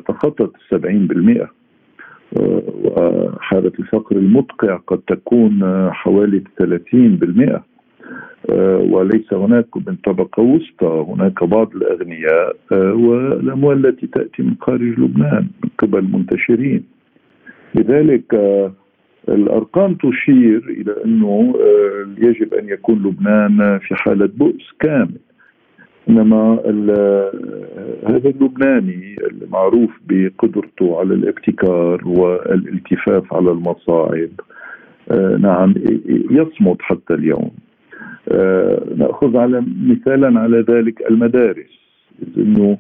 تخطت 0.08 0.52
70% 0.76 1.48
وحالة 2.36 3.72
الفقر 3.80 4.16
المدقع 4.16 4.76
قد 4.88 4.98
تكون 5.08 5.62
حوالي 5.92 6.44
30% 6.62 7.60
وليس 8.80 9.34
هناك 9.34 9.78
من 9.88 9.96
طبقة 10.06 10.44
وسطى 10.44 11.06
هناك 11.08 11.44
بعض 11.44 11.76
الأغنياء 11.76 12.56
والأموال 12.72 13.86
التي 13.86 14.08
تأتي 14.08 14.44
من 14.44 14.56
خارج 14.62 15.00
لبنان 15.00 15.48
من 15.64 15.70
قبل 15.80 16.02
منتشرين. 16.04 16.84
لذلك 17.76 18.36
الأرقام 19.30 19.94
تشير 19.94 20.64
إلى 20.70 20.96
أنه 21.06 21.56
يجب 22.18 22.54
أن 22.54 22.70
يكون 22.70 23.04
لبنان 23.04 23.80
في 23.80 23.96
حالة 23.96 24.26
بؤس 24.26 24.72
كامل. 24.80 25.18
إنما 26.10 26.60
هذا 28.08 28.30
اللبناني 28.30 29.16
المعروف 29.32 29.90
بقدرته 30.10 31.00
على 31.00 31.14
الابتكار 31.14 32.02
والالتفاف 32.06 33.34
على 33.34 33.52
المصاعب 33.52 34.30
آه، 35.12 35.38
نعم 35.38 35.74
يصمد 36.32 36.78
حتى 36.80 37.14
اليوم. 37.14 37.52
آه، 38.32 38.84
نأخذ 38.98 39.38
على 39.38 39.64
مثالا 39.84 40.40
على 40.40 40.66
ذلك 40.70 41.02
المدارس. 41.10 41.80
إنه 42.38 42.78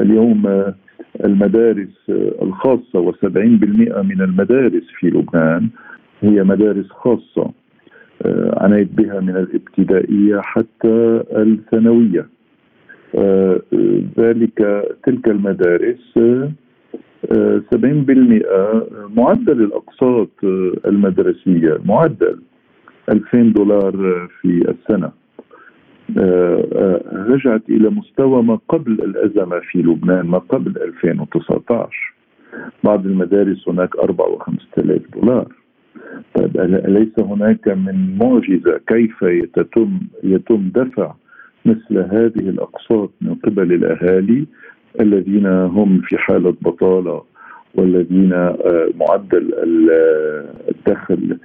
اليوم 0.00 0.72
المدارس 1.24 2.10
الخاصة 2.42 3.12
و70% 3.12 3.36
من 4.02 4.20
المدارس 4.20 4.82
في 4.98 5.06
لبنان 5.06 5.68
هي 6.20 6.44
مدارس 6.44 6.88
خاصة 6.88 7.50
آه، 8.22 8.54
عنيت 8.64 8.88
بها 8.92 9.20
من 9.20 9.36
الابتدائية 9.36 10.40
حتى 10.40 11.22
الثانوية. 11.32 12.28
آه، 13.14 13.60
ذلك 14.18 14.84
تلك 15.06 15.28
المدارس 15.28 16.18
70% 17.28 18.42
آه، 18.46 18.86
معدل 19.16 19.62
الأقساط 19.62 20.30
آه، 20.44 20.72
المدرسية 20.86 21.78
معدل 21.84 22.40
2000 23.08 23.52
دولار 23.52 24.28
في 24.40 24.48
السنة. 24.68 25.19
رجعت 27.12 27.62
إلى 27.68 27.90
مستوى 27.90 28.42
ما 28.42 28.58
قبل 28.68 28.92
الأزمة 28.92 29.60
في 29.60 29.78
لبنان 29.78 30.26
ما 30.26 30.38
قبل 30.38 30.82
2019 30.82 32.14
بعض 32.84 33.06
المدارس 33.06 33.68
هناك 33.68 33.96
4 33.96 34.28
و 34.28 34.38
5000 34.38 35.02
دولار. 35.14 35.46
طيب 36.34 36.60
أليس 36.60 37.18
هناك 37.18 37.68
من 37.68 38.18
معجزة 38.18 38.80
كيف 38.86 39.22
يتم 39.22 40.00
يتم 40.24 40.70
دفع 40.74 41.14
مثل 41.66 41.98
هذه 41.98 42.48
الأقساط 42.48 43.10
من 43.20 43.34
قبل 43.34 43.72
الأهالي 43.72 44.46
الذين 45.00 45.46
هم 45.46 46.00
في 46.00 46.18
حالة 46.18 46.54
بطالة 46.62 47.22
والذين 47.74 48.32
آه، 48.32 48.88
معدل 48.94 49.54
الدخل 50.68 51.38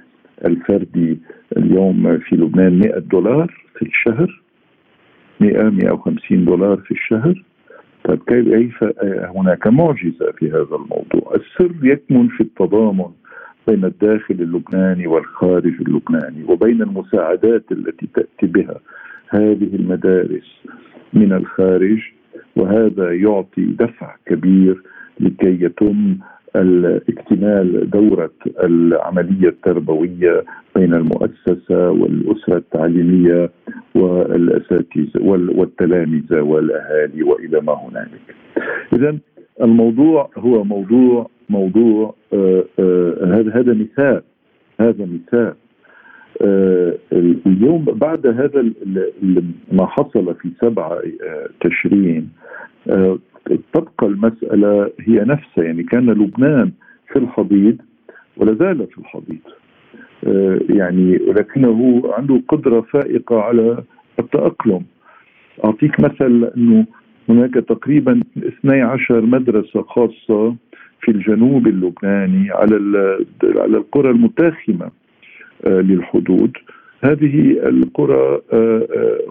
الفردي 0.44 1.18
اليوم 1.56 2.18
في 2.18 2.36
لبنان 2.36 2.78
100 2.78 2.98
دولار 2.98 3.54
في 3.78 3.82
الشهر؟ 3.86 4.42
100 5.40 5.62
150 5.70 6.44
دولار 6.44 6.76
في 6.76 6.90
الشهر. 6.90 7.42
طيب 8.04 8.22
كيف 8.26 8.84
هناك 9.36 9.66
معجزة 9.66 10.32
في 10.38 10.50
هذا 10.50 10.76
الموضوع؟ 10.76 11.34
السر 11.34 11.72
يكمن 11.82 12.28
في 12.28 12.40
التضامن 12.40 13.10
بين 13.68 13.84
الداخل 13.84 14.34
اللبناني 14.34 15.06
والخارج 15.06 15.74
اللبناني 15.80 16.44
وبين 16.48 16.82
المساعدات 16.82 17.64
التي 17.72 18.08
تأتي 18.14 18.46
بها 18.46 18.80
هذه 19.28 19.74
المدارس 19.74 20.62
من 21.12 21.32
الخارج 21.32 21.98
وهذا 22.56 23.12
يعطي 23.12 23.64
دفع 23.64 24.16
كبير 24.26 24.82
لكي 25.20 25.64
يتم 25.64 26.18
اكتمال 27.08 27.90
دورة 27.90 28.30
العملية 28.64 29.48
التربوية 29.48 30.44
بين 30.76 30.94
المؤسسة 30.94 31.90
والأسرة 31.90 32.56
التعليمية 32.56 33.50
والأساتذة 33.94 35.22
والتلامذة 35.56 36.40
والأهالي 36.40 37.22
وإلى 37.22 37.60
ما 37.60 37.72
هنالك. 37.72 38.34
إذا 38.92 39.18
الموضوع 39.62 40.30
هو 40.38 40.64
موضوع 40.64 41.30
موضوع 41.48 42.14
آه، 42.32 42.64
آه، 42.78 43.14
هذا 43.24 43.52
هذا 43.54 43.74
مثال 43.74 44.22
هذا 44.80 45.04
مثال. 45.04 45.54
آه، 46.42 46.94
اليوم 47.46 47.84
بعد 47.84 48.26
هذا 48.26 48.64
ما 49.72 49.86
حصل 49.86 50.34
في 50.34 50.50
سبعة 50.60 50.92
آه، 50.92 51.48
تشرين 51.60 52.28
تبقى 53.72 54.06
المسألة 54.06 54.90
هي 55.00 55.14
نفسها 55.24 55.64
يعني 55.64 55.82
كان 55.82 56.10
لبنان 56.10 56.72
في 57.12 57.18
الحضيض 57.18 57.76
ولا 58.36 58.54
زال 58.54 58.86
في 58.86 58.98
الحضيض. 58.98 59.38
يعني 60.76 61.18
ولكنه 61.28 62.02
عنده 62.18 62.42
قدرة 62.48 62.80
فائقة 62.80 63.40
على 63.40 63.82
التأقلم. 64.18 64.82
أعطيك 65.64 66.00
مثل 66.00 66.50
أنه 66.56 66.86
هناك 67.28 67.54
تقريبا 67.54 68.20
12 68.38 69.20
مدرسة 69.20 69.82
خاصة 69.82 70.54
في 71.00 71.08
الجنوب 71.10 71.66
اللبناني 71.66 72.50
على 72.50 72.76
على 73.44 73.76
القرى 73.76 74.10
المتاخمة 74.10 74.90
للحدود. 75.66 76.56
هذه 77.04 77.50
القرى 77.68 78.40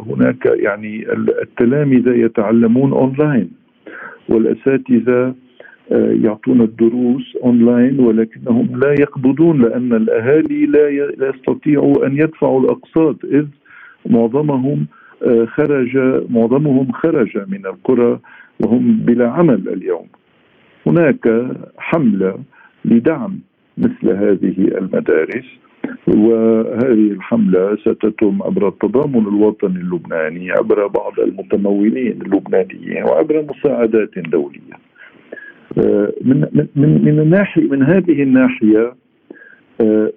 هناك 0.07 0.45
يعني 0.45 1.05
التلامذة 1.13 2.13
يتعلمون 2.13 2.91
أونلاين. 2.91 3.64
والأساتذة 4.29 5.36
آه، 5.91 6.15
يعطون 6.23 6.61
الدروس 6.61 7.36
اونلاين 7.43 7.99
ولكنهم 7.99 8.79
لا 8.79 8.95
يقبضون 8.99 9.61
لأن 9.61 9.93
الأهالي 9.93 10.65
لا 10.65 10.89
يستطيعوا 11.29 12.05
أن 12.05 12.17
يدفعوا 12.17 12.61
الأقساط 12.61 13.25
إذ 13.25 13.45
معظمهم 14.05 14.86
آه، 15.23 15.45
خرج 15.45 15.97
معظمهم 16.29 16.91
خرج 16.91 17.38
من 17.47 17.65
القرى 17.65 18.19
وهم 18.59 18.97
بلا 18.97 19.29
عمل 19.29 19.69
اليوم. 19.69 20.07
هناك 20.88 21.47
حملة 21.77 22.39
لدعم 22.86 23.39
مثل 23.77 24.09
هذه 24.09 24.55
المدارس. 24.57 25.45
وهذه 26.07 27.11
الحملة 27.11 27.75
ستتم 27.75 28.43
عبر 28.43 28.67
التضامن 28.67 29.27
الوطني 29.27 29.79
اللبناني 29.79 30.51
عبر 30.51 30.88
بعض 30.88 31.19
المتمولين 31.19 32.21
اللبنانيين 32.21 33.03
وعبر 33.03 33.45
مساعدات 33.49 34.19
دولية. 34.19 34.75
من 36.21 36.67
من 36.75 37.01
من 37.05 37.19
الناحيه 37.19 37.61
من 37.61 37.83
هذه 37.83 38.23
الناحية 38.23 38.95
آه، 39.81 40.11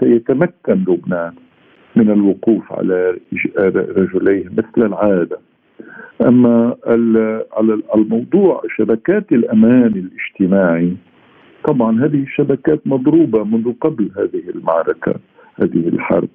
سيتمكن 0.00 0.84
لبنان 0.88 1.32
من 1.96 2.10
الوقوف 2.10 2.72
على 2.72 3.18
رجليه 3.96 4.44
مثل 4.56 4.86
العادة. 4.86 5.38
أما 6.20 6.76
على 7.52 7.80
الموضوع 7.94 8.62
شبكات 8.76 9.32
الأمان 9.32 9.92
الاجتماعي 10.06 10.96
طبعا 11.64 12.04
هذه 12.04 12.22
الشبكات 12.22 12.86
مضروبة 12.86 13.44
منذ 13.44 13.72
قبل 13.80 14.10
هذه 14.16 14.42
المعركة 14.54 15.14
هذه 15.62 15.88
الحرب. 15.88 16.28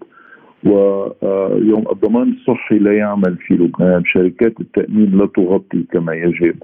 ويوم 0.64 1.86
الضمان 1.92 2.30
الصحي 2.34 2.80
لا 2.80 2.94
يعمل 2.94 3.36
في 3.36 3.54
لبنان 3.54 4.04
شركات 4.06 4.60
التأمين 4.60 5.18
لا 5.18 5.26
تغطي 5.26 5.84
كما 5.92 6.14
يجب. 6.14 6.56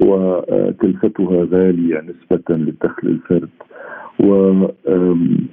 وكلفتها 0.00 1.44
غالية 1.52 2.00
نسبة 2.00 2.56
للدخل 2.56 3.08
الفرد. 3.08 3.48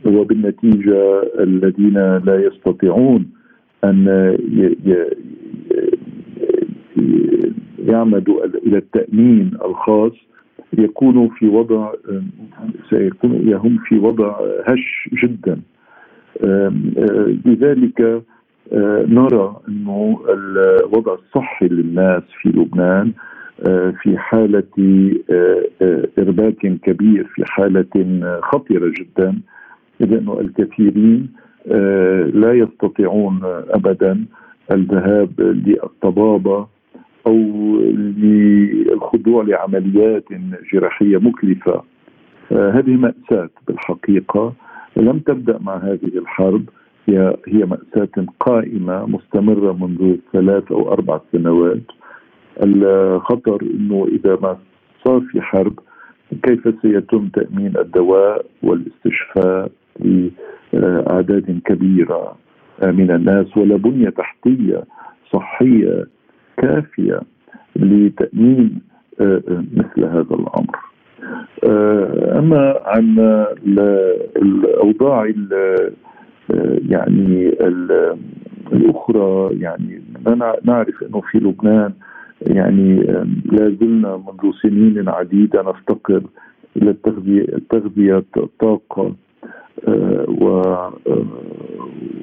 وبالنتيجة 0.06 1.22
الذين 1.40 2.18
لا 2.18 2.44
يستطيعون 2.46 3.26
أن 3.84 4.08
يعمدوا 7.88 8.46
إلى 8.46 8.78
التأمين 8.78 9.52
الخاص 9.66 10.12
يكونوا 10.78 11.30
في 11.30 11.48
وضع 11.48 11.92
سيكون 12.90 13.54
هم 13.54 13.78
في 13.78 14.00
وضع 14.00 14.36
هش 14.68 15.10
جدا. 15.24 15.62
لذلك 17.46 18.24
نرى 19.08 19.56
إنه 19.68 20.20
الوضع 20.30 21.14
الصحي 21.14 21.68
للناس 21.68 22.24
في 22.42 22.50
لبنان 22.50 23.12
آه، 23.68 23.94
في 24.02 24.18
حالة 24.18 24.64
آه، 25.30 25.64
آه، 25.82 26.08
إرباك 26.20 26.56
كبير 26.84 27.28
في 27.36 27.44
حالة 27.46 28.40
خطرة 28.42 28.94
جدا 29.00 29.40
لأن 30.00 30.30
الكثيرين 30.40 31.30
لا 32.34 32.54
يستطيعون 32.54 33.40
أبدا 33.70 34.26
الذهاب 34.72 35.42
للطبابة 35.42 36.68
أو 37.28 37.36
للخضوع 38.18 39.44
لعمليات 39.44 40.24
جراحية 40.74 41.18
مكلفة. 41.18 41.84
هذه 42.52 42.92
مأساة 42.92 43.50
بالحقيقة. 43.68 44.54
لم 44.98 45.20
تبدأ 45.20 45.60
مع 45.62 45.78
هذه 45.78 46.18
الحرب. 46.18 46.70
هي 47.10 47.36
هي 47.48 47.66
مأساة 47.66 48.26
قائمة 48.40 49.06
مستمرة 49.06 49.74
منذ 49.74 50.16
ثلاث 50.34 50.72
أو 50.72 50.92
أربع 50.92 51.20
سنوات. 51.32 51.84
الخطر 52.64 53.62
إنه 53.62 54.08
إذا 54.12 54.38
ما 54.42 54.58
صار 55.06 55.22
في 55.22 55.42
حرب 55.42 55.80
كيف 56.44 56.76
سيتم 56.82 57.28
تأمين 57.28 57.78
الدواء 57.78 58.46
والاستشفاء 58.64 59.72
لاعداد 60.74 61.60
كبيرة 61.66 62.36
من 62.84 63.12
الناس؟ 63.12 63.58
ولا 63.58 63.76
بنية 63.76 64.10
تحتية 64.10 64.84
صحية 65.32 66.06
كافية 66.58 67.20
لتأمين 67.76 68.82
مثل 69.74 70.04
هذا 70.06 70.36
الأمر. 70.36 70.78
أما 72.40 72.80
عن 72.86 73.20
الأوضاع 74.38 75.34
يعني 76.90 77.50
الأخرى 78.74 79.60
يعني 79.60 80.02
نعرف 80.64 81.04
أنه 81.04 81.22
في 81.22 81.38
لبنان 81.38 81.94
يعني 82.42 82.96
لا 83.46 83.76
زلنا 83.82 84.18
منذ 84.18 84.52
سنين 84.62 85.10
عديدة 85.10 85.62
نفتقر 85.62 86.22
إلى 86.78 86.90
التغذيه 86.90 87.46
تغذيه 87.70 88.24
الطاقة 88.38 89.16
آه، 89.88 90.26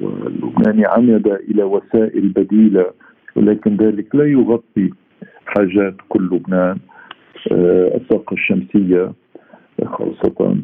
ولبنان 0.01 0.85
عمد 0.85 1.27
إلى 1.27 1.63
وسائل 1.63 2.27
بديلة 2.29 2.85
ولكن 3.35 3.75
ذلك 3.75 4.15
لا 4.15 4.25
يغطي 4.25 4.89
حاجات 5.45 5.95
كل 6.09 6.23
لبنان 6.25 6.77
آه، 7.51 7.95
الطاقة 7.95 8.33
الشمسية 8.33 9.11
خاصة. 9.85 10.55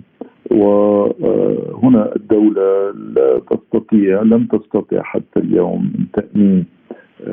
وهنا 0.52 2.16
الدولة 2.16 2.92
لا 2.92 3.42
تستطيع 3.52 4.22
لم 4.22 4.46
تستطع 4.46 5.02
حتى 5.02 5.40
اليوم 5.40 5.92
من 6.00 6.06
تأمين 6.14 6.66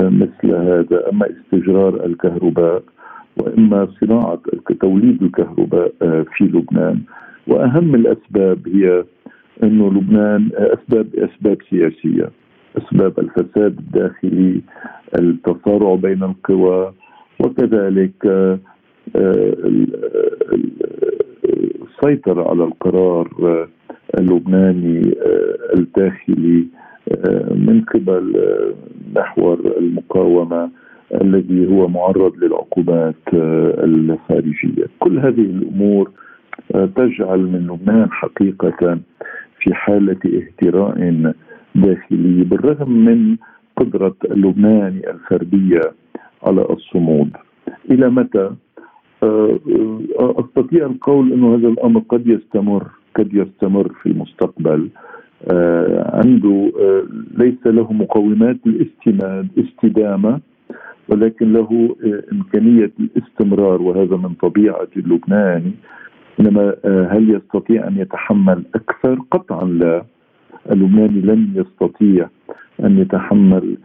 مثل 0.00 0.54
هذا 0.54 1.10
أما 1.12 1.26
استجرار 1.30 2.06
الكهرباء 2.06 2.82
وإما 3.36 3.88
صناعة 4.00 4.40
توليد 4.80 5.22
الكهرباء 5.22 5.92
آه، 6.02 6.24
في 6.36 6.44
لبنان. 6.44 7.00
وأهم 7.46 7.94
الأسباب 7.94 8.68
هي 8.68 9.04
انه 9.62 9.88
لبنان 9.90 10.50
أسباب 10.54 11.06
أسباب 11.14 11.58
سياسية. 11.70 12.30
أسباب 12.78 13.18
الفساد 13.18 13.78
الداخلي 13.78 14.60
التصارع 15.18 15.94
بين 15.94 16.22
القوى 16.22 16.92
وكذلك 17.40 18.26
آه، 18.26 18.58
السيطرة 21.82 22.50
على 22.50 22.64
القرار 22.64 23.28
آه، 23.42 23.68
اللبناني 24.18 25.14
الداخلي 25.76 26.66
من 27.50 27.84
قبل 27.94 28.34
محور 29.16 29.74
المقاومة 29.78 30.70
الذي 31.22 31.66
هو 31.68 31.88
معرض 31.88 32.36
للعقوبات 32.36 33.14
الخارجية، 33.34 34.86
كل 34.98 35.18
هذه 35.18 35.40
الأمور 35.40 36.10
تجعل 36.96 37.38
من 37.38 37.66
لبنان 37.70 38.10
حقيقة 38.10 38.98
في 39.60 39.74
حالة 39.74 40.16
اهتراء 40.26 40.98
داخلي 41.74 42.44
بالرغم 42.44 42.90
من 42.90 43.36
قدرة 43.76 44.16
اللبناني 44.24 45.10
الفردية 45.10 45.80
على 46.42 46.66
الصمود. 46.70 47.30
إلى 47.90 48.10
متى؟ 48.10 48.50
أستطيع 50.18 50.86
القول 50.86 51.32
إنه 51.32 51.54
هذا 51.54 51.68
الأمر 51.68 52.00
قد 52.08 52.26
يستمر 52.26 52.86
قد 53.16 53.34
يستمر 53.34 53.92
في 54.02 54.06
المستقبل 54.06 54.88
آه، 55.52 56.20
عنده 56.24 56.72
آه، 56.80 57.04
ليس 57.38 57.66
له 57.66 57.92
مقومات 57.92 58.56
الاستناد 58.66 59.48
استدامة 59.58 60.40
ولكن 61.08 61.52
له 61.52 61.96
آه، 62.04 62.22
إمكانية 62.32 62.92
الاستمرار 63.00 63.82
وهذا 63.82 64.16
من 64.16 64.34
طبيعة 64.34 64.88
اللبناني 64.96 65.72
إنما 66.40 66.74
هل 66.84 67.34
يستطيع 67.34 67.88
أن 67.88 67.98
يتحمل 67.98 68.64
أكثر؟ 68.74 69.18
قطعا 69.30 69.64
لا 69.64 70.04
اللبناني 70.70 71.20
لن 71.20 71.48
يستطيع 71.54 72.28
أن 72.84 72.98
يتحمل 72.98 73.76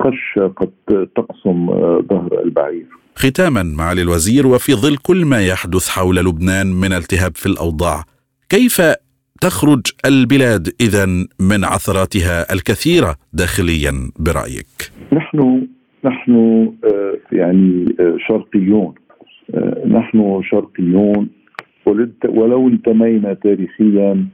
قشه 0.00 0.46
قد 0.56 0.70
تقسم 1.16 1.66
ظهر 2.00 2.40
البعير. 2.44 2.86
ختاما 3.16 3.62
معالي 3.62 4.02
الوزير 4.02 4.46
وفي 4.46 4.74
ظل 4.74 4.96
كل 4.96 5.24
ما 5.24 5.46
يحدث 5.46 5.88
حول 5.88 6.16
لبنان 6.16 6.66
من 6.66 6.92
التهاب 6.92 7.36
في 7.36 7.46
الأوضاع، 7.46 8.04
كيف 8.48 8.80
تخرج 9.40 9.80
البلاد 10.06 10.68
إذا 10.80 11.06
من 11.50 11.64
عثراتها 11.64 12.52
الكثيرة 12.52 13.16
داخليا 13.32 13.92
برأيك؟ 14.18 14.92
نحن 15.12 15.66
نحن 16.04 16.32
آه، 16.84 17.14
يعني 17.32 17.94
آه، 18.00 18.16
شرقيون 18.28 18.94
آه، 19.54 19.86
نحن 19.86 20.40
شرقيون 20.50 21.28
ولو 22.28 22.68
انتمينا 22.68 23.34
تاريخيا 23.34 24.26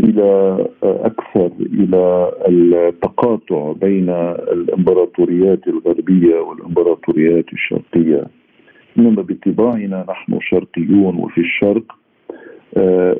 إلى 0.00 0.58
أكثر 0.82 1.50
إلى 1.60 2.32
التقاطع 2.48 3.72
بين 3.72 4.10
الإمبراطوريات 4.52 5.68
الغربية 5.68 6.36
والإمبراطوريات 6.36 7.52
الشرقية. 7.52 8.24
إنما 8.98 9.22
بطباعنا 9.22 10.04
نحن 10.08 10.38
شرقيون 10.40 11.16
وفي 11.16 11.40
الشرق 11.40 11.84
آه، 12.76 13.16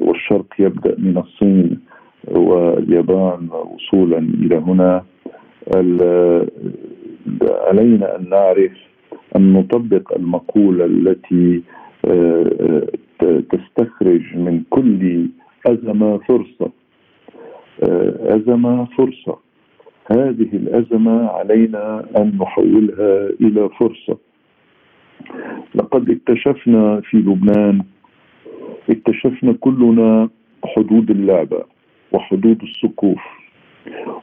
والشرق 0.00 0.46
يبدأ 0.58 0.94
من 0.98 1.18
الصين 1.18 1.80
واليابان 2.30 3.48
وصولا 3.50 4.18
إلى 4.18 4.56
هنا. 4.56 5.04
علينا 7.68 8.16
أن 8.16 8.28
نعرف 8.30 8.72
أن 9.36 9.52
نطبق 9.52 10.16
المقولة 10.16 10.84
التي 10.84 11.62
آه، 12.04 12.86
تستخرج 13.20 14.36
من 14.36 14.62
كل 14.70 15.26
أزمة 15.66 16.18
فرصة. 16.18 16.70
آه، 17.82 18.36
أزمة 18.36 18.84
فرصة. 18.84 19.38
هذه 20.12 20.48
الأزمة 20.52 21.28
علينا 21.28 22.06
أن 22.16 22.38
نحولها 22.40 23.26
إلى 23.40 23.68
فرصة. 23.68 24.18
لقد 25.74 26.10
اكتشفنا 26.10 27.00
في 27.00 27.16
لبنان 27.16 27.82
اكتشفنا 28.90 29.52
كلنا 29.52 30.28
حدود 30.64 31.10
اللعبة 31.10 31.64
وحدود 32.12 32.62
السقوف 32.62 33.20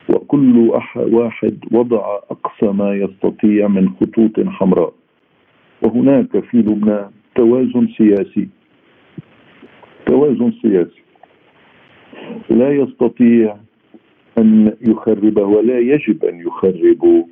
وكل 0.10 0.72
واحد 0.98 1.60
وضع 1.72 2.20
أقصى 2.32 2.72
ما 2.72 2.94
يستطيع 2.96 3.68
من 3.68 3.90
خطوط 3.90 4.40
حمراء. 4.48 4.94
وهناك 5.82 6.40
في 6.40 6.58
لبنان 6.58 7.10
توازن 7.36 7.88
سياسي. 7.98 8.48
توازن 10.06 10.52
سياسي. 10.62 11.05
لا 12.49 12.72
يستطيع 12.72 13.55
أن 14.38 14.74
يخرب 14.82 15.38
ولا 15.38 15.80
يجب 15.80 16.26
أن 16.26 16.39
يخرب 16.39 17.26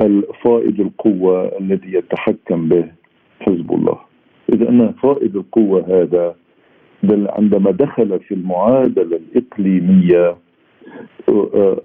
الفائض 0.00 0.80
القوة 0.80 1.58
الذي 1.60 1.92
يتحكم 1.92 2.68
به 2.68 2.84
حزب 3.40 3.72
الله. 3.72 3.98
إذا 4.54 4.68
أن 4.68 4.92
فائض 5.02 5.36
القوة 5.36 5.84
هذا 5.88 6.34
بل 7.02 7.28
عندما 7.28 7.70
دخل 7.70 8.20
في 8.20 8.34
المعادلة 8.34 9.16
الإقليمية 9.16 10.36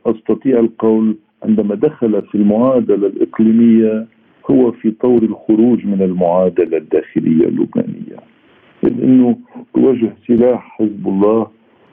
أستطيع 0.05 0.59
القول 0.59 1.15
عندما 1.43 1.75
دخل 1.75 2.21
في 2.21 2.35
المعادلة 2.35 3.07
الإقليمية 3.07 4.07
هو 4.51 4.71
في 4.71 4.91
طور 4.91 5.23
الخروج 5.23 5.85
من 5.85 6.01
المعادلة 6.01 6.77
الداخلية 6.77 7.45
اللبنانية. 7.47 8.17
إذ 8.83 9.03
إنه 9.03 9.37
تواجه 9.73 10.13
سلاح 10.27 10.77
حزب 10.79 11.07
الله 11.07 11.47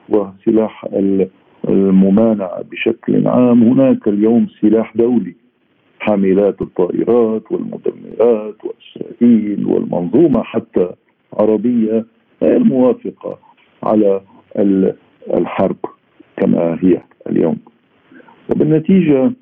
وسلاح 0.09 0.87
الممانعة 1.69 2.63
بشكل 2.71 3.29
عام. 3.29 3.63
هناك 3.63 4.09
اليوم 4.09 4.47
سلاح 4.61 4.97
دولي. 4.97 5.35
حاملات 6.01 6.63
الطائرات 6.63 7.53
والمدمرات 7.53 8.57
واسرائيل 8.65 9.67
والمنظومة 9.67 10.43
حتى 10.43 10.91
عربية 11.33 12.05
غير 12.43 12.65
موافقه 12.65 13.39
على 13.83 14.21
الحرب 15.35 15.77
كما 16.37 16.79
هي 16.83 17.03
اليوم. 17.31 17.59
وبالنتيجة 18.51 19.33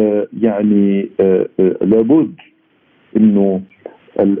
آه، 0.00 0.26
يعني 0.40 1.10
آه، 1.20 1.48
آه، 1.60 1.84
لابد 1.84 2.34
إنه 3.16 3.62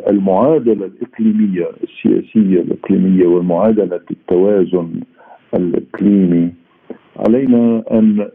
المعادلة 0.08 0.86
الإقليمية 0.86 1.70
السياسية 1.82 2.60
الإقليمية 2.60 3.26
ومعادله 3.26 4.00
التوازن 4.10 5.00
الإقليمي. 5.54 6.52
علينا 7.16 7.82
أن 7.92 8.28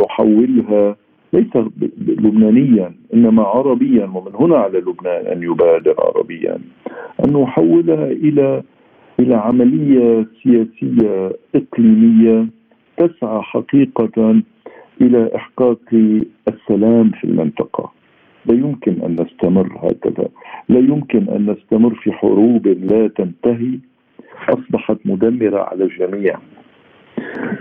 نحولها 0.00 0.96
ليس 1.32 1.56
لبنانيا 1.96 2.94
إنما 3.14 3.42
عربيا 3.42 4.04
ومن 4.04 4.32
هنا 4.34 4.56
على 4.56 4.78
لبنان 4.78 5.26
أن 5.26 5.42
يبادر 5.42 5.94
عربيا. 5.98 6.58
أن 7.24 7.32
نحولها 7.32 8.06
إلى 8.06 8.62
إلى 9.20 9.34
عملية 9.34 10.26
سياسية 10.42 11.32
إقليمية 11.54 12.46
تسعى 12.96 13.42
حقيقة 13.42 14.42
إلى 15.00 15.30
إحقاق 15.36 15.80
السلام 16.48 17.10
في 17.10 17.24
المنطقة. 17.24 17.92
لا 18.46 18.54
يمكن 18.54 19.02
أن 19.02 19.16
نستمر 19.20 19.78
هكذا. 19.82 20.28
لا 20.68 20.78
يمكن 20.78 21.28
أن 21.28 21.50
نستمر 21.50 21.94
في 21.94 22.12
حروب 22.12 22.66
لا 22.66 23.08
تنتهي 23.08 23.78
أصبحت 24.48 24.96
مدمرة 25.04 25.60
على 25.60 25.84
الجميع. 25.84 26.38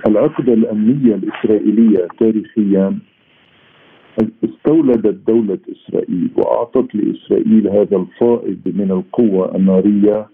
العقده 0.07 0.53
الأمنية 0.53 1.15
الإسرائيلية 1.15 2.07
تاريخيا 2.19 2.99
استولدت 4.43 5.27
دولة 5.27 5.59
إسرائيل 5.71 6.29
وأعطت 6.35 6.95
لإسرائيل 6.95 7.67
هذا 7.67 7.97
الفائض 7.97 8.59
من 8.65 8.91
القوة 8.91 9.55
النارية 9.55 10.27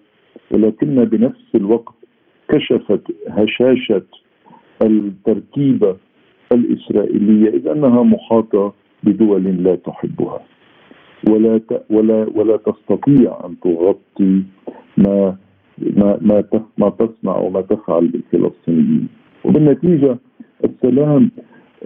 ولكن 0.52 1.06
بنفس 1.06 1.56
الوقت 1.56 1.94
كشفت 2.50 3.02
هشاشة 3.30 4.04
التركيبة 4.82 5.98
الإسرائيلية 6.52 7.50
إذ 7.50 7.68
أنها 7.68 8.04
محاطة 8.04 8.74
بدول 9.04 9.44
لا 9.64 9.76
تحبها. 9.76 10.40
ولا 11.30 11.60
ولا 11.90 12.28
ولا 12.36 12.58
تستطيع 12.58 13.40
أن 13.46 13.56
تغطي 13.60 14.44
ما 14.98 15.38
ما 15.78 16.18
ما 16.22 16.44
ما 16.78 16.90
تصنع 16.90 17.38
وما 17.38 17.62
تفعل 17.62 18.08
بالفلسطينيين 18.08 19.08
وبالنتيجة 19.46 20.18
السلام 20.64 21.32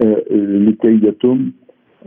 آه، 0.04 0.22
لكي 0.68 1.06
يتم 1.06 1.50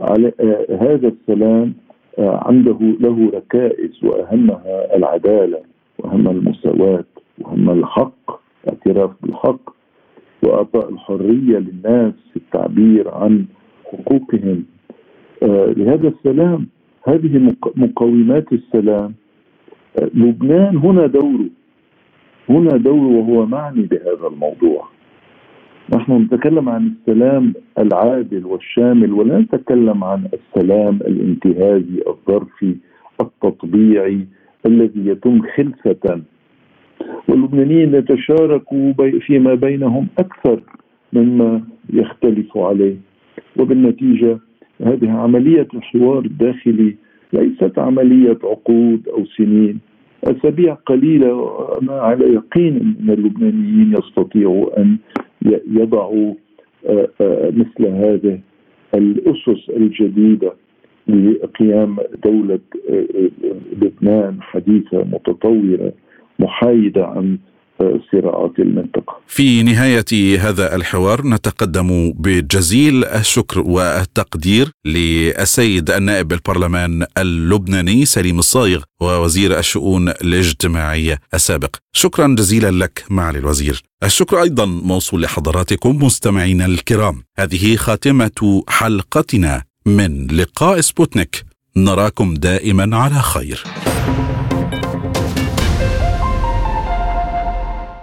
على 0.00 0.32
آه، 0.40 0.66
هذا 0.80 1.08
السلام 1.08 1.74
آه، 2.18 2.40
عنده 2.48 2.78
له 3.00 3.30
ركائز 3.34 4.04
وأهمها 4.04 4.96
العدالة 4.96 5.60
وأهم 5.98 6.28
المساواة 6.28 7.04
وأهم 7.38 7.70
الحق 7.70 8.40
الاعتراف 8.64 9.10
بالحق 9.22 9.70
وإعطاء 10.42 10.88
الحرية 10.90 11.58
للناس 11.58 12.14
في 12.32 12.36
التعبير 12.36 13.14
عن 13.14 13.44
حقوقهم. 13.84 14.64
آه، 15.42 15.66
لهذا 15.76 16.08
السلام 16.08 16.66
هذه 17.08 17.52
مقومات 17.76 18.52
السلام 18.52 19.14
لبنان 20.14 20.76
هنا 20.76 21.06
دوره. 21.06 21.48
هنا 22.48 22.76
دوره 22.76 23.06
وهو 23.06 23.46
معني 23.46 23.82
بهذا 23.82 24.26
الموضوع. 24.32 24.88
نحن 25.94 26.12
نتكلم 26.12 26.68
عن 26.68 26.92
السلام 26.92 27.54
العادل 27.78 28.46
والشامل 28.46 29.12
ولا 29.12 29.38
نتكلم 29.38 30.04
عن 30.04 30.28
السلام 30.34 30.96
الانتهازي 30.96 32.02
الظرفي 32.06 32.76
التطبيعي 33.20 34.26
الذي 34.66 35.06
يتم 35.06 35.42
خلفة. 35.56 36.22
واللبنانيين 37.28 37.94
يتشاركوا 37.94 38.92
فيما 39.20 39.54
بينهم 39.54 40.06
أكثر 40.18 40.60
مما 41.12 41.62
يختلف 41.92 42.58
عليه. 42.58 42.96
وبالنتيجة 43.56 44.38
هذه 44.82 45.10
عملية 45.10 45.68
الحوار 45.74 46.18
الداخلي 46.18 46.96
ليست 47.32 47.78
عملية 47.78 48.38
عقود 48.44 49.08
أو 49.08 49.24
سنين. 49.24 49.78
أسابيع 50.26 50.74
قليلة 50.74 51.34
وأنا 51.34 51.92
على 51.92 52.34
يقين 52.34 52.76
أن 52.76 53.10
اللبنانيين 53.10 53.94
يستطيعوا 53.98 54.80
أن 54.80 54.98
يضعوا 55.70 56.34
آه، 56.86 57.08
آه، 57.20 57.50
مثل 57.50 57.86
هذه 57.86 58.40
الأسس 58.94 59.70
الجديدة 59.70 60.52
لقيام 61.08 61.96
دولة 62.24 62.58
آه، 62.90 63.30
لبنان 63.82 64.42
حديثة 64.42 65.04
متطورة 65.04 65.92
محايدة 66.38 67.06
عن 67.06 67.38
صراعات 68.12 68.52
المنطقة. 68.58 69.20
في 69.26 69.62
نهاية 69.62 70.40
هذا 70.40 70.76
الحوار 70.76 71.26
نتقدم 71.26 72.12
بجزيل 72.12 73.04
الشكر 73.04 73.60
والتقدير 73.60 74.70
للسيد 74.84 75.90
النائب 75.90 76.28
بالبرلمان 76.28 77.06
اللبناني 77.18 78.04
سليم 78.04 78.38
الصايغ 78.38 78.82
ووزير 79.00 79.58
الشؤون 79.58 80.08
الاجتماعية 80.08 81.18
السابق. 81.34 81.76
شكرا 81.92 82.34
جزيلا 82.38 82.70
لك 82.70 83.04
معالي 83.10 83.38
الوزير. 83.38 83.82
الشكر 84.04 84.42
أيضا 84.42 84.64
موصول 84.64 85.22
لحضراتكم 85.22 86.04
مستمعينا 86.04 86.66
الكرام. 86.66 87.22
هذه 87.38 87.76
خاتمة 87.76 88.62
حلقتنا. 88.68 89.62
من 89.86 90.26
لقاء 90.26 90.80
سبوتنيك. 90.80 91.44
نراكم 91.76 92.34
دائما 92.34 92.96
على 92.96 93.22
خير. 93.22 93.64